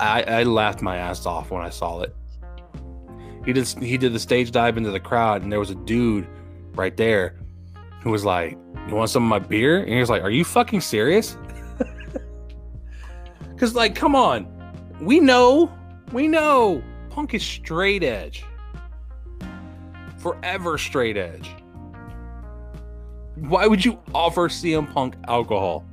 I 0.00 0.42
laughed 0.44 0.80
my 0.80 0.96
ass 0.96 1.26
off 1.26 1.50
when 1.50 1.62
I 1.62 1.70
saw 1.70 2.00
it. 2.00 2.14
He 3.44 3.52
did 3.52 3.66
he 3.66 3.96
did 3.96 4.12
the 4.12 4.18
stage 4.18 4.50
dive 4.50 4.76
into 4.76 4.90
the 4.90 5.00
crowd, 5.00 5.42
and 5.42 5.52
there 5.52 5.60
was 5.60 5.70
a 5.70 5.74
dude 5.74 6.26
right 6.74 6.96
there 6.96 7.36
who 8.02 8.10
was 8.10 8.24
like, 8.24 8.58
"You 8.88 8.94
want 8.94 9.10
some 9.10 9.22
of 9.22 9.28
my 9.28 9.38
beer?" 9.38 9.80
And 9.80 9.92
he 9.92 10.00
was 10.00 10.10
like, 10.10 10.22
"Are 10.22 10.30
you 10.30 10.44
fucking 10.44 10.80
serious?" 10.80 11.36
Because 13.56 13.74
like, 13.74 13.94
come 13.94 14.14
on, 14.14 14.46
we 15.00 15.18
know, 15.18 15.72
we 16.12 16.28
know, 16.28 16.82
Punk 17.08 17.32
is 17.32 17.42
straight 17.42 18.02
edge, 18.02 18.44
forever 20.26 20.76
straight 20.76 21.16
edge. 21.16 21.48
Why 23.36 23.66
would 23.68 23.84
you 23.84 24.00
offer 24.12 24.48
CM 24.48 24.92
Punk 24.92 25.14
alcohol? 25.28 25.84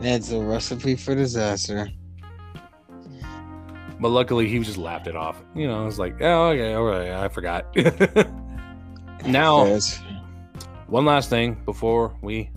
That's 0.00 0.30
a 0.32 0.38
recipe 0.40 0.94
for 0.96 1.14
disaster. 1.14 1.88
But 3.98 4.08
luckily, 4.08 4.46
he 4.48 4.58
just 4.58 4.76
laughed 4.78 5.06
it 5.06 5.16
off. 5.16 5.42
You 5.54 5.68
know, 5.68 5.80
I 5.82 5.84
was 5.86 5.98
like, 5.98 6.20
oh, 6.20 6.48
okay, 6.48 6.74
all 6.74 6.84
right, 6.84 7.10
I 7.10 7.28
forgot. 7.28 7.74
now, 9.26 9.64
Yes. 9.66 10.02
one 10.86 11.04
last 11.06 11.30
thing 11.30 11.54
before 11.64 12.14
we, 12.22 12.50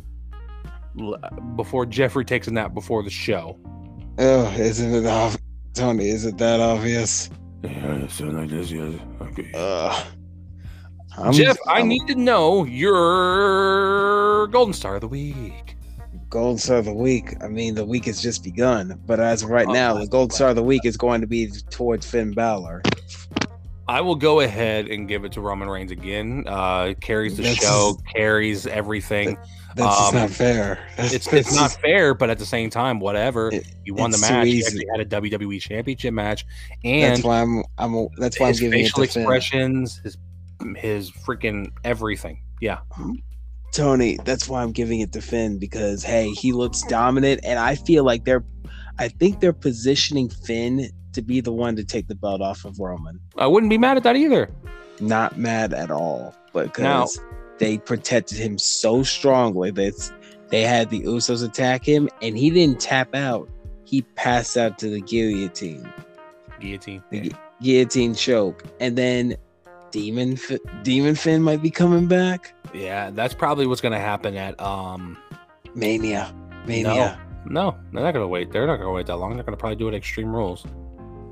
before 1.56 1.86
Jeffrey 1.86 2.26
takes 2.26 2.48
a 2.48 2.52
nap 2.52 2.74
before 2.74 3.04
the 3.04 3.10
show. 3.10 3.58
Oh, 4.20 4.52
isn't 4.58 4.94
it 4.94 5.06
obvious? 5.06 5.42
Tony, 5.76 6.10
is 6.10 6.26
it 6.26 6.38
that 6.38 6.60
obvious? 6.60 7.30
Yeah, 7.64 8.08
something 8.08 8.38
like 8.38 8.50
this, 8.50 8.70
yeah. 8.72 8.92
Okay. 9.22 9.50
Uh, 9.54 10.04
I'm- 11.18 11.34
Jeff, 11.34 11.58
I 11.68 11.78
I'm- 11.78 11.88
need 11.88 12.08
to 12.08 12.16
know 12.16 12.64
your 12.66 14.48
Golden 14.48 14.74
Star 14.74 14.96
of 14.96 15.02
the 15.02 15.08
Week. 15.08 15.76
Golden 16.30 16.58
Star 16.58 16.78
of 16.78 16.86
the 16.86 16.94
Week. 16.94 17.36
I 17.44 17.48
mean, 17.48 17.76
the 17.76 17.86
week 17.86 18.06
has 18.06 18.22
just 18.22 18.44
begun, 18.44 19.00
but 19.06 19.20
as 19.20 19.44
of 19.44 19.50
right 19.50 19.68
Oh, 19.68 19.72
now, 19.74 19.94
the 19.94 20.08
Golden. 20.08 20.34
Star 20.34 20.50
of 20.50 20.56
the 20.56 20.64
Week 20.64 20.82
is 20.86 20.98
going 20.98 21.22
to 21.22 21.28
be 21.28 21.48
towards 21.70 22.06
Finn 22.10 22.34
Balor. 22.34 22.82
I 23.88 24.02
will 24.02 24.16
go 24.16 24.40
ahead 24.40 24.88
and 24.88 25.08
give 25.08 25.26
it 25.26 25.34
to 25.34 25.42
Roman 25.42 25.70
Reigns 25.70 25.92
again. 25.92 26.46
Uh, 26.48 26.94
carries 27.02 27.38
the 27.38 27.44
That's- 27.44 27.62
show, 27.62 27.98
carries 28.16 28.66
everything. 28.66 29.38
That's 29.76 29.98
just 29.98 30.14
Um, 30.14 30.20
not 30.22 30.30
fair. 30.30 30.80
That's, 30.98 31.14
It's 31.14 31.26
that's 31.28 31.48
it's 31.50 31.56
not 31.56 31.72
fair, 31.74 32.14
but 32.14 32.30
at 32.30 32.38
the 32.40 32.46
same 32.46 32.70
time, 32.70 33.00
whatever. 33.00 33.50
It- 33.52 33.68
you 33.84 33.94
won 33.96 34.12
the 34.12 34.18
match. 34.20 34.48
You 34.48 34.64
actually 34.66 34.86
had 34.92 35.02
a 35.02 35.06
WWE 35.06 35.60
Championship 35.60 36.14
match, 36.14 36.46
That's 36.84 37.18
and 37.20 37.24
why 37.24 37.42
I'm. 37.42 37.64
I'm. 37.78 38.08
That's 38.18 38.40
why 38.40 38.48
I'm 38.48 38.52
his 38.54 38.60
giving 38.62 38.80
it 38.80 38.84
facial 38.84 39.04
to 39.06 39.12
Finn. 39.12 39.22
expressions, 39.24 40.00
his 40.04 40.18
his 40.76 41.12
freaking 41.12 41.72
everything. 41.84 42.42
Yeah, 42.62 42.80
Tony, 43.72 44.18
that's 44.24 44.48
why 44.48 44.62
I'm 44.62 44.72
giving 44.72 45.00
it 45.00 45.12
to 45.14 45.22
Finn 45.22 45.58
because 45.58 46.04
hey, 46.04 46.30
he 46.32 46.52
looks 46.52 46.82
dominant, 46.84 47.42
and 47.44 47.60
I 47.60 47.76
feel 47.76 48.04
like 48.04 48.24
they're, 48.26 48.44
I 49.00 49.08
think 49.08 49.40
they're 49.40 49.52
positioning 49.54 50.30
Finn 50.30 50.90
to 51.14 51.22
be 51.22 51.42
the 51.42 51.52
one 51.52 51.76
to 51.76 51.84
take 51.84 52.08
the 52.08 52.16
belt 52.16 52.42
off 52.42 52.66
of 52.66 52.80
Roman. 52.80 53.20
I 53.38 53.48
wouldn't 53.48 53.70
be 53.70 53.78
mad 53.78 53.98
at 53.98 54.04
that 54.04 54.16
either. 54.16 54.50
Not 55.00 55.38
mad 55.38 55.74
at 55.74 55.92
all, 55.92 56.36
but 56.54 56.74
because 56.74 57.20
they 57.58 57.78
protected 57.80 58.38
him 58.38 58.58
so 58.58 59.04
strongly 59.04 59.72
that 59.72 60.12
they 60.50 60.62
had 60.62 60.90
the 60.90 61.02
Usos 61.02 61.44
attack 61.44 61.84
him, 61.84 62.10
and 62.22 62.38
he 62.38 62.50
didn't 62.50 62.80
tap 62.80 63.16
out. 63.16 63.50
He 63.86 64.04
passed 64.16 64.56
out 64.58 64.78
to 64.80 64.90
the 64.90 65.02
guillotine, 65.02 65.92
Guillotine. 66.60 67.04
the 67.10 67.30
gu- 67.30 67.38
guillotine 67.62 68.14
choke, 68.16 68.64
and 68.80 68.96
then 68.96 69.36
Demon 69.94 70.34
F- 70.34 70.58
Demon 70.82 71.14
Finn 71.14 71.44
might 71.44 71.62
be 71.62 71.70
coming 71.70 72.08
back. 72.08 72.56
Yeah, 72.74 73.12
that's 73.12 73.36
probably 73.36 73.68
what's 73.68 73.80
gonna 73.80 74.00
happen 74.00 74.36
at 74.36 74.60
um. 74.60 75.16
Mania, 75.76 76.34
Mania. 76.66 77.22
No, 77.46 77.78
they're 77.92 78.02
not 78.04 78.14
gonna 78.14 78.28
wait. 78.28 78.52
They're 78.52 78.66
not 78.66 78.78
gonna 78.78 78.92
wait 78.92 79.06
that 79.06 79.18
long. 79.18 79.36
They're 79.36 79.44
gonna 79.44 79.56
probably 79.56 79.76
do 79.76 79.88
it 79.88 79.94
Extreme 79.94 80.36
Rules. 80.36 80.66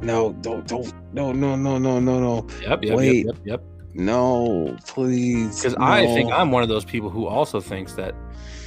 No, 0.02 0.34
don't, 0.42 0.68
don't, 0.68 0.94
no, 1.14 1.32
no, 1.32 1.56
no, 1.56 1.78
no, 1.80 2.00
no, 2.00 2.20
no, 2.20 2.48
Yep, 2.62 2.84
yep, 2.84 2.98
Wait. 2.98 3.26
yep, 3.26 3.36
yep, 3.36 3.46
yep. 3.46 3.64
no, 3.96 4.76
please. 4.88 5.58
Because 5.58 5.76
I 5.80 6.06
think. 6.08 6.32
I'm 6.32 6.52
one 6.52 6.62
of 6.64 6.70
those 6.70 6.86
people 6.86 7.10
who 7.10 7.26
also 7.28 7.60
thinks 7.60 7.94
that 7.94 8.14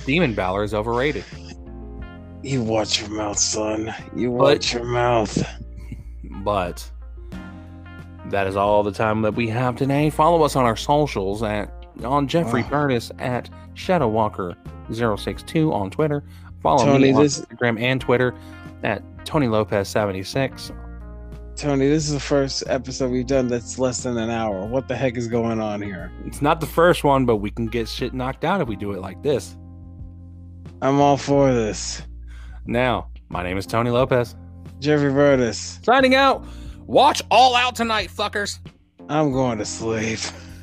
Demon 0.07 0.35
Balor 0.35 0.65
is 0.65 0.75
overrated. 0.75 1.25
You 2.43 2.63
watch 2.63 3.01
your 3.01 3.11
mouth, 3.11 3.39
son. 3.39 3.95
You 4.17 4.31
But- 4.31 4.39
watch 4.39 4.75
your 4.75 4.85
mouth. 4.85 5.43
But 6.43 6.91
that 8.31 8.47
is 8.47 8.57
all 8.57 8.83
the 8.83 8.93
time 8.93 9.23
that 9.23 9.35
we 9.35 9.49
have 9.49 9.77
today. 9.77 10.11
Follow 10.11 10.43
us 10.43 10.57
on 10.57 10.65
our 10.65 10.77
socials 10.77 11.43
at 11.43 11.71
on 12.05 12.27
Jeffrey 12.27 12.63
Wow. 12.65 12.71
Burtis 12.71 13.11
at 13.19 13.49
ShadowWalker062 13.75 15.73
on 15.73 15.91
Twitter. 15.91 16.25
Follow 16.63 16.85
Tony, 16.85 17.05
me 17.05 17.13
on 17.13 17.23
this- 17.23 17.41
Instagram 17.41 17.81
and 17.81 18.01
Twitter 18.01 18.35
at 18.83 19.03
Tony 19.25 19.47
Lopez76. 19.47 20.73
Tony, 21.57 21.87
this 21.89 22.07
is 22.09 22.13
the 22.15 22.21
first 22.21 22.65
episode 22.67 23.13
we've 23.13 23.27
done 23.29 23.47
that's 23.47 23.79
less 23.79 24.03
than 24.03 24.19
an 24.19 24.29
hour. 24.29 24.67
What 24.67 24.89
the 24.89 24.97
heck 24.97 25.17
is 25.17 25.29
going 25.29 25.61
on 25.61 25.81
here? 25.81 26.11
It's 26.27 26.43
not 26.43 26.61
the 26.61 26.67
first 26.67 27.05
one, 27.05 27.27
but 27.27 27.37
we 27.37 27.51
can 27.51 27.67
get 27.67 27.89
shit 27.89 28.13
knocked 28.13 28.45
out 28.45 28.61
if 28.61 28.67
we 28.67 28.75
do 28.75 28.91
it 28.93 29.01
like 29.01 29.23
this. 29.23 29.57
I'm 30.83 31.01
all 31.01 31.17
for 31.17 31.53
this. 31.55 32.03
Now, 32.67 33.07
my 33.29 33.45
name 33.45 33.57
is 33.57 33.67
Tony 33.67 33.91
Lopez. 33.91 34.35
Jeffrey 34.81 35.13
Burtis, 35.13 35.79
Signing 35.85 36.17
out. 36.17 36.45
Watch 36.87 37.23
All 37.31 37.57
Out 37.57 37.75
tonight, 37.75 38.11
fuckers. 38.11 38.59
I'm 39.09 39.33
going 39.33 39.59
to 39.59 39.65
sleep. 39.65 40.21